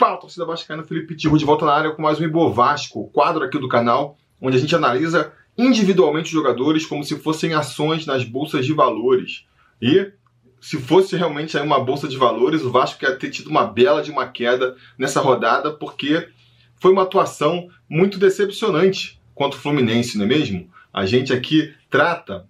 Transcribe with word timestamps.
Fala, 0.00 0.16
torcida 0.16 0.46
vascaína, 0.46 0.82
Felipe 0.82 1.14
Tiru 1.14 1.36
de 1.36 1.44
volta 1.44 1.66
na 1.66 1.74
área 1.74 1.90
com 1.90 2.00
mais 2.00 2.18
um 2.18 2.24
Ibo 2.24 2.50
Vasco, 2.50 3.10
quadro 3.10 3.44
aqui 3.44 3.58
do 3.58 3.68
canal, 3.68 4.16
onde 4.40 4.56
a 4.56 4.58
gente 4.58 4.74
analisa 4.74 5.30
individualmente 5.58 6.28
os 6.28 6.32
jogadores 6.32 6.86
como 6.86 7.04
se 7.04 7.18
fossem 7.18 7.52
ações 7.52 8.06
nas 8.06 8.24
bolsas 8.24 8.64
de 8.64 8.72
valores. 8.72 9.44
E 9.78 10.10
se 10.58 10.78
fosse 10.78 11.16
realmente 11.16 11.54
uma 11.58 11.78
bolsa 11.78 12.08
de 12.08 12.16
valores, 12.16 12.62
o 12.62 12.70
Vasco 12.70 13.04
ia 13.04 13.14
ter 13.14 13.28
tido 13.28 13.50
uma 13.50 13.66
bela 13.66 14.02
de 14.02 14.10
uma 14.10 14.26
queda 14.26 14.74
nessa 14.96 15.20
rodada, 15.20 15.70
porque 15.70 16.30
foi 16.76 16.92
uma 16.92 17.02
atuação 17.02 17.68
muito 17.86 18.18
decepcionante 18.18 19.20
contra 19.34 19.58
o 19.58 19.62
Fluminense, 19.62 20.16
não 20.16 20.24
é 20.24 20.28
mesmo? 20.28 20.66
A 20.90 21.04
gente 21.04 21.30
aqui 21.30 21.74
trata, 21.90 22.48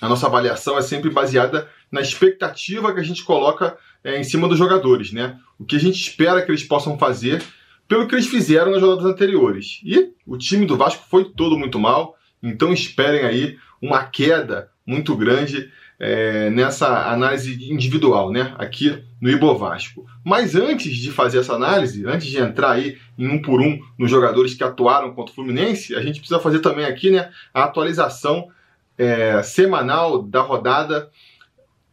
a 0.00 0.08
nossa 0.08 0.28
avaliação 0.28 0.78
é 0.78 0.82
sempre 0.82 1.10
baseada 1.10 1.68
na 1.90 2.00
expectativa 2.00 2.92
que 2.92 3.00
a 3.00 3.04
gente 3.04 3.24
coloca 3.24 3.76
é, 4.04 4.18
em 4.18 4.24
cima 4.24 4.48
dos 4.48 4.58
jogadores, 4.58 5.12
né? 5.12 5.38
O 5.58 5.64
que 5.64 5.76
a 5.76 5.80
gente 5.80 6.00
espera 6.00 6.42
que 6.42 6.50
eles 6.50 6.62
possam 6.62 6.98
fazer 6.98 7.42
pelo 7.86 8.06
que 8.06 8.14
eles 8.14 8.26
fizeram 8.26 8.70
nas 8.70 8.82
rodadas 8.82 9.10
anteriores. 9.10 9.80
E 9.82 10.12
o 10.26 10.36
time 10.36 10.66
do 10.66 10.76
Vasco 10.76 11.04
foi 11.08 11.24
todo 11.24 11.58
muito 11.58 11.78
mal, 11.78 12.16
então 12.42 12.72
esperem 12.72 13.22
aí 13.22 13.56
uma 13.80 14.04
queda 14.04 14.70
muito 14.86 15.16
grande 15.16 15.70
é, 15.98 16.48
nessa 16.50 17.10
análise 17.10 17.72
individual, 17.72 18.30
né? 18.30 18.54
Aqui 18.58 19.02
no 19.20 19.28
Ibo 19.28 19.56
Vasco. 19.56 20.06
Mas 20.24 20.54
antes 20.54 20.96
de 20.96 21.10
fazer 21.10 21.38
essa 21.38 21.54
análise, 21.54 22.06
antes 22.06 22.28
de 22.28 22.38
entrar 22.38 22.72
aí 22.72 22.98
em 23.18 23.26
um 23.26 23.42
por 23.42 23.60
um 23.60 23.80
nos 23.98 24.10
jogadores 24.10 24.54
que 24.54 24.62
atuaram 24.62 25.12
contra 25.12 25.32
o 25.32 25.34
Fluminense, 25.34 25.94
a 25.96 26.02
gente 26.02 26.20
precisa 26.20 26.38
fazer 26.38 26.60
também 26.60 26.84
aqui, 26.84 27.10
né, 27.10 27.30
a 27.52 27.64
atualização 27.64 28.48
é, 28.96 29.42
semanal 29.42 30.22
da 30.22 30.40
rodada 30.40 31.10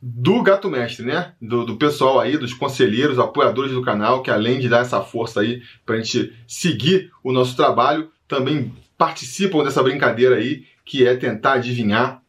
do 0.08 0.44
Gato 0.44 0.70
Mestre, 0.70 1.04
né? 1.04 1.34
Do, 1.42 1.66
do, 1.66 1.78
pessoal 1.78 2.20
aí, 2.20 2.38
dos 2.38 2.54
conselheiros, 2.54 3.18
apoiadores 3.18 3.72
do 3.72 3.82
canal, 3.82 4.22
que 4.22 4.30
além 4.30 4.60
de 4.60 4.70
dar 4.70 4.82
essa 4.82 5.02
força 5.02 5.42
aí 5.42 5.64
para 5.84 5.96
a 5.96 5.98
gente 5.98 6.32
seguir 6.48 7.10
o 7.24 7.32
nosso 7.32 7.56
trabalho, 7.56 8.12
também 8.28 8.72
participam 8.96 9.64
dessa 9.64 9.82
brincadeira 9.82 10.36
aí, 10.36 10.64
que 10.86 11.08
é 11.08 11.16
tentar 11.16 11.54
adivinhar 11.54 12.22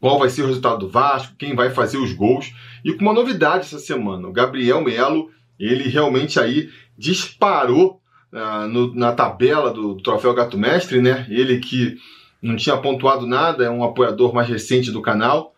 qual 0.00 0.18
vai 0.18 0.30
ser 0.30 0.40
o 0.40 0.46
resultado 0.46 0.78
do 0.78 0.88
Vasco, 0.88 1.34
quem 1.38 1.54
vai 1.54 1.68
fazer 1.68 1.98
os 1.98 2.14
gols. 2.14 2.54
E 2.82 2.94
com 2.94 3.02
uma 3.02 3.12
novidade 3.12 3.66
essa 3.66 3.78
semana, 3.78 4.26
o 4.26 4.32
Gabriel 4.32 4.82
Melo, 4.82 5.30
ele 5.60 5.90
realmente 5.90 6.40
aí 6.40 6.70
disparou 6.96 8.00
uh, 8.32 8.66
no, 8.68 8.94
na 8.94 9.12
tabela 9.12 9.70
do, 9.70 9.96
do 9.96 10.02
Troféu 10.02 10.32
Gato 10.32 10.56
Mestre, 10.56 11.02
né? 11.02 11.26
Ele 11.28 11.58
que 11.58 11.98
não 12.40 12.56
tinha 12.56 12.78
pontuado 12.78 13.26
nada, 13.26 13.64
é 13.64 13.70
um 13.70 13.84
apoiador 13.84 14.32
mais 14.32 14.48
recente 14.48 14.90
do 14.90 15.02
canal 15.02 15.54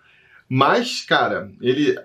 mas, 0.48 1.02
cara, 1.02 1.50
ele 1.60 1.96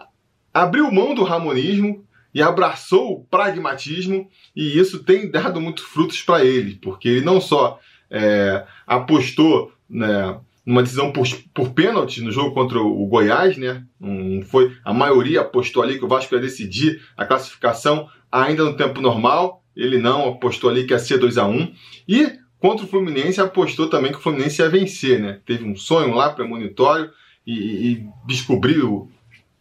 abriu 0.54 0.92
mão 0.92 1.16
do 1.16 1.24
ramonismo 1.24 2.06
e 2.34 2.42
abraçou 2.42 3.14
o 3.14 3.24
pragmatismo, 3.26 4.30
e 4.56 4.78
isso 4.78 5.04
tem 5.04 5.30
dado 5.30 5.62
muitos 5.62 5.84
frutos 5.84 6.22
para 6.22 6.44
ele, 6.44 6.76
porque 6.82 7.08
ele 7.08 7.22
não 7.22 7.40
só 7.40 7.80
é, 8.10 8.66
apostou 8.88 9.72
né, 9.90 10.40
numa 10.66 10.82
decisão 10.82 11.12
por, 11.12 11.28
por 11.54 11.72
pênalti 11.72 12.22
no 12.22 12.32
jogo 12.32 12.54
contra 12.54 12.80
o 12.80 13.06
Goiás, 13.08 13.58
né? 13.58 13.84
Um, 14.02 14.42
foi 14.42 14.76
a 14.84 14.94
maioria 14.94 15.42
apostou 15.42 15.84
ali 15.84 15.98
que 15.98 16.06
o 16.06 16.08
Vasco 16.08 16.34
ia 16.34 16.42
decidir 16.42 17.02
a 17.18 17.26
classificação 17.26 18.08
ainda 18.32 18.64
no 18.64 18.76
tempo 18.76 19.02
normal. 19.02 19.62
Ele 19.76 19.98
não 19.98 20.30
apostou 20.30 20.70
ali 20.70 20.86
que 20.86 20.94
ia 20.94 21.00
ser 21.00 21.18
2 21.18 21.38
a 21.38 21.46
1 21.46 21.74
e 22.08 22.32
contra 22.60 22.86
o 22.86 22.88
Fluminense 22.88 23.42
apostou 23.42 23.90
também 23.90 24.12
que 24.12 24.18
o 24.18 24.22
Fluminense 24.22 24.62
ia 24.62 24.70
vencer, 24.70 25.20
né? 25.20 25.40
Teve 25.46 25.66
um 25.66 25.76
sonho 25.76 26.14
lá 26.14 26.30
premonitório 26.30 27.12
e, 27.46 27.54
e 27.92 28.08
descobriu, 28.26 29.12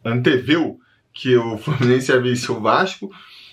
anteveu 0.05 0.79
que 1.13 1.37
o 1.37 1.57
Fluminense 1.59 2.11
ia 2.11 2.21
vencer 2.21 2.51
o 2.51 2.61
Vasco. 2.61 3.11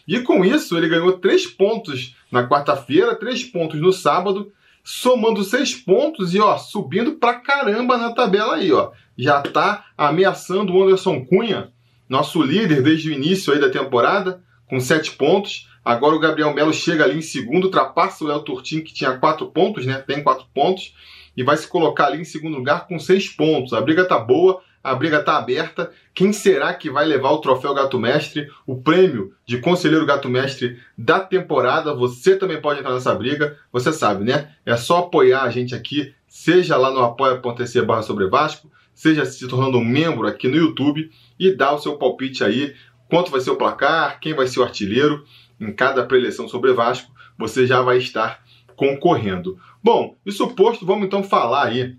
E 0.08 0.20
com 0.22 0.44
isso 0.44 0.78
ele 0.78 0.90
ganhou 0.90 1.14
três 1.14 1.46
pontos 1.46 2.16
na 2.32 2.48
quarta-feira, 2.48 3.16
três 3.16 3.44
pontos 3.44 3.80
no 3.80 3.92
sábado, 3.92 4.52
somando 4.84 5.44
seis 5.44 5.76
pontos 5.76 6.34
e 6.34 6.40
ó, 6.40 6.58
subindo 6.58 7.14
pra 7.14 7.36
caramba 7.36 7.98
na 7.98 8.12
tabela 8.12 8.56
aí, 8.56 8.72
ó. 8.72 8.92
Já 9.18 9.42
tá 9.42 9.86
ameaçando 9.98 10.74
o 10.74 10.84
Anderson 10.84 11.26
Cunha, 11.26 11.72
nosso 12.08 12.42
líder 12.42 12.82
desde 12.82 13.10
o 13.10 13.14
início 13.14 13.54
aí 13.54 13.60
da 13.60 13.70
temporada, 13.70 14.42
com 14.68 14.80
sete 14.80 15.12
pontos. 15.12 15.68
Agora 15.84 16.16
o 16.16 16.20
Gabriel 16.20 16.54
Melo 16.54 16.74
chega 16.74 17.04
ali 17.04 17.18
em 17.18 17.22
segundo, 17.22 17.66
ultrapassa 17.66 18.24
o 18.24 18.28
Léo 18.28 18.42
Turtin, 18.42 18.82
que 18.82 18.94
tinha 18.94 19.18
quatro 19.18 19.48
pontos, 19.48 19.86
né? 19.86 20.00
Tem 20.00 20.24
quatro 20.24 20.46
pontos 20.54 20.94
e 21.36 21.44
vai 21.44 21.58
se 21.58 21.68
colocar 21.68 22.08
ali 22.08 22.22
em 22.22 22.26
segundo 22.26 22.58
lugar 22.58 22.88
com 22.88 23.00
seis 23.00 23.28
pontos. 23.28 23.74
A 23.74 23.82
briga 23.82 24.06
tá 24.06 24.20
boa, 24.20 24.62
a 24.84 24.96
briga 24.96 25.22
tá 25.22 25.38
aberta. 25.38 25.92
Quem 26.14 26.32
será 26.32 26.74
que 26.74 26.90
vai 26.90 27.06
levar 27.06 27.32
o 27.32 27.40
troféu 27.40 27.74
Gato 27.74 28.00
Mestre, 28.00 28.50
o 28.66 28.82
prêmio 28.82 29.34
de 29.46 29.60
conselheiro 29.60 30.06
Gato 30.06 30.30
Mestre 30.30 30.80
da 30.98 31.20
temporada? 31.20 31.94
Você 31.94 32.36
também 32.36 32.62
pode 32.62 32.80
entrar 32.80 32.94
nessa 32.94 33.14
briga, 33.14 33.58
você 33.72 33.92
sabe, 33.92 34.24
né? 34.24 34.52
É 34.66 34.76
só 34.78 35.00
apoiar 35.00 35.44
a 35.44 35.50
gente 35.50 35.76
aqui, 35.76 36.14
seja 36.28 36.78
lá 36.78 36.92
no 36.92 37.00
apoia.se 37.00 37.82
barra 37.82 38.02
sobre 38.02 38.28
Vasco, 38.28 38.72
seja 38.94 39.26
se 39.26 39.48
tornando 39.48 39.78
um 39.78 39.86
membro 39.86 40.28
aqui 40.28 40.48
no 40.48 40.58
YouTube 40.58 41.10
e 41.40 41.56
dá 41.56 41.74
o 41.74 41.80
seu 41.80 41.98
palpite 41.98 42.44
aí, 42.44 42.76
quanto 43.10 43.32
vai 43.32 43.42
ser 43.42 43.52
o 43.52 43.56
placar, 43.56 44.20
quem 44.20 44.34
vai 44.34 44.48
ser 44.48 44.60
o 44.60 44.64
artilheiro 44.64 45.24
em 45.60 45.72
cada 45.74 46.06
preleção 46.06 46.48
sobre 46.48 46.74
Vasco, 46.74 47.12
você 47.38 47.66
já 47.66 47.82
vai 47.82 47.98
estar 47.98 48.44
concorrendo. 48.76 49.60
Bom, 49.82 50.18
isso 50.26 50.46
posto, 50.50 50.86
vamos 50.86 51.06
então 51.06 51.24
falar 51.24 51.68
aí 51.68 51.96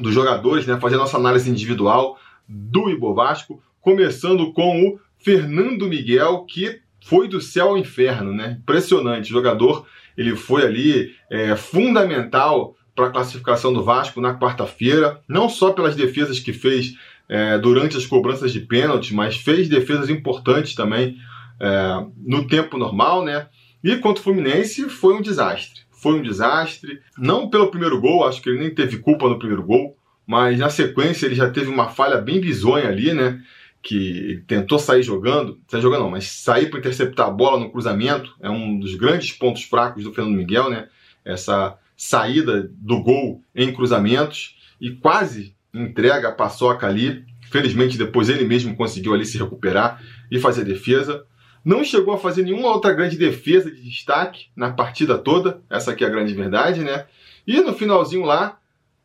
dos 0.00 0.12
jogadores, 0.12 0.66
né, 0.66 0.78
fazer 0.80 0.96
nossa 0.96 1.16
análise 1.16 1.48
individual 1.48 2.18
do 2.48 2.90
Ibo 2.90 3.14
Vasco, 3.14 3.62
começando 3.80 4.52
com 4.52 4.88
o 4.88 5.00
Fernando 5.18 5.86
Miguel, 5.86 6.44
que 6.44 6.80
foi 7.04 7.28
do 7.28 7.40
céu 7.40 7.68
ao 7.68 7.78
inferno, 7.78 8.32
né? 8.32 8.58
Impressionante, 8.60 9.28
jogador, 9.28 9.86
ele 10.16 10.34
foi 10.34 10.64
ali 10.64 11.14
é, 11.30 11.54
fundamental 11.54 12.74
para 12.94 13.06
a 13.06 13.10
classificação 13.10 13.72
do 13.72 13.84
Vasco 13.84 14.20
na 14.20 14.36
quarta-feira, 14.38 15.20
não 15.28 15.48
só 15.48 15.72
pelas 15.72 15.94
defesas 15.94 16.40
que 16.40 16.52
fez 16.52 16.94
é, 17.28 17.58
durante 17.58 17.96
as 17.96 18.06
cobranças 18.06 18.52
de 18.52 18.60
pênalti, 18.60 19.14
mas 19.14 19.36
fez 19.36 19.68
defesas 19.68 20.10
importantes 20.10 20.74
também 20.74 21.16
é, 21.60 22.04
no 22.18 22.46
tempo 22.46 22.76
normal, 22.76 23.24
né? 23.24 23.46
E 23.82 23.96
contra 23.96 24.20
o 24.20 24.24
Fluminense 24.24 24.88
foi 24.88 25.14
um 25.14 25.22
desastre 25.22 25.83
foi 26.04 26.18
um 26.18 26.22
desastre. 26.22 27.00
Não 27.16 27.48
pelo 27.48 27.70
primeiro 27.70 27.98
gol, 27.98 28.28
acho 28.28 28.42
que 28.42 28.50
ele 28.50 28.58
nem 28.58 28.74
teve 28.74 28.98
culpa 28.98 29.26
no 29.26 29.38
primeiro 29.38 29.62
gol, 29.62 29.96
mas 30.26 30.58
na 30.58 30.68
sequência 30.68 31.24
ele 31.24 31.34
já 31.34 31.48
teve 31.50 31.70
uma 31.70 31.88
falha 31.88 32.18
bem 32.18 32.38
bizonha 32.38 32.88
ali, 32.88 33.14
né? 33.14 33.42
Que 33.82 34.42
tentou 34.46 34.78
sair 34.78 35.02
jogando, 35.02 35.58
sair 35.66 35.80
jogando 35.80 36.02
não, 36.02 36.10
mas 36.10 36.26
sair 36.26 36.68
para 36.68 36.78
interceptar 36.78 37.28
a 37.28 37.30
bola 37.30 37.58
no 37.58 37.70
cruzamento 37.70 38.34
é 38.42 38.50
um 38.50 38.78
dos 38.78 38.94
grandes 38.94 39.32
pontos 39.32 39.62
fracos 39.62 40.04
do 40.04 40.12
Fernando 40.12 40.36
Miguel, 40.36 40.68
né? 40.68 40.88
Essa 41.24 41.78
saída 41.96 42.70
do 42.70 43.02
gol 43.02 43.42
em 43.54 43.72
cruzamentos 43.72 44.58
e 44.78 44.90
quase 44.90 45.54
entrega 45.72 46.28
a 46.28 46.32
paçoca 46.32 46.86
ali. 46.86 47.24
Felizmente 47.50 47.96
depois 47.96 48.28
ele 48.28 48.44
mesmo 48.44 48.76
conseguiu 48.76 49.14
ali 49.14 49.24
se 49.24 49.38
recuperar 49.38 50.02
e 50.30 50.38
fazer 50.38 50.62
a 50.62 50.64
defesa. 50.64 51.24
Não 51.64 51.82
chegou 51.82 52.14
a 52.14 52.18
fazer 52.18 52.42
nenhuma 52.42 52.68
outra 52.68 52.92
grande 52.92 53.16
defesa 53.16 53.70
de 53.70 53.80
destaque 53.80 54.46
na 54.54 54.70
partida 54.70 55.16
toda, 55.16 55.62
essa 55.70 55.92
aqui 55.92 56.04
é 56.04 56.06
a 56.06 56.10
grande 56.10 56.34
verdade, 56.34 56.82
né? 56.82 57.06
E 57.46 57.60
no 57.60 57.72
finalzinho 57.72 58.24
lá, 58.24 58.58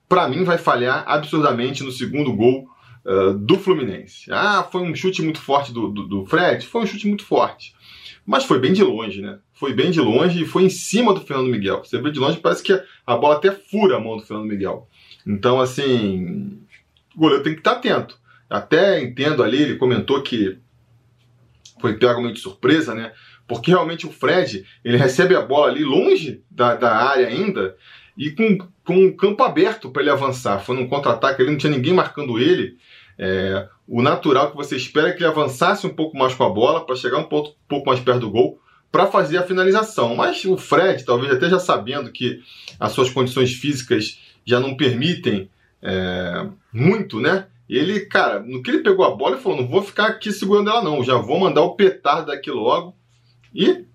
para 0.07 0.27
mim 0.27 0.43
vai 0.43 0.57
falhar 0.57 1.03
absurdamente 1.07 1.83
no 1.83 1.91
segundo 1.91 2.33
gol 2.33 2.67
uh, 3.05 3.33
do 3.33 3.57
Fluminense. 3.57 4.29
Ah, 4.31 4.67
foi 4.69 4.81
um 4.81 4.93
chute 4.93 5.21
muito 5.21 5.39
forte 5.39 5.71
do, 5.71 5.87
do, 5.87 6.07
do 6.07 6.25
Fred? 6.25 6.65
Foi 6.65 6.81
um 6.81 6.85
chute 6.85 7.07
muito 7.07 7.23
forte. 7.23 7.73
Mas 8.25 8.43
foi 8.43 8.59
bem 8.59 8.73
de 8.73 8.83
longe, 8.83 9.21
né? 9.21 9.39
Foi 9.53 9.73
bem 9.73 9.89
de 9.89 9.99
longe 9.99 10.43
e 10.43 10.45
foi 10.45 10.63
em 10.63 10.69
cima 10.69 11.13
do 11.13 11.21
Fernando 11.21 11.49
Miguel. 11.49 11.83
Você 11.83 11.99
vê 12.01 12.11
de 12.11 12.19
longe, 12.19 12.37
parece 12.37 12.61
que 12.61 12.79
a 13.05 13.15
bola 13.15 13.35
até 13.35 13.51
fura 13.51 13.97
a 13.97 13.99
mão 13.99 14.17
do 14.17 14.23
Fernando 14.23 14.47
Miguel. 14.47 14.87
Então, 15.25 15.59
assim, 15.59 16.59
o 17.15 17.19
goleiro 17.19 17.43
tem 17.43 17.53
que 17.53 17.59
estar 17.59 17.71
atento. 17.73 18.19
Até 18.49 19.01
entendo 19.01 19.43
ali, 19.43 19.61
ele 19.61 19.77
comentou 19.77 20.21
que 20.21 20.57
foi 21.79 21.97
pego 21.97 22.21
meio 22.21 22.33
de 22.33 22.39
surpresa, 22.39 22.93
né? 22.93 23.11
Porque 23.47 23.71
realmente 23.71 24.05
o 24.05 24.11
Fred, 24.11 24.65
ele 24.83 24.97
recebe 24.97 25.35
a 25.35 25.41
bola 25.41 25.71
ali 25.71 25.83
longe 25.83 26.43
da, 26.51 26.75
da 26.75 26.95
área 26.95 27.27
ainda 27.27 27.75
e 28.17 28.31
com, 28.31 28.57
com 28.83 29.05
o 29.05 29.15
campo 29.15 29.41
aberto 29.43 29.89
para 29.89 30.01
ele 30.01 30.11
avançar. 30.11 30.59
Foi 30.59 30.75
num 30.75 30.87
contra-ataque, 30.87 31.41
ele 31.41 31.51
não 31.51 31.57
tinha 31.57 31.71
ninguém 31.71 31.93
marcando 31.93 32.37
ele. 32.37 32.77
É, 33.17 33.67
o 33.87 34.01
natural 34.01 34.51
que 34.51 34.57
você 34.57 34.75
espera 34.75 35.09
é 35.09 35.11
que 35.13 35.19
ele 35.19 35.31
avançasse 35.31 35.87
um 35.87 35.93
pouco 35.93 36.17
mais 36.17 36.33
com 36.33 36.43
a 36.43 36.49
bola 36.49 36.85
para 36.85 36.95
chegar 36.95 37.17
um 37.17 37.23
pouco, 37.23 37.49
um 37.49 37.67
pouco 37.67 37.89
mais 37.89 37.99
perto 37.99 38.19
do 38.19 38.29
gol 38.29 38.61
para 38.91 39.07
fazer 39.07 39.37
a 39.37 39.43
finalização. 39.43 40.15
Mas 40.15 40.43
o 40.45 40.57
Fred, 40.57 41.03
talvez 41.05 41.31
até 41.31 41.49
já 41.49 41.59
sabendo 41.59 42.11
que 42.11 42.41
as 42.79 42.91
suas 42.91 43.09
condições 43.09 43.53
físicas 43.53 44.19
já 44.45 44.59
não 44.59 44.75
permitem 44.75 45.49
é, 45.81 46.45
muito, 46.73 47.19
né? 47.19 47.47
Ele, 47.77 48.01
cara, 48.01 48.39
no 48.39 48.63
que 48.63 48.71
ele 48.71 48.83
pegou 48.83 49.05
a 49.05 49.15
bola, 49.15 49.35
ele 49.35 49.43
falou: 49.43 49.61
não 49.61 49.67
vou 49.67 49.83
ficar 49.83 50.07
aqui 50.07 50.31
segurando 50.31 50.69
ela, 50.69 50.81
não, 50.81 51.03
já 51.03 51.15
vou 51.17 51.39
mandar 51.39 51.61
o 51.61 51.75
petardo 51.75 52.27
daqui 52.27 52.49
logo. 52.49 52.95
E 53.53 53.85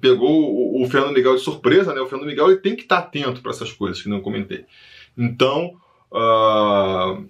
pegou 0.00 0.28
o, 0.28 0.82
o 0.82 0.88
Fernando 0.90 1.14
Miguel 1.14 1.36
de 1.36 1.42
surpresa, 1.42 1.94
né? 1.94 2.00
O 2.00 2.06
Fernando 2.06 2.28
Miguel 2.28 2.50
ele 2.50 2.60
tem 2.60 2.76
que 2.76 2.82
estar 2.82 2.98
atento 2.98 3.40
para 3.40 3.52
essas 3.52 3.72
coisas 3.72 4.02
que 4.02 4.08
não 4.08 4.20
comentei. 4.20 4.66
Então, 5.16 5.76
uh, 6.10 7.26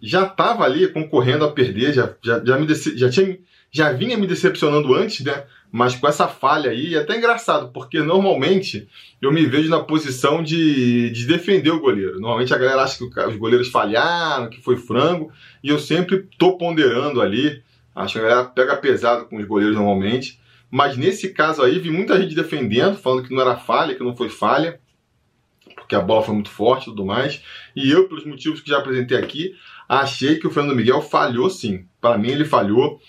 já 0.00 0.24
estava 0.24 0.64
ali 0.64 0.86
concorrendo 0.88 1.44
a 1.44 1.52
perder, 1.52 1.92
já, 1.92 2.14
já, 2.22 2.44
já, 2.44 2.58
me 2.58 2.66
já 2.74 3.10
tinha 3.10 3.38
já 3.70 3.92
vinha 3.92 4.16
me 4.16 4.26
decepcionando 4.26 4.94
antes, 4.94 5.24
né? 5.24 5.44
Mas 5.70 5.94
com 5.94 6.08
essa 6.08 6.26
falha 6.28 6.70
aí, 6.70 6.94
é 6.94 6.98
até 6.98 7.16
engraçado, 7.18 7.70
porque 7.72 8.00
normalmente 8.00 8.88
eu 9.20 9.32
me 9.32 9.44
vejo 9.44 9.68
na 9.68 9.80
posição 9.80 10.42
de, 10.42 11.10
de 11.10 11.26
defender 11.26 11.70
o 11.70 11.80
goleiro. 11.80 12.20
Normalmente 12.20 12.54
a 12.54 12.58
galera 12.58 12.82
acha 12.82 12.98
que 12.98 13.04
os 13.04 13.36
goleiros 13.36 13.68
falharam, 13.68 14.48
que 14.48 14.62
foi 14.62 14.76
frango, 14.76 15.30
e 15.62 15.68
eu 15.68 15.78
sempre 15.78 16.28
tô 16.38 16.56
ponderando 16.56 17.20
ali. 17.20 17.62
Acho 17.94 18.14
que 18.14 18.18
a 18.20 18.22
galera 18.22 18.44
pega 18.44 18.76
pesado 18.76 19.26
com 19.26 19.36
os 19.36 19.46
goleiros 19.46 19.76
normalmente. 19.76 20.40
Mas 20.70 20.96
nesse 20.96 21.30
caso 21.30 21.62
aí, 21.62 21.78
vi 21.78 21.90
muita 21.90 22.20
gente 22.20 22.34
defendendo, 22.34 22.96
falando 22.96 23.26
que 23.26 23.34
não 23.34 23.42
era 23.42 23.56
falha, 23.56 23.94
que 23.94 24.02
não 24.02 24.16
foi 24.16 24.28
falha, 24.28 24.80
porque 25.74 25.94
a 25.94 26.00
bola 26.00 26.22
foi 26.22 26.34
muito 26.34 26.50
forte 26.50 26.82
e 26.82 26.86
tudo 26.86 27.04
mais. 27.04 27.42
E 27.74 27.90
eu, 27.90 28.08
pelos 28.08 28.24
motivos 28.24 28.60
que 28.60 28.70
já 28.70 28.78
apresentei 28.78 29.16
aqui, 29.16 29.54
achei 29.88 30.36
que 30.36 30.46
o 30.46 30.50
Fernando 30.50 30.76
Miguel 30.76 31.00
falhou 31.00 31.48
sim. 31.48 31.86
Para 32.00 32.18
mim, 32.18 32.30
ele 32.30 32.44
falhou. 32.44 33.00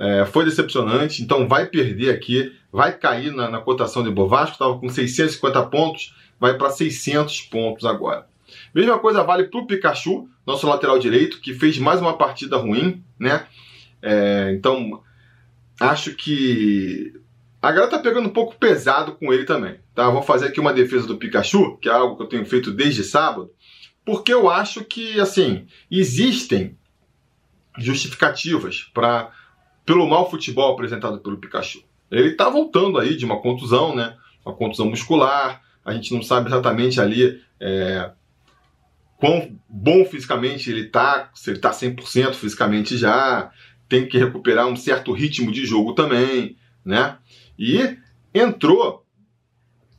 É, 0.00 0.24
foi 0.24 0.46
decepcionante, 0.46 1.22
então 1.22 1.46
vai 1.46 1.66
perder 1.66 2.08
aqui, 2.08 2.56
vai 2.72 2.96
cair 2.96 3.30
na, 3.34 3.50
na 3.50 3.60
cotação 3.60 4.02
de 4.02 4.10
Bovasco, 4.10 4.54
estava 4.54 4.78
com 4.78 4.88
650 4.88 5.66
pontos, 5.66 6.16
vai 6.40 6.56
para 6.56 6.70
600 6.70 7.42
pontos 7.42 7.84
agora. 7.84 8.26
Mesma 8.74 8.98
coisa 8.98 9.22
vale 9.22 9.44
para 9.44 9.60
o 9.60 9.66
Pikachu, 9.66 10.26
nosso 10.46 10.66
lateral 10.66 10.98
direito, 10.98 11.38
que 11.38 11.52
fez 11.52 11.78
mais 11.78 12.00
uma 12.00 12.16
partida 12.16 12.56
ruim, 12.56 13.04
né? 13.18 13.46
É, 14.00 14.54
então, 14.56 15.02
acho 15.78 16.14
que 16.14 17.12
a 17.60 17.70
galera 17.70 17.90
tá 17.90 17.98
pegando 17.98 18.26
um 18.26 18.32
pouco 18.32 18.56
pesado 18.56 19.12
com 19.12 19.30
ele 19.34 19.44
também, 19.44 19.76
tá? 19.94 20.08
Vou 20.08 20.22
fazer 20.22 20.46
aqui 20.46 20.58
uma 20.58 20.72
defesa 20.72 21.06
do 21.06 21.18
Pikachu, 21.18 21.76
que 21.76 21.90
é 21.90 21.92
algo 21.92 22.16
que 22.16 22.22
eu 22.22 22.28
tenho 22.28 22.46
feito 22.46 22.70
desde 22.70 23.04
sábado, 23.04 23.50
porque 24.02 24.32
eu 24.32 24.48
acho 24.48 24.82
que, 24.82 25.20
assim, 25.20 25.66
existem 25.90 26.74
justificativas 27.78 28.90
para 28.94 29.30
pelo 29.90 30.06
mau 30.06 30.30
futebol 30.30 30.72
apresentado 30.72 31.18
pelo 31.18 31.38
Pikachu. 31.38 31.82
Ele 32.12 32.30
tá 32.36 32.48
voltando 32.48 32.96
aí 32.96 33.16
de 33.16 33.24
uma 33.24 33.40
contusão, 33.40 33.92
né? 33.92 34.16
Uma 34.46 34.54
contusão 34.54 34.88
muscular. 34.88 35.60
A 35.84 35.92
gente 35.92 36.14
não 36.14 36.22
sabe 36.22 36.48
exatamente 36.48 37.00
ali 37.00 37.42
é, 37.58 38.12
quão 39.16 39.58
bom 39.68 40.04
fisicamente 40.04 40.70
ele 40.70 40.84
tá, 40.84 41.28
se 41.34 41.50
ele 41.50 41.58
tá 41.58 41.72
100% 41.72 42.34
fisicamente 42.34 42.96
já. 42.96 43.50
Tem 43.88 44.06
que 44.06 44.16
recuperar 44.16 44.68
um 44.68 44.76
certo 44.76 45.10
ritmo 45.10 45.50
de 45.50 45.66
jogo 45.66 45.92
também, 45.92 46.56
né? 46.84 47.18
E 47.58 47.96
entrou 48.32 49.04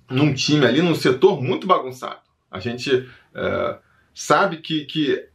num 0.10 0.34
time 0.34 0.66
ali, 0.66 0.82
num 0.82 0.96
setor 0.96 1.42
muito 1.44 1.68
bagunçado. 1.68 2.22
A 2.50 2.62
gente 2.62 3.10
é, 3.36 3.78
sabe 4.14 4.56
que, 4.60 4.86
que 4.86 5.28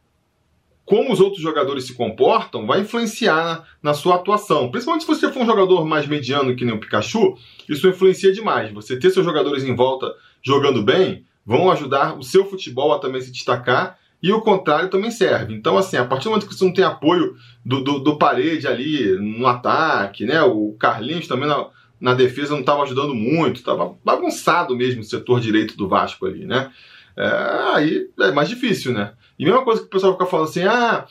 como 0.87 1.11
os 1.11 1.19
outros 1.19 1.43
jogadores 1.43 1.85
se 1.85 1.93
comportam 1.93 2.65
vai 2.65 2.79
influenciar 2.79 3.43
na, 3.43 3.63
na, 3.83 3.93
sua 3.93 4.15
atuação. 4.15 4.71
Principalmente 4.71 5.01
se 5.01 5.07
você 5.07 5.29
for 5.29 5.43
um 5.43 5.45
jogador 5.45 5.85
mais 5.85 6.07
mediano 6.07 6.55
que 6.55 6.63
nem 6.63 6.73
o 6.73 6.79
Pikachu, 6.79 7.37
isso 7.67 7.89
influencia 7.89 8.31
demais. 8.31 8.71
Você 8.71 8.97
ter 8.97 9.11
seus 9.11 9.25
jogadores 9.25 9.65
em 9.65 9.75
volta 9.75 10.15
jogando 10.41 10.81
bem 10.81 11.25
vão 11.45 11.69
ajudar 11.69 12.17
o 12.17 12.23
seu 12.23 12.45
futebol 12.45 12.93
a 12.93 12.99
também 12.99 13.19
se 13.19 13.33
destacar 13.33 13.99
e 14.23 14.31
o 14.31 14.39
contrário 14.39 14.89
também 14.89 15.11
serve. 15.11 15.53
Então, 15.53 15.77
assim, 15.77 15.97
a 15.97 16.05
partir 16.05 16.23
do 16.23 16.29
momento 16.29 16.47
que 16.47 16.55
você 16.55 16.63
não 16.63 16.73
tem 16.73 16.85
apoio 16.85 17.35
do, 17.65 17.83
do, 17.83 17.99
do 17.99 18.17
parede 18.17 18.65
ali 18.65 19.11
no 19.19 19.45
ataque, 19.45 20.25
né? 20.25 20.41
O 20.41 20.73
Carlinhos 20.79 21.27
também 21.27 21.49
na, 21.49 21.67
na 21.99 22.13
defesa 22.13 22.53
não 22.53 22.61
estava 22.61 22.83
ajudando 22.83 23.13
muito, 23.13 23.57
estava 23.57 23.93
bagunçado 24.05 24.73
mesmo 24.73 25.01
o 25.01 25.03
setor 25.03 25.41
direito 25.41 25.75
do 25.75 25.89
Vasco 25.89 26.25
ali, 26.25 26.45
né? 26.45 26.71
É, 27.17 27.27
aí 27.73 28.09
é 28.21 28.31
mais 28.31 28.47
difícil, 28.47 28.93
né? 28.93 29.11
E 29.37 29.45
mesma 29.45 29.63
coisa 29.63 29.81
que 29.81 29.87
o 29.87 29.89
pessoal 29.89 30.13
fica 30.13 30.25
falando 30.25 30.49
assim, 30.49 30.63
ah, 30.63 31.05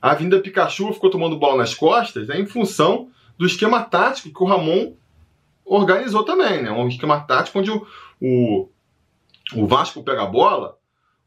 a 0.00 0.14
vinda 0.14 0.40
Pikachu 0.40 0.92
ficou 0.92 1.10
tomando 1.10 1.38
bola 1.38 1.58
nas 1.58 1.74
costas, 1.74 2.28
é 2.28 2.38
em 2.38 2.46
função 2.46 3.08
do 3.36 3.46
esquema 3.46 3.82
tático 3.82 4.30
que 4.32 4.42
o 4.42 4.46
Ramon 4.46 4.94
organizou 5.64 6.24
também, 6.24 6.62
né? 6.62 6.70
Um 6.70 6.88
esquema 6.88 7.20
tático 7.20 7.58
onde 7.58 7.70
o, 7.70 7.86
o, 8.20 8.68
o 9.54 9.66
Vasco 9.66 10.02
pega 10.02 10.22
a 10.22 10.26
bola, 10.26 10.76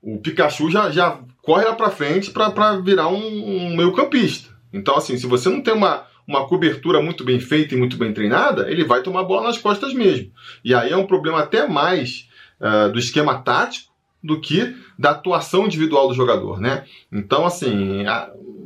o 0.01 0.18
Pikachu 0.18 0.69
já, 0.72 0.89
já 0.89 1.19
corre 1.42 1.66
lá 1.66 1.75
para 1.75 1.92
frente 1.92 2.31
para 2.31 2.77
virar 2.80 3.07
um, 3.07 3.16
um 3.16 3.75
meio 3.75 3.94
campista. 3.94 4.50
Então, 4.74 4.95
assim, 4.95 5.18
se 5.18 5.27
você 5.27 5.50
não 5.50 5.62
tem 5.62 5.74
uma, 5.74 6.06
uma 6.27 6.48
cobertura 6.48 7.01
muito 7.01 7.24
bem 7.24 7.39
feita 7.39 7.75
e 7.75 7.77
muito 7.77 7.98
bem 7.98 8.13
treinada, 8.13 8.69
ele 8.72 8.84
vai 8.84 9.04
tomar 9.04 9.24
bola 9.24 9.48
nas 9.48 9.57
costas 9.57 9.94
mesmo. 9.94 10.31
E 10.63 10.74
aí 10.74 10.92
é 10.92 10.98
um 10.98 11.06
problema 11.06 11.39
até 11.39 11.68
mais 11.68 12.30
uh, 12.60 12.92
do 12.92 12.98
esquema 12.98 13.39
tático 13.39 13.91
do 14.24 14.40
que 14.40 14.76
da 14.98 15.12
atuação 15.12 15.66
individual 15.66 16.08
do 16.08 16.14
jogador, 16.14 16.60
né? 16.60 16.86
Então, 17.12 17.46
assim, 17.46 18.04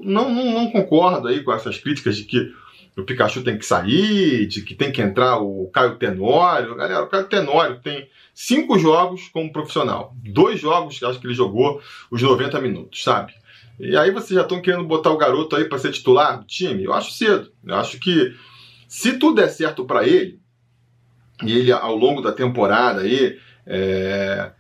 não, 0.04 0.30
não, 0.30 0.54
não, 0.54 0.72
concordo 0.72 1.28
aí 1.28 1.44
com 1.44 1.54
essas 1.54 1.78
críticas 1.78 2.18
de 2.18 2.26
que 2.26 2.54
o 2.98 3.04
Pikachu 3.04 3.44
tem 3.44 3.58
que 3.58 3.66
sair, 3.66 4.48
de 4.48 4.62
que 4.62 4.74
tem 4.74 4.92
que 4.92 5.02
entrar 5.02 5.38
o 5.40 5.70
Caio 5.74 5.96
Tenório. 5.96 6.76
Galera, 6.76 7.04
o 7.04 7.08
Caio 7.08 7.26
Tenório 7.26 7.80
tem 7.80 8.08
cinco 8.34 8.80
jogos 8.80 9.28
como 9.30 9.52
profissional. 9.52 10.16
Dois 10.24 10.60
jogos 10.60 10.98
que 10.98 11.06
acho 11.06 11.20
que 11.20 11.28
ele 11.28 11.34
jogou 11.34 11.82
os 12.10 12.22
90 12.22 12.60
minutos, 12.62 13.04
sabe? 13.04 13.34
E 13.80 13.98
aí 13.98 14.12
vocês 14.12 14.32
já 14.32 14.42
estão 14.42 14.62
querendo 14.62 14.86
botar 14.86 15.12
o 15.12 15.18
garoto 15.18 15.56
aí 15.56 15.66
para 15.66 15.78
ser 15.78 15.92
titular 15.92 16.40
do 16.40 16.46
time? 16.46 16.84
Eu 16.84 16.94
acho 16.94 17.12
cedo. 17.12 17.52
Eu 17.66 17.76
acho 17.76 18.00
que 18.00 18.34
se 18.88 19.18
tudo 19.18 19.42
der 19.42 19.50
certo 19.50 19.84
para 19.84 20.08
ele, 20.08 20.40
e 21.44 21.52
ele 21.52 21.72
ao 21.72 21.96
longo 21.96 22.22
da 22.22 22.32
temporada 22.32 23.02
aí, 23.02 23.38
é, 23.66 24.52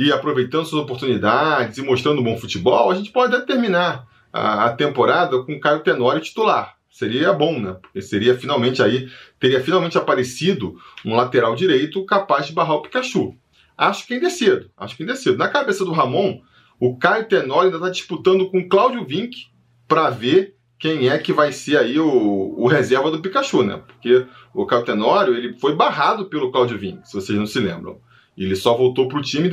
e 0.00 0.10
aproveitando 0.10 0.64
suas 0.64 0.82
oportunidades 0.82 1.76
e 1.76 1.82
mostrando 1.82 2.22
bom 2.22 2.34
futebol, 2.38 2.90
a 2.90 2.94
gente 2.94 3.12
pode 3.12 3.36
até 3.36 3.44
terminar 3.44 4.06
a, 4.32 4.64
a 4.64 4.72
temporada 4.72 5.42
com 5.42 5.52
o 5.52 5.60
Caio 5.60 5.80
Tenório 5.80 6.22
titular. 6.22 6.74
Seria 6.90 7.34
bom, 7.34 7.60
né? 7.60 7.74
Porque 7.74 8.00
seria 8.00 8.34
finalmente 8.34 8.82
aí, 8.82 9.10
teria 9.38 9.62
finalmente 9.62 9.98
aparecido 9.98 10.74
um 11.04 11.14
lateral 11.14 11.54
direito 11.54 12.02
capaz 12.06 12.46
de 12.46 12.54
barrar 12.54 12.76
o 12.76 12.80
Pikachu. 12.80 13.36
Acho 13.76 14.06
que 14.06 14.14
ainda 14.14 14.28
é 14.28 14.30
cedo, 14.30 14.70
acho 14.74 14.96
que 14.96 15.02
ainda 15.02 15.12
é 15.12 15.16
cedo. 15.16 15.36
Na 15.36 15.48
cabeça 15.48 15.84
do 15.84 15.92
Ramon, 15.92 16.40
o 16.78 16.96
Caio 16.96 17.28
Tenório 17.28 17.66
ainda 17.66 17.76
está 17.76 17.90
disputando 17.90 18.50
com 18.50 18.60
o 18.60 18.68
Cláudio 18.70 19.04
Vinck 19.04 19.48
para 19.86 20.08
ver 20.08 20.56
quem 20.78 21.10
é 21.10 21.18
que 21.18 21.30
vai 21.30 21.52
ser 21.52 21.76
aí 21.76 22.00
o, 22.00 22.54
o, 22.56 22.66
reserva 22.68 23.10
do 23.10 23.20
Pikachu, 23.20 23.62
né? 23.64 23.82
Porque 23.86 24.24
o 24.54 24.64
Caio 24.64 24.82
Tenório 24.82 25.34
ele 25.34 25.58
foi 25.58 25.76
barrado 25.76 26.24
pelo 26.24 26.50
Cláudio 26.50 26.78
Vinck, 26.78 27.06
se 27.06 27.12
vocês 27.12 27.38
não 27.38 27.46
se 27.46 27.60
lembram. 27.60 28.00
Ele 28.34 28.56
só 28.56 28.74
voltou 28.74 29.06
para 29.06 29.18
o 29.18 29.22
time 29.22 29.50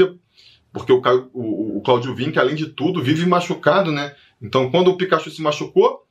porque 0.78 0.94
o, 0.94 1.30
o, 1.34 1.78
o 1.78 1.82
Claudio 1.82 2.16
Vinck, 2.16 2.38
além 2.38 2.56
de 2.56 2.68
tudo, 2.68 3.02
vive 3.02 3.26
machucado, 3.26 3.92
né? 3.92 4.16
Então, 4.42 4.70
quando 4.70 4.90
o 4.90 4.98
Pikachu 4.98 5.30
se 5.30 5.42
machucou, 5.42 6.06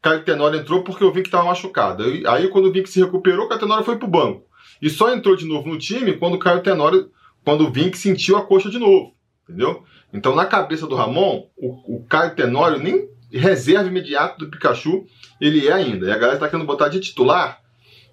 Caio 0.00 0.24
Tenório 0.24 0.58
entrou 0.58 0.82
porque 0.82 1.04
o 1.04 1.12
Vinck 1.12 1.28
estava 1.28 1.44
machucado. 1.44 2.04
Aí, 2.26 2.48
quando 2.48 2.66
o 2.66 2.72
Vinck 2.72 2.88
se 2.88 3.00
recuperou, 3.00 3.46
o 3.46 3.48
Caio 3.48 3.60
Tenório 3.60 3.84
foi 3.84 3.96
pro 3.96 4.08
banco. 4.08 4.44
E 4.80 4.90
só 4.90 5.12
entrou 5.12 5.36
de 5.36 5.46
novo 5.46 5.68
no 5.68 5.78
time 5.78 6.14
quando 6.14 6.34
o 6.34 6.38
Caio 6.38 6.62
Tenório, 6.62 7.10
quando 7.44 7.66
o 7.66 7.70
Vinck 7.70 7.96
sentiu 7.96 8.36
a 8.36 8.42
coxa 8.42 8.68
de 8.68 8.78
novo. 8.78 9.14
Entendeu? 9.48 9.84
Então, 10.12 10.34
na 10.34 10.44
cabeça 10.44 10.86
do 10.86 10.94
Ramon, 10.94 11.46
o, 11.56 11.96
o 11.96 12.04
Caio 12.04 12.34
Tenório 12.34 12.78
nem 12.78 13.08
reserva 13.32 13.88
imediato 13.88 14.38
do 14.38 14.50
Pikachu 14.50 15.06
ele 15.40 15.66
é 15.66 15.72
ainda. 15.72 16.06
E 16.06 16.10
a 16.10 16.16
galera 16.16 16.34
está 16.34 16.48
querendo 16.48 16.66
botar 16.66 16.88
de 16.88 17.00
titular. 17.00 17.60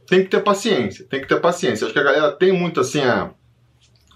Tem 0.08 0.24
que 0.24 0.30
ter 0.30 0.42
paciência, 0.42 1.06
tem 1.06 1.22
que 1.22 1.28
ter 1.28 1.40
paciência. 1.40 1.86
Acho 1.86 1.94
que 1.94 2.00
a 2.00 2.04
galera 2.04 2.32
tem 2.32 2.52
muito 2.52 2.80
assim 2.80 3.02
a 3.02 3.32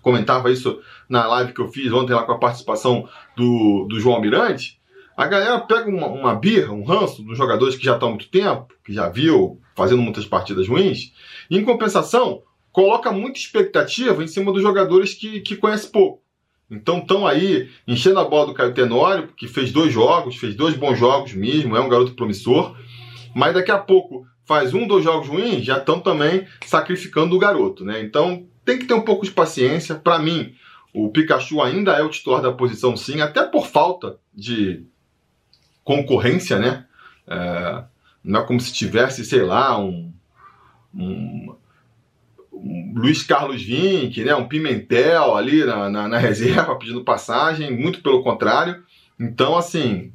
comentava 0.04 0.52
isso 0.52 0.80
na 1.10 1.26
live 1.26 1.54
que 1.54 1.62
eu 1.62 1.70
fiz 1.70 1.92
ontem 1.92 2.14
lá 2.14 2.24
com 2.24 2.34
a 2.34 2.38
participação 2.38 3.10
do, 3.36 3.88
do 3.90 4.00
João 4.00 4.18
Almirante, 4.18 4.80
a 5.16 5.26
galera 5.26 5.60
pega 5.60 5.90
uma, 5.90 6.08
uma 6.08 6.36
birra, 6.36 6.74
um 6.74 6.84
ranço 6.84 7.24
dos 7.24 7.38
jogadores 7.38 7.76
que 7.76 7.86
já 7.86 7.94
estão 7.94 8.10
há 8.10 8.12
muito 8.12 8.30
tempo, 8.30 8.68
que 8.84 8.94
já 8.94 9.10
viu 9.10 9.60
fazendo 9.76 10.02
muitas 10.02 10.26
partidas 10.26 10.68
ruins, 10.68 11.14
e 11.50 11.58
em 11.58 11.64
compensação, 11.64 12.44
coloca 12.72 13.12
muita 13.12 13.40
expectativa 13.40 14.24
em 14.24 14.28
cima 14.28 14.52
dos 14.52 14.62
jogadores 14.62 15.14
que, 15.14 15.40
que 15.40 15.56
conhece 15.56 15.92
pouco. 15.92 16.22
Então 16.70 17.00
estão 17.00 17.26
aí 17.26 17.70
enchendo 17.88 18.20
a 18.20 18.26
bola 18.26 18.48
do 18.48 18.54
Caio 18.54 18.74
Tenório, 18.74 19.30
que 19.38 19.48
fez 19.48 19.72
dois 19.72 19.94
jogos, 19.94 20.38
fez 20.38 20.56
dois 20.56 20.76
bons 20.76 20.98
jogos 20.98 21.34
mesmo, 21.34 21.78
é 21.78 21.80
um 21.80 21.90
garoto 21.90 22.14
promissor, 22.14 22.76
mas 23.36 23.54
daqui 23.54 23.72
a 23.72 23.78
pouco 23.78 24.26
faz 24.46 24.74
um, 24.74 24.88
dois 24.88 25.04
jogos 25.04 25.28
ruins, 25.28 25.64
já 25.64 25.78
estão 25.78 26.00
também 26.00 26.46
sacrificando 26.66 27.36
o 27.36 27.40
garoto, 27.40 27.86
né? 27.86 28.02
Então 28.02 28.48
tem 28.66 28.80
que 28.80 28.86
ter 28.86 28.94
um 28.94 29.02
pouco 29.02 29.26
de 29.26 29.32
paciência. 29.32 29.96
Para 29.96 30.20
mim, 30.20 30.56
o 30.94 31.10
Pikachu 31.10 31.62
ainda 31.62 31.94
é 31.94 32.02
o 32.02 32.10
titular 32.10 32.42
da 32.42 32.52
posição, 32.52 32.96
sim, 32.96 33.22
até 33.22 33.44
por 33.44 33.68
falta 33.68 34.18
de 34.34 34.86
concorrência, 35.84 36.60
né? 36.60 36.86
É, 37.28 37.84
não 38.24 38.42
é 38.42 38.46
como 38.46 38.60
se 38.60 38.74
tivesse, 38.74 39.26
sei 39.26 39.42
lá, 39.42 39.78
um, 39.78 40.14
um, 40.94 41.56
um 42.52 42.94
Luiz 42.96 43.24
Carlos 43.24 43.62
Vinck, 43.62 44.24
né? 44.24 44.34
um 44.36 44.48
Pimentel 44.48 45.36
ali 45.36 45.66
na, 45.66 45.90
na, 45.90 46.08
na 46.08 46.18
reserva 46.18 46.78
pedindo 46.78 47.04
passagem, 47.04 47.76
muito 47.76 48.02
pelo 48.02 48.24
contrário. 48.24 48.84
Então, 49.20 49.58
assim, 49.58 50.12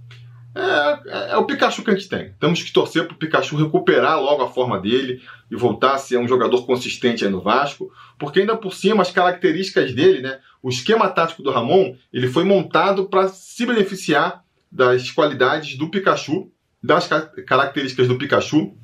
é, 0.59 1.01
é, 1.07 1.31
é, 1.31 1.37
o 1.37 1.45
Pikachu 1.45 1.85
que 1.85 1.91
a 1.91 1.95
gente 1.95 2.09
tem. 2.09 2.33
Temos 2.41 2.63
que 2.63 2.73
torcer 2.73 3.07
para 3.07 3.15
o 3.15 3.19
Pikachu 3.19 3.57
recuperar 3.57 4.21
logo 4.21 4.43
a 4.43 4.51
forma 4.51 4.81
dele 4.81 5.23
e 5.49 5.55
voltar 5.55 5.95
a 5.95 5.99
ser 5.99 6.19
um 6.19 6.27
jogador 6.27 6.67
consistente 6.67 7.25
aí 7.25 7.31
no 7.31 7.41
Vasco, 7.41 7.93
porque 8.19 8.41
ainda 8.41 8.57
por 8.57 8.75
cima 8.75 9.03
as 9.03 9.13
características 9.13 9.95
dele, 9.95 10.21
né, 10.21 10.41
o 10.61 10.69
esquema 10.69 11.09
tático 11.09 11.43
do 11.43 11.53
Ramon, 11.53 11.95
ele 12.13 12.27
foi 12.27 12.43
montado 12.43 13.09
para 13.09 13.29
se 13.29 13.65
beneficiar 13.65 14.45
das 14.71 15.11
qualidades 15.13 15.79
do 15.79 15.89
Pikachu, 15.89 16.51
das 16.83 17.09
características 17.47 18.09
do 18.09 18.19
Pikachu 18.19 18.77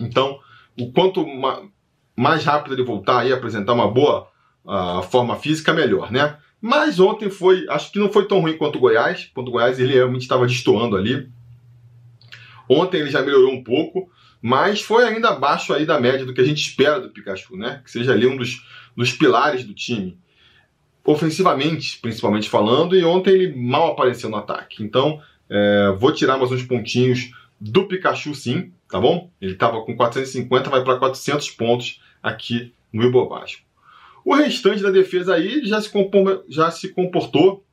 Então, 0.00 0.38
o 0.78 0.92
quanto 0.92 1.24
mais 2.16 2.44
rápido 2.44 2.74
ele 2.74 2.84
voltar 2.84 3.26
e 3.26 3.32
apresentar 3.32 3.72
uma 3.72 3.88
boa 3.88 4.28
uh, 4.68 5.02
forma 5.02 5.36
física, 5.36 5.72
melhor, 5.72 6.12
né? 6.12 6.36
Mas 6.60 7.00
ontem 7.00 7.30
foi, 7.30 7.66
acho 7.70 7.90
que 7.90 7.98
não 7.98 8.12
foi 8.12 8.26
tão 8.26 8.40
ruim 8.40 8.58
quanto 8.58 8.76
o 8.76 8.80
Goiás. 8.80 9.30
Quanto 9.32 9.48
o 9.48 9.52
Goiás 9.52 9.80
ele 9.80 9.94
realmente 9.94 10.22
estava 10.22 10.46
destoando 10.46 10.96
ali. 10.96 11.28
Ontem 12.68 13.00
ele 13.00 13.10
já 13.10 13.22
melhorou 13.22 13.52
um 13.52 13.64
pouco, 13.64 14.10
mas 14.42 14.82
foi 14.82 15.04
ainda 15.04 15.30
abaixo 15.30 15.72
aí 15.72 15.86
da 15.86 15.98
média 15.98 16.26
do 16.26 16.34
que 16.34 16.40
a 16.40 16.44
gente 16.44 16.60
espera 16.60 17.00
do 17.00 17.10
Pikachu, 17.10 17.56
né? 17.56 17.80
Que 17.84 17.90
seja 17.90 18.12
ali 18.12 18.26
um 18.26 18.36
dos, 18.36 18.62
dos 18.94 19.12
pilares 19.12 19.64
do 19.64 19.72
time. 19.72 20.18
Ofensivamente, 21.04 21.98
principalmente 22.00 22.50
falando, 22.50 22.94
e 22.94 23.04
ontem 23.04 23.30
ele 23.30 23.56
mal 23.56 23.92
apareceu 23.92 24.28
no 24.28 24.36
ataque. 24.36 24.82
Então, 24.82 25.22
é, 25.48 25.94
vou 25.96 26.12
tirar 26.12 26.36
mais 26.36 26.52
uns 26.52 26.62
pontinhos 26.64 27.30
do 27.58 27.86
Pikachu 27.86 28.34
sim, 28.34 28.72
tá 28.90 29.00
bom? 29.00 29.30
Ele 29.40 29.52
estava 29.52 29.80
com 29.82 29.96
450, 29.96 30.68
vai 30.68 30.84
para 30.84 30.98
400 30.98 31.50
pontos 31.52 32.02
aqui 32.22 32.74
no 32.92 33.04
Ibovasco. 33.04 33.67
O 34.28 34.34
restante 34.34 34.82
da 34.82 34.90
defesa 34.90 35.34
aí 35.34 35.64
já 35.64 35.80
se, 35.80 35.90
já 36.50 36.70
se 36.70 36.90
comportou 36.90 37.64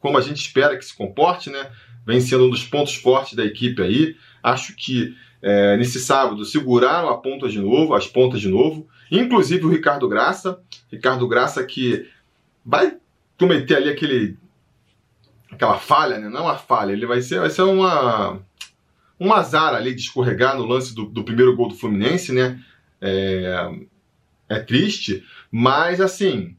como 0.00 0.16
a 0.16 0.20
gente 0.22 0.38
espera 0.38 0.78
que 0.78 0.84
se 0.84 0.96
comporte, 0.96 1.50
né? 1.50 1.70
Vem 2.06 2.22
sendo 2.22 2.46
um 2.46 2.50
dos 2.50 2.64
pontos 2.64 2.94
fortes 2.94 3.34
da 3.34 3.44
equipe 3.44 3.82
aí. 3.82 4.16
Acho 4.42 4.74
que 4.74 5.14
é, 5.42 5.76
nesse 5.76 6.00
sábado 6.00 6.42
seguraram 6.46 7.10
a 7.10 7.18
ponta 7.18 7.50
de 7.50 7.60
novo, 7.60 7.92
as 7.92 8.06
pontas 8.06 8.40
de 8.40 8.48
novo. 8.48 8.88
Inclusive 9.10 9.66
o 9.66 9.68
Ricardo 9.68 10.08
Graça. 10.08 10.58
Ricardo 10.90 11.28
Graça 11.28 11.62
que 11.62 12.08
vai 12.64 12.96
cometer 13.38 13.76
ali 13.76 13.90
aquele 13.90 14.38
aquela 15.52 15.78
falha, 15.78 16.18
né? 16.18 16.30
Não 16.30 16.38
é 16.38 16.42
uma 16.44 16.56
falha, 16.56 16.92
ele 16.92 17.04
vai 17.04 17.20
ser, 17.20 17.40
vai 17.40 17.50
ser 17.50 17.60
uma 17.60 18.40
um 19.20 19.34
azar 19.34 19.74
ali 19.74 19.94
de 19.94 20.00
escorregar 20.00 20.56
no 20.56 20.64
lance 20.64 20.94
do, 20.94 21.04
do 21.04 21.24
primeiro 21.24 21.54
gol 21.54 21.68
do 21.68 21.74
Fluminense, 21.74 22.32
né? 22.32 22.58
É, 23.02 23.70
é 24.48 24.58
triste, 24.60 25.22
mas 25.56 26.00
assim, 26.00 26.56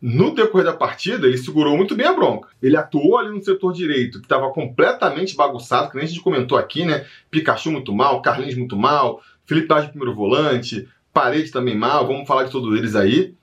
no 0.00 0.34
decorrer 0.34 0.64
da 0.64 0.72
partida, 0.72 1.26
ele 1.26 1.36
segurou 1.36 1.76
muito 1.76 1.94
bem 1.94 2.06
a 2.06 2.14
bronca. 2.14 2.48
Ele 2.62 2.78
atuou 2.78 3.18
ali 3.18 3.28
no 3.28 3.44
setor 3.44 3.74
direito, 3.74 4.20
que 4.20 4.24
estava 4.24 4.50
completamente 4.52 5.36
bagunçado, 5.36 5.90
que 5.90 5.96
nem 5.96 6.06
a 6.06 6.08
gente 6.08 6.22
comentou 6.22 6.56
aqui, 6.56 6.86
né? 6.86 7.04
Pikachu 7.30 7.70
muito 7.70 7.92
mal, 7.92 8.22
Carlinhos 8.22 8.54
muito 8.54 8.74
mal, 8.74 9.20
Felipe 9.44 9.66
Paz 9.66 9.86
primeiro 9.86 10.14
volante, 10.14 10.88
Parede 11.12 11.50
também 11.50 11.76
mal, 11.76 12.06
vamos 12.06 12.26
falar 12.26 12.44
de 12.44 12.50
todos 12.50 12.74
eles 12.74 12.96
aí. 12.96 13.34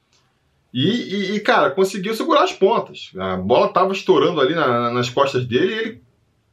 E, 0.73 0.89
e, 0.89 1.35
e, 1.35 1.39
cara, 1.41 1.69
conseguiu 1.69 2.15
segurar 2.15 2.43
as 2.43 2.51
pontas. 2.51 3.11
A 3.15 3.37
bola 3.37 3.67
estava 3.67 3.93
estourando 3.93 4.41
ali 4.41 4.55
na, 4.55 4.89
nas 4.89 5.07
costas 5.07 5.45
dele 5.45 5.71
e 5.71 5.77
ele, 5.77 6.01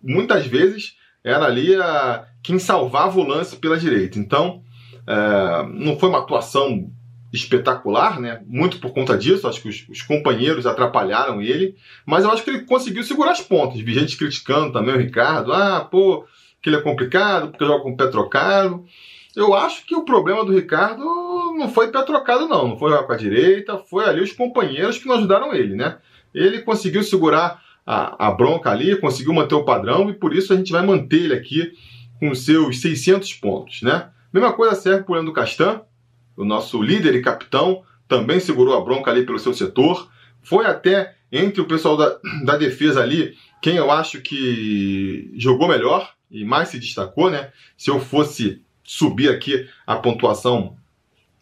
muitas 0.02 0.46
vezes, 0.46 0.94
era 1.24 1.46
ali 1.46 1.74
a, 1.74 2.26
quem 2.42 2.58
salvava 2.58 3.18
o 3.18 3.26
lance 3.26 3.56
pela 3.56 3.78
direita. 3.78 4.18
Então, 4.18 4.62
é, 5.06 5.66
não 5.72 5.98
foi 5.98 6.10
uma 6.10 6.18
atuação 6.18 6.92
espetacular, 7.32 8.20
né? 8.20 8.40
Muito 8.46 8.78
por 8.78 8.92
conta 8.92 9.16
disso, 9.16 9.46
acho 9.46 9.60
que 9.60 9.68
os, 9.68 9.86
os, 9.88 10.02
companheiros 10.02 10.66
atrapalharam 10.66 11.42
ele, 11.42 11.76
mas 12.06 12.24
eu 12.24 12.30
acho 12.30 12.42
que 12.42 12.50
ele 12.50 12.62
conseguiu 12.62 13.02
segurar 13.02 13.32
as 13.32 13.40
pontas. 13.40 13.80
Vi 13.80 13.92
gente 13.92 14.16
criticando 14.16 14.72
também 14.72 14.94
o 14.94 14.98
Ricardo, 14.98 15.52
ah, 15.52 15.80
pô, 15.80 16.24
que 16.62 16.70
ele 16.70 16.76
é 16.76 16.80
complicado, 16.80 17.48
porque 17.48 17.64
joga 17.64 17.82
com 17.82 17.90
o 17.90 17.96
pé 17.96 18.06
trocado. 18.06 18.84
Eu 19.36 19.54
acho 19.54 19.84
que 19.86 19.94
o 19.94 20.04
problema 20.04 20.44
do 20.44 20.54
Ricardo 20.54 21.04
não 21.56 21.68
foi 21.68 21.88
pé 21.92 22.02
trocado, 22.02 22.48
não. 22.48 22.68
Não 22.68 22.78
foi 22.78 22.96
com 23.04 23.12
a 23.12 23.16
direita, 23.16 23.78
foi 23.78 24.04
ali 24.04 24.22
os 24.22 24.32
companheiros 24.32 24.98
que 24.98 25.06
não 25.06 25.16
ajudaram 25.16 25.54
ele, 25.54 25.74
né? 25.76 25.98
Ele 26.34 26.62
conseguiu 26.62 27.02
segurar 27.02 27.62
a, 27.86 28.28
a 28.28 28.30
bronca 28.30 28.70
ali, 28.70 28.98
conseguiu 29.00 29.32
manter 29.32 29.54
o 29.54 29.64
padrão 29.64 30.08
e 30.08 30.14
por 30.14 30.34
isso 30.34 30.52
a 30.52 30.56
gente 30.56 30.72
vai 30.72 30.84
manter 30.84 31.24
ele 31.24 31.34
aqui 31.34 31.72
com 32.18 32.34
seus 32.34 32.80
600 32.80 33.34
pontos, 33.34 33.82
né? 33.82 34.08
Mesma 34.32 34.52
coisa 34.52 34.74
serve 34.74 35.04
para 35.04 35.12
o 35.12 35.14
Leandro 35.14 35.32
Castan, 35.32 35.80
o 36.38 36.44
nosso 36.44 36.80
líder 36.80 37.16
e 37.16 37.20
capitão, 37.20 37.82
também 38.06 38.38
segurou 38.38 38.76
a 38.76 38.80
bronca 38.80 39.10
ali 39.10 39.26
pelo 39.26 39.38
seu 39.38 39.52
setor. 39.52 40.08
Foi 40.40 40.64
até 40.64 41.16
entre 41.32 41.60
o 41.60 41.66
pessoal 41.66 41.96
da, 41.96 42.16
da 42.44 42.56
defesa 42.56 43.02
ali 43.02 43.36
quem 43.60 43.76
eu 43.76 43.90
acho 43.90 44.20
que 44.22 45.32
jogou 45.36 45.68
melhor 45.68 46.14
e 46.30 46.44
mais 46.44 46.68
se 46.68 46.78
destacou, 46.78 47.28
né? 47.28 47.50
Se 47.76 47.90
eu 47.90 47.98
fosse 47.98 48.62
subir 48.84 49.28
aqui 49.28 49.68
a 49.86 49.96
pontuação 49.96 50.76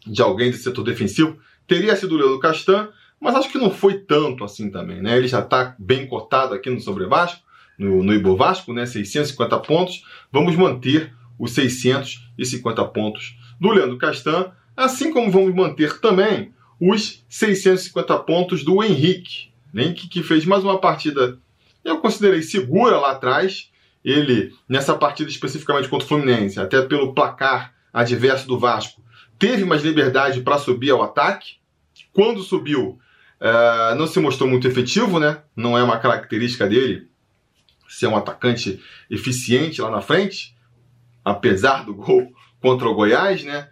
de 0.05 0.21
alguém 0.21 0.49
desse 0.49 0.63
setor 0.63 0.83
defensivo, 0.83 1.37
teria 1.67 1.95
sido 1.95 2.15
o 2.15 2.17
Leandro 2.17 2.39
Castan, 2.39 2.89
mas 3.19 3.35
acho 3.35 3.51
que 3.51 3.57
não 3.57 3.69
foi 3.69 3.99
tanto 3.99 4.43
assim 4.43 4.71
também, 4.71 5.01
né? 5.01 5.15
Ele 5.15 5.27
já 5.27 5.39
está 5.39 5.75
bem 5.77 6.07
cotado 6.07 6.55
aqui 6.55 6.69
no 6.69 6.81
Sobre 6.81 7.05
Vasco, 7.05 7.41
no, 7.77 8.03
no 8.03 8.73
né? 8.73 8.85
650 8.85 9.59
pontos. 9.59 10.03
Vamos 10.31 10.55
manter 10.55 11.13
os 11.37 11.51
650 11.51 12.83
pontos 12.85 13.37
do 13.59 13.69
Leandro 13.69 13.97
Castan 13.97 14.51
Assim 14.77 15.11
como 15.11 15.31
vamos 15.31 15.55
manter 15.55 15.99
também 15.99 16.53
os 16.79 17.25
650 17.27 18.15
pontos 18.19 18.63
do 18.63 18.83
Henrique. 18.83 19.49
Henrique 19.73 20.07
que 20.07 20.21
fez 20.21 20.45
mais 20.45 20.63
uma 20.63 20.79
partida, 20.79 21.39
eu 21.83 21.97
considerei 21.99 22.43
segura 22.43 22.99
lá 22.99 23.13
atrás. 23.13 23.71
Ele, 24.05 24.53
nessa 24.69 24.95
partida 24.95 25.31
especificamente 25.31 25.89
contra 25.89 26.05
o 26.05 26.07
Fluminense, 26.07 26.59
até 26.59 26.79
pelo 26.83 27.15
placar 27.15 27.73
adverso 27.91 28.47
do 28.47 28.59
Vasco, 28.59 29.01
teve 29.39 29.65
mais 29.65 29.83
liberdade 29.83 30.41
para 30.41 30.59
subir 30.59 30.91
ao 30.91 31.01
ataque. 31.01 31.55
Quando 32.13 32.43
subiu, 32.43 32.99
uh, 33.41 33.95
não 33.95 34.05
se 34.05 34.19
mostrou 34.19 34.47
muito 34.47 34.67
efetivo, 34.67 35.19
né? 35.19 35.41
Não 35.55 35.75
é 35.75 35.81
uma 35.81 35.97
característica 35.97 36.67
dele 36.67 37.09
ser 37.89 38.05
um 38.05 38.15
atacante 38.15 38.79
eficiente 39.09 39.81
lá 39.81 39.89
na 39.89 40.01
frente, 40.01 40.55
apesar 41.25 41.83
do 41.83 41.95
gol 41.95 42.31
contra 42.61 42.87
o 42.87 42.93
Goiás, 42.93 43.43
né? 43.43 43.69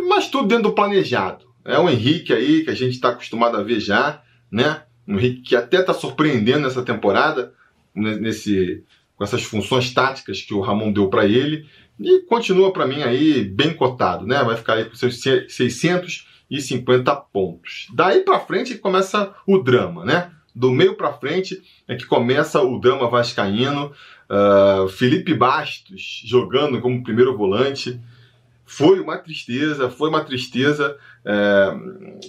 Mas 0.00 0.28
tudo 0.28 0.48
dentro 0.48 0.64
do 0.64 0.74
planejado. 0.74 1.46
É 1.64 1.78
o 1.78 1.88
Henrique 1.88 2.32
aí 2.32 2.64
que 2.64 2.70
a 2.70 2.74
gente 2.74 2.92
está 2.92 3.10
acostumado 3.10 3.56
a 3.56 3.62
ver 3.62 3.80
já, 3.80 4.22
né? 4.50 4.82
Um 5.06 5.18
Henrique 5.18 5.42
que 5.42 5.56
até 5.56 5.80
está 5.80 5.94
surpreendendo 5.94 6.60
nessa 6.60 6.82
temporada, 6.82 7.52
nesse, 7.94 8.84
com 9.16 9.24
essas 9.24 9.42
funções 9.42 9.92
táticas 9.92 10.40
que 10.40 10.54
o 10.54 10.60
Ramon 10.60 10.92
deu 10.92 11.08
para 11.08 11.24
ele. 11.24 11.66
E 12.00 12.20
continua 12.20 12.72
para 12.72 12.86
mim 12.86 13.02
aí 13.02 13.44
bem 13.44 13.74
cotado, 13.74 14.26
né? 14.26 14.42
Vai 14.42 14.56
ficar 14.56 14.74
aí 14.74 14.84
com 14.84 14.94
seus 14.94 15.20
650 15.20 17.14
pontos. 17.32 17.86
Daí 17.94 18.20
para 18.20 18.40
frente 18.40 18.76
começa 18.76 19.32
o 19.46 19.58
drama, 19.58 20.04
né? 20.04 20.30
Do 20.54 20.70
meio 20.70 20.96
para 20.96 21.12
frente 21.12 21.62
é 21.88 21.94
que 21.94 22.04
começa 22.04 22.60
o 22.60 22.78
drama 22.78 23.08
vascaíno. 23.08 23.92
Uh, 24.28 24.88
Felipe 24.88 25.34
Bastos 25.34 26.22
jogando 26.24 26.80
como 26.80 27.02
primeiro 27.02 27.36
volante. 27.36 28.00
Foi 28.72 29.00
uma 29.00 29.18
tristeza, 29.18 29.90
foi 29.90 30.08
uma 30.08 30.24
tristeza. 30.24 30.96
É... 31.26 31.74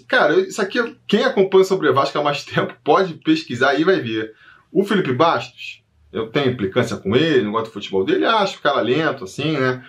Cara, 0.10 0.38
isso 0.42 0.62
aqui, 0.62 0.78
quem 1.08 1.24
acompanha 1.24 1.64
sobre 1.64 1.88
o 1.88 1.94
Vasco 1.94 2.20
há 2.20 2.22
mais 2.22 2.44
tempo 2.46 2.76
pode 2.84 3.14
pesquisar 3.14 3.76
e 3.76 3.86
vai 3.86 4.02
ver. 4.02 4.34
O 4.70 4.84
Felipe 4.84 5.14
Bastos, 5.14 5.82
eu 6.12 6.28
tenho 6.28 6.52
implicância 6.52 6.98
com 6.98 7.16
ele, 7.16 7.44
não 7.44 7.54
gosto 7.54 7.68
do 7.68 7.72
futebol 7.72 8.04
dele, 8.04 8.26
acho 8.26 8.58
o 8.58 8.62
cara 8.62 8.82
lento, 8.82 9.24
assim, 9.24 9.54
né? 9.54 9.86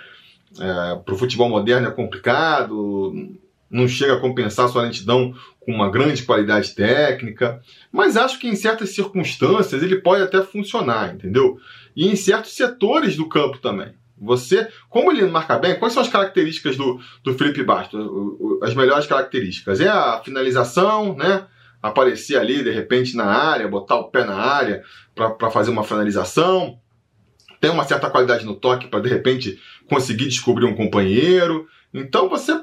É, 0.60 0.94
pro 1.04 1.18
futebol 1.18 1.48
moderno 1.48 1.88
é 1.88 1.90
complicado, 1.90 3.12
não 3.68 3.88
chega 3.88 4.14
a 4.14 4.20
compensar 4.20 4.68
sua 4.68 4.82
lentidão 4.82 5.34
com 5.58 5.72
uma 5.72 5.90
grande 5.90 6.22
qualidade 6.22 6.72
técnica, 6.76 7.60
mas 7.90 8.16
acho 8.16 8.38
que 8.38 8.46
em 8.46 8.54
certas 8.54 8.90
circunstâncias 8.90 9.82
ele 9.82 9.96
pode 9.96 10.22
até 10.22 10.40
funcionar, 10.40 11.16
entendeu? 11.16 11.58
E 11.96 12.06
em 12.06 12.14
certos 12.14 12.52
setores 12.52 13.16
do 13.16 13.28
campo 13.28 13.58
também. 13.58 13.92
Você, 14.16 14.68
como 14.88 15.10
ele 15.10 15.26
marca 15.26 15.58
bem, 15.58 15.78
quais 15.78 15.92
são 15.92 16.02
as 16.02 16.08
características 16.08 16.76
do, 16.76 17.00
do 17.22 17.34
Felipe 17.34 17.62
Bastos? 17.64 18.00
As 18.62 18.74
melhores 18.74 19.06
características? 19.06 19.80
É 19.80 19.88
a 19.88 20.20
finalização, 20.24 21.16
né? 21.16 21.46
Aparecer 21.82 22.38
ali 22.38 22.62
de 22.62 22.70
repente 22.70 23.16
na 23.16 23.26
área, 23.26 23.68
botar 23.68 23.96
o 23.96 24.10
pé 24.10 24.24
na 24.24 24.36
área 24.36 24.82
para 25.14 25.50
fazer 25.50 25.70
uma 25.70 25.84
finalização. 25.84 26.78
Tem 27.60 27.70
uma 27.70 27.84
certa 27.84 28.08
qualidade 28.08 28.46
no 28.46 28.54
toque 28.54 28.86
para 28.86 29.00
de 29.00 29.08
repente 29.08 29.60
conseguir 29.88 30.26
descobrir 30.26 30.64
um 30.64 30.76
companheiro. 30.76 31.66
Então 31.92 32.28
você, 32.28 32.58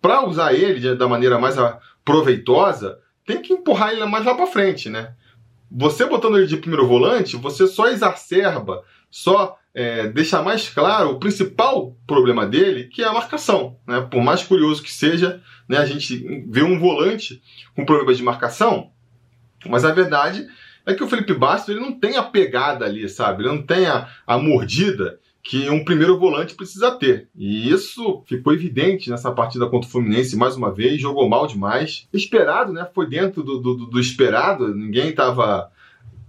para 0.00 0.26
usar 0.26 0.52
ele 0.52 0.94
da 0.96 1.08
maneira 1.08 1.38
mais 1.38 1.56
proveitosa, 2.04 2.98
tem 3.24 3.40
que 3.40 3.52
empurrar 3.52 3.92
ele 3.92 4.04
mais 4.04 4.24
lá 4.24 4.34
para 4.34 4.46
frente, 4.46 4.90
né? 4.90 5.14
Você 5.70 6.04
botando 6.04 6.36
ele 6.36 6.46
de 6.46 6.56
primeiro 6.56 6.86
volante, 6.86 7.36
você 7.36 7.66
só 7.66 7.88
exacerba, 7.88 8.82
só 9.10 9.56
é, 9.74 10.08
deixa 10.08 10.42
mais 10.42 10.68
claro 10.68 11.10
o 11.10 11.18
principal 11.18 11.96
problema 12.06 12.46
dele, 12.46 12.84
que 12.84 13.02
é 13.02 13.06
a 13.06 13.12
marcação. 13.12 13.76
Né? 13.86 14.00
Por 14.02 14.22
mais 14.22 14.42
curioso 14.42 14.82
que 14.82 14.92
seja, 14.92 15.42
né, 15.68 15.78
a 15.78 15.86
gente 15.86 16.44
vê 16.48 16.62
um 16.62 16.78
volante 16.78 17.42
com 17.74 17.84
problemas 17.84 18.16
de 18.16 18.22
marcação, 18.22 18.90
mas 19.66 19.84
a 19.84 19.92
verdade 19.92 20.46
é 20.84 20.94
que 20.94 21.02
o 21.02 21.08
Felipe 21.08 21.32
Bastos 21.32 21.68
ele 21.68 21.80
não 21.80 21.92
tem 21.92 22.16
a 22.16 22.22
pegada 22.22 22.84
ali, 22.84 23.08
sabe? 23.08 23.42
Ele 23.42 23.54
não 23.54 23.62
tem 23.62 23.86
a, 23.86 24.08
a 24.26 24.36
mordida 24.36 25.20
que 25.42 25.68
um 25.70 25.84
primeiro 25.84 26.18
volante 26.18 26.54
precisa 26.54 26.90
ter. 26.92 27.28
E 27.34 27.70
isso 27.70 28.22
ficou 28.26 28.52
evidente 28.52 29.10
nessa 29.10 29.30
partida 29.30 29.66
contra 29.66 29.88
o 29.88 29.90
Fluminense 29.90 30.36
mais 30.36 30.56
uma 30.56 30.72
vez, 30.72 31.00
jogou 31.00 31.28
mal 31.28 31.46
demais. 31.46 32.08
Esperado, 32.12 32.72
né? 32.72 32.86
Foi 32.94 33.08
dentro 33.08 33.42
do, 33.42 33.58
do, 33.58 33.74
do 33.86 34.00
esperado, 34.00 34.74
ninguém 34.74 35.10
estava 35.10 35.70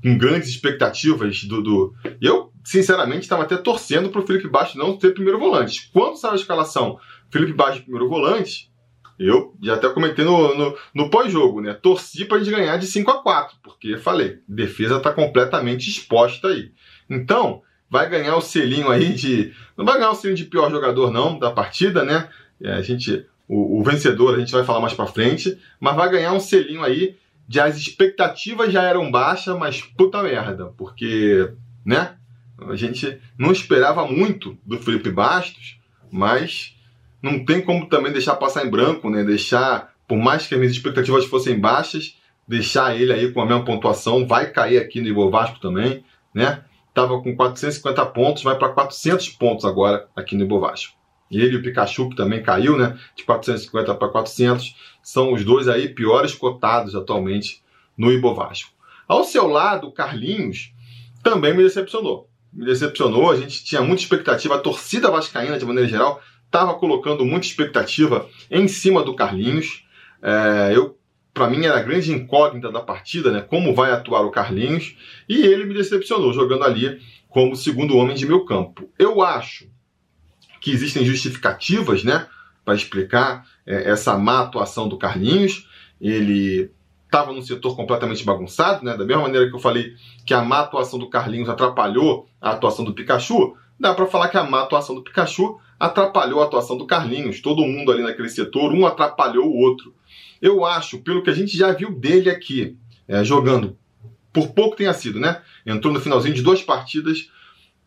com 0.01 0.17
grandes 0.17 0.49
expectativas 0.49 1.43
do, 1.43 1.61
do. 1.61 1.93
Eu 2.21 2.52
sinceramente, 2.63 3.21
estava 3.21 3.43
até 3.43 3.57
torcendo 3.57 4.09
para 4.09 4.21
o 4.21 4.25
Felipe 4.25 4.47
Bastos 4.47 4.75
não 4.75 4.97
ter 4.97 5.13
primeiro 5.13 5.39
volante. 5.39 5.89
Quando 5.91 6.17
saiu 6.17 6.33
a 6.33 6.37
escalação 6.37 6.97
Felipe 7.29 7.53
Bastos 7.53 7.81
primeiro 7.81 8.09
volante, 8.09 8.71
eu 9.19 9.55
já 9.61 9.75
até 9.75 9.89
comentei 9.89 10.25
no, 10.25 10.55
no, 10.57 10.77
no 10.93 11.09
pós-jogo, 11.09 11.61
né? 11.61 11.73
Torci 11.73 12.25
para 12.25 12.37
a 12.37 12.39
gente 12.39 12.55
ganhar 12.55 12.77
de 12.77 12.87
5 12.87 13.11
a 13.11 13.21
4 13.21 13.57
porque 13.63 13.97
falei, 13.97 14.39
defesa 14.47 14.97
está 14.97 15.11
completamente 15.11 15.89
exposta 15.89 16.47
aí. 16.47 16.71
Então, 17.09 17.61
vai 17.89 18.09
ganhar 18.09 18.35
o 18.35 18.41
selinho 18.41 18.89
aí 18.89 19.13
de. 19.13 19.53
Não 19.77 19.85
vai 19.85 19.97
ganhar 19.97 20.09
o 20.09 20.15
selinho 20.15 20.37
de 20.37 20.45
pior 20.45 20.71
jogador, 20.71 21.11
não, 21.11 21.37
da 21.37 21.51
partida, 21.51 22.03
né? 22.03 22.27
É, 22.61 22.73
a 22.73 22.81
gente. 22.81 23.25
O, 23.47 23.79
o, 23.79 23.83
vencedor 23.83 24.33
a 24.33 24.39
gente 24.39 24.51
vai 24.51 24.63
falar 24.63 24.79
mais 24.79 24.93
para 24.93 25.05
frente, 25.05 25.59
mas 25.79 25.95
vai 25.95 26.09
ganhar 26.09 26.33
um 26.33 26.39
selinho 26.39 26.81
aí 26.81 27.17
de 27.47 27.59
as 27.59 27.77
expectativas 27.77 28.71
já 28.71 28.81
eram 28.83 29.11
baixas, 29.11 29.55
mas 29.57 29.81
puta 29.81 30.23
merda, 30.23 30.73
porque, 30.77 31.51
né? 31.85 32.15
A 32.59 32.75
gente 32.75 33.19
não 33.37 33.51
esperava 33.51 34.05
muito 34.07 34.57
do 34.65 34.79
Felipe 34.79 35.09
Bastos, 35.09 35.79
mas 36.11 36.75
não 37.21 37.43
tem 37.43 37.61
como 37.61 37.87
também 37.87 38.11
deixar 38.11 38.35
passar 38.35 38.65
em 38.65 38.69
branco, 38.69 39.09
né? 39.09 39.23
Deixar, 39.23 39.93
por 40.07 40.17
mais 40.17 40.45
que 40.45 40.53
as 40.53 40.59
minhas 40.59 40.75
expectativas 40.75 41.25
fossem 41.25 41.59
baixas, 41.59 42.17
deixar 42.47 42.95
ele 42.95 43.11
aí 43.11 43.31
com 43.31 43.41
a 43.41 43.45
mesma 43.45 43.65
pontuação, 43.65 44.27
vai 44.27 44.51
cair 44.51 44.77
aqui 44.77 45.01
no 45.01 45.07
Ivo 45.07 45.29
Vasco 45.29 45.59
também, 45.59 46.03
né? 46.33 46.63
Tava 46.93 47.21
com 47.21 47.35
450 47.35 48.05
pontos, 48.07 48.43
vai 48.43 48.57
para 48.57 48.69
400 48.69 49.29
pontos 49.29 49.65
agora 49.65 50.07
aqui 50.15 50.35
no 50.35 50.43
Ivo 50.43 50.59
Vasco. 50.59 50.95
Ele 51.31 51.55
e 51.55 51.57
o 51.57 51.63
Pikachu, 51.63 52.09
que 52.09 52.15
também 52.15 52.43
caiu, 52.43 52.77
né? 52.77 52.97
De 53.15 53.23
450 53.23 53.95
para 53.95 54.09
400, 54.09 54.75
são 55.01 55.33
os 55.33 55.43
dois 55.43 55.67
aí 55.67 55.89
piores 55.89 56.33
cotados 56.33 56.95
atualmente 56.95 57.63
no 57.97 58.11
Ibo 58.11 58.35
Vasco. 58.35 58.71
Ao 59.07 59.23
seu 59.23 59.47
lado, 59.47 59.87
o 59.87 59.91
Carlinhos 59.91 60.73
também 61.23 61.55
me 61.55 61.63
decepcionou. 61.63 62.29
Me 62.53 62.65
decepcionou, 62.65 63.31
a 63.31 63.35
gente 63.35 63.63
tinha 63.63 63.81
muita 63.81 64.03
expectativa, 64.03 64.55
a 64.55 64.59
torcida 64.59 65.09
vascaína, 65.09 65.57
de 65.57 65.65
maneira 65.65 65.89
geral, 65.89 66.21
estava 66.45 66.75
colocando 66.75 67.25
muita 67.25 67.47
expectativa 67.47 68.29
em 68.49 68.67
cima 68.67 69.03
do 69.03 69.15
Carlinhos. 69.15 69.83
É, 70.21 70.71
eu, 70.75 70.97
para 71.33 71.49
mim, 71.49 71.65
era 71.65 71.79
a 71.79 71.81
grande 71.81 72.11
incógnita 72.11 72.71
da 72.71 72.79
partida, 72.79 73.31
né? 73.31 73.41
Como 73.41 73.73
vai 73.73 73.91
atuar 73.91 74.21
o 74.21 74.29
Carlinhos? 74.29 74.95
E 75.27 75.41
ele 75.41 75.65
me 75.65 75.73
decepcionou, 75.73 76.31
jogando 76.31 76.63
ali 76.63 77.01
como 77.27 77.55
segundo 77.55 77.97
homem 77.97 78.15
de 78.15 78.27
meu 78.27 78.45
campo. 78.45 78.87
Eu 78.99 79.23
acho 79.23 79.67
que 80.61 80.69
existem 80.71 81.03
justificativas, 81.03 82.03
né? 82.03 82.27
Para 82.63 82.75
explicar 82.75 83.45
é, 83.65 83.89
essa 83.89 84.15
má 84.17 84.41
atuação 84.41 84.87
do 84.87 84.97
Carlinhos. 84.97 85.67
Ele 85.99 86.71
estava 87.13 87.31
num 87.31 87.43
setor 87.43 87.75
completamente 87.75 88.25
bagunçado, 88.25 88.83
né? 88.83 88.97
Da 88.97 89.05
mesma 89.05 89.21
maneira 89.21 89.47
que 89.47 89.55
eu 89.55 89.59
falei 89.59 89.93
que 90.25 90.33
a 90.33 90.41
má 90.41 90.61
atuação 90.61 90.97
do 90.97 91.07
Carlinhos 91.07 91.47
atrapalhou 91.47 92.27
a 92.41 92.49
atuação 92.49 92.83
do 92.83 92.91
Pikachu, 92.91 93.55
dá 93.79 93.93
para 93.93 94.07
falar 94.07 94.29
que 94.29 94.37
a 94.37 94.43
má 94.43 94.63
atuação 94.63 94.95
do 94.95 95.03
Pikachu 95.03 95.59
atrapalhou 95.79 96.41
a 96.41 96.45
atuação 96.45 96.75
do 96.75 96.87
Carlinhos. 96.87 97.39
Todo 97.39 97.61
mundo 97.61 97.91
ali 97.91 98.01
naquele 98.01 98.29
setor, 98.29 98.73
um 98.73 98.87
atrapalhou 98.87 99.45
o 99.45 99.55
outro. 99.55 99.93
Eu 100.41 100.65
acho, 100.65 101.01
pelo 101.03 101.21
que 101.21 101.29
a 101.29 101.33
gente 101.33 101.55
já 101.55 101.71
viu 101.71 101.91
dele 101.91 102.31
aqui, 102.31 102.75
é, 103.07 103.23
jogando, 103.23 103.77
por 104.31 104.47
pouco 104.49 104.75
tenha 104.75 104.93
sido, 104.93 105.19
né? 105.19 105.39
Entrou 105.63 105.93
no 105.93 106.01
finalzinho 106.01 106.33
de 106.33 106.41
duas 106.41 106.63
partidas 106.63 107.29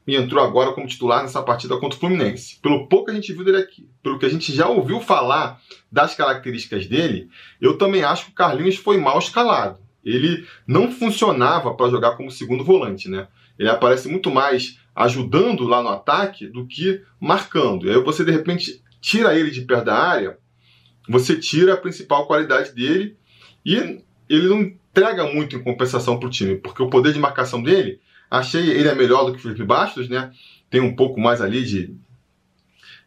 e 0.07 0.15
entrou 0.15 0.43
agora 0.43 0.73
como 0.73 0.87
titular 0.87 1.23
nessa 1.23 1.43
partida 1.43 1.77
contra 1.79 1.97
o 1.97 2.01
Fluminense. 2.01 2.61
Pelo 2.61 2.87
pouco 2.87 3.07
que 3.07 3.11
a 3.11 3.15
gente 3.15 3.33
viu 3.33 3.45
dele 3.45 3.59
aqui, 3.59 3.89
pelo 4.03 4.19
que 4.19 4.27
a 4.27 4.29
gente 4.29 4.55
já 4.55 4.69
ouviu 4.69 5.01
falar 5.01 5.61
das 5.91 6.15
características 6.15 6.87
dele, 6.87 7.29
eu 7.61 7.77
também 7.77 8.05
acho 8.05 8.27
que 8.27 8.31
o 8.31 8.35
Carlinhos 8.35 8.77
foi 8.77 8.99
mal 8.99 9.19
escalado. 9.19 9.81
Ele 10.05 10.47
não 10.67 10.93
funcionava 10.93 11.75
para 11.75 11.91
jogar 11.91 12.13
como 12.13 12.31
segundo 12.31 12.63
volante, 12.63 13.09
né? 13.09 13.27
Ele 13.59 13.69
aparece 13.69 14.09
muito 14.09 14.31
mais 14.31 14.79
ajudando 14.95 15.65
lá 15.65 15.83
no 15.83 15.89
ataque 15.89 16.47
do 16.47 16.67
que 16.67 17.03
marcando. 17.21 17.87
E 17.87 17.91
aí 17.91 18.01
você 18.03 18.25
de 18.25 18.31
repente 18.31 18.83
tira 19.01 19.37
ele 19.39 19.51
de 19.51 19.63
perto 19.63 19.87
da 19.87 19.97
área, 19.97 20.39
você 21.09 21.37
tira 21.37 21.75
a 21.75 21.77
principal 21.77 22.27
qualidade 22.27 22.73
dele 22.73 23.17
e 23.65 24.01
ele 24.29 24.49
não 24.49 24.61
entrega 24.63 25.25
muito 25.27 25.57
em 25.57 25.63
compensação 25.63 26.19
para 26.19 26.29
o 26.29 26.31
time, 26.31 26.57
porque 26.57 26.83
o 26.83 26.89
poder 26.89 27.13
de 27.13 27.19
marcação 27.19 27.63
dele, 27.63 28.01
achei 28.31 28.71
ele 28.71 28.89
é 28.89 28.95
melhor 28.95 29.25
do 29.25 29.33
que 29.33 29.39
o 29.39 29.43
Felipe 29.43 29.65
Bastos, 29.65 30.09
né? 30.09 30.33
Tem 30.69 30.81
um 30.81 30.97
pouco 30.97 31.21
mais 31.21 31.41
ali 31.41 31.65
de 31.65 31.97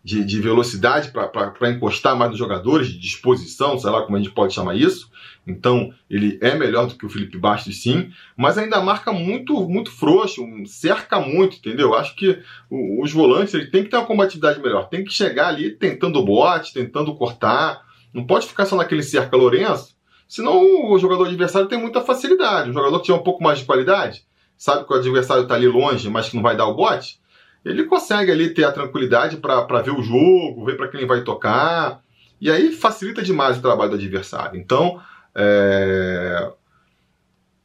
de, 0.04 0.24
de 0.24 0.40
velocidade 0.40 1.12
para 1.12 1.70
encostar 1.70 2.16
mais 2.16 2.32
nos 2.32 2.40
jogadores, 2.40 2.88
de 2.88 2.98
disposição, 2.98 3.78
sei 3.78 3.90
lá 3.90 4.02
como 4.04 4.16
a 4.16 4.20
gente 4.20 4.32
pode 4.32 4.54
chamar 4.54 4.76
isso. 4.76 5.10
Então, 5.46 5.94
ele 6.10 6.38
é 6.42 6.56
melhor 6.56 6.88
do 6.88 6.96
que 6.96 7.06
o 7.06 7.10
Felipe 7.10 7.38
Bastos, 7.38 7.82
sim, 7.82 8.12
mas 8.38 8.58
ainda 8.58 8.82
marca 8.82 9.12
muito 9.12 9.68
muito 9.68 9.92
frouxo, 9.92 10.46
cerca 10.66 11.20
muito, 11.20 11.58
entendeu? 11.58 11.94
Acho 11.96 12.16
que 12.16 12.40
os 12.70 13.12
volantes 13.12 13.54
ele 13.54 13.68
tem 13.68 13.84
que 13.84 13.90
ter 13.90 13.98
uma 13.98 14.06
combatividade 14.06 14.62
melhor, 14.62 14.90
tem 14.90 15.04
que 15.04 15.12
chegar 15.12 15.48
ali 15.48 15.72
tentando 15.72 16.24
bote, 16.24 16.74
tentando 16.74 17.16
cortar, 17.16 17.82
não 18.14 18.26
pode 18.26 18.48
ficar 18.48 18.66
só 18.66 18.76
naquele 18.76 19.04
cerca 19.04 19.36
Lourenço, 19.36 19.96
senão 20.28 20.92
o 20.92 20.98
jogador 21.00 21.28
adversário 21.28 21.68
tem 21.68 21.80
muita 21.80 22.02
facilidade. 22.02 22.70
Um 22.70 22.74
jogador 22.74 23.00
que 23.00 23.06
tiver 23.06 23.18
um 23.18 23.24
pouco 23.24 23.44
mais 23.44 23.60
de 23.60 23.66
qualidade, 23.66 24.24
sabe 24.60 24.86
que 24.86 24.94
o 24.94 24.98
adversário 24.98 25.44
está 25.44 25.56
ali 25.56 25.70
longe, 25.70 26.10
mas 26.10 26.28
que 26.28 26.36
não 26.36 26.44
vai 26.44 26.56
dar 26.56 26.68
o 26.68 26.76
bote, 26.76 27.18
ele 27.64 27.86
consegue 27.86 28.30
ali 28.30 28.54
ter 28.54 28.66
a 28.66 28.72
tranquilidade 28.74 29.38
para 29.38 29.82
ver 29.82 29.92
o 29.92 30.04
jogo, 30.04 30.66
ver 30.66 30.76
para 30.76 30.90
quem 30.90 31.08
vai 31.08 31.24
tocar, 31.24 32.02
e 32.42 32.52
aí 32.52 32.74
facilita 32.74 33.22
demais 33.22 33.58
o 33.58 33.62
trabalho 33.62 33.92
do 33.92 33.96
adversário. 33.96 34.60
Então, 34.60 35.02
é... 35.34 36.52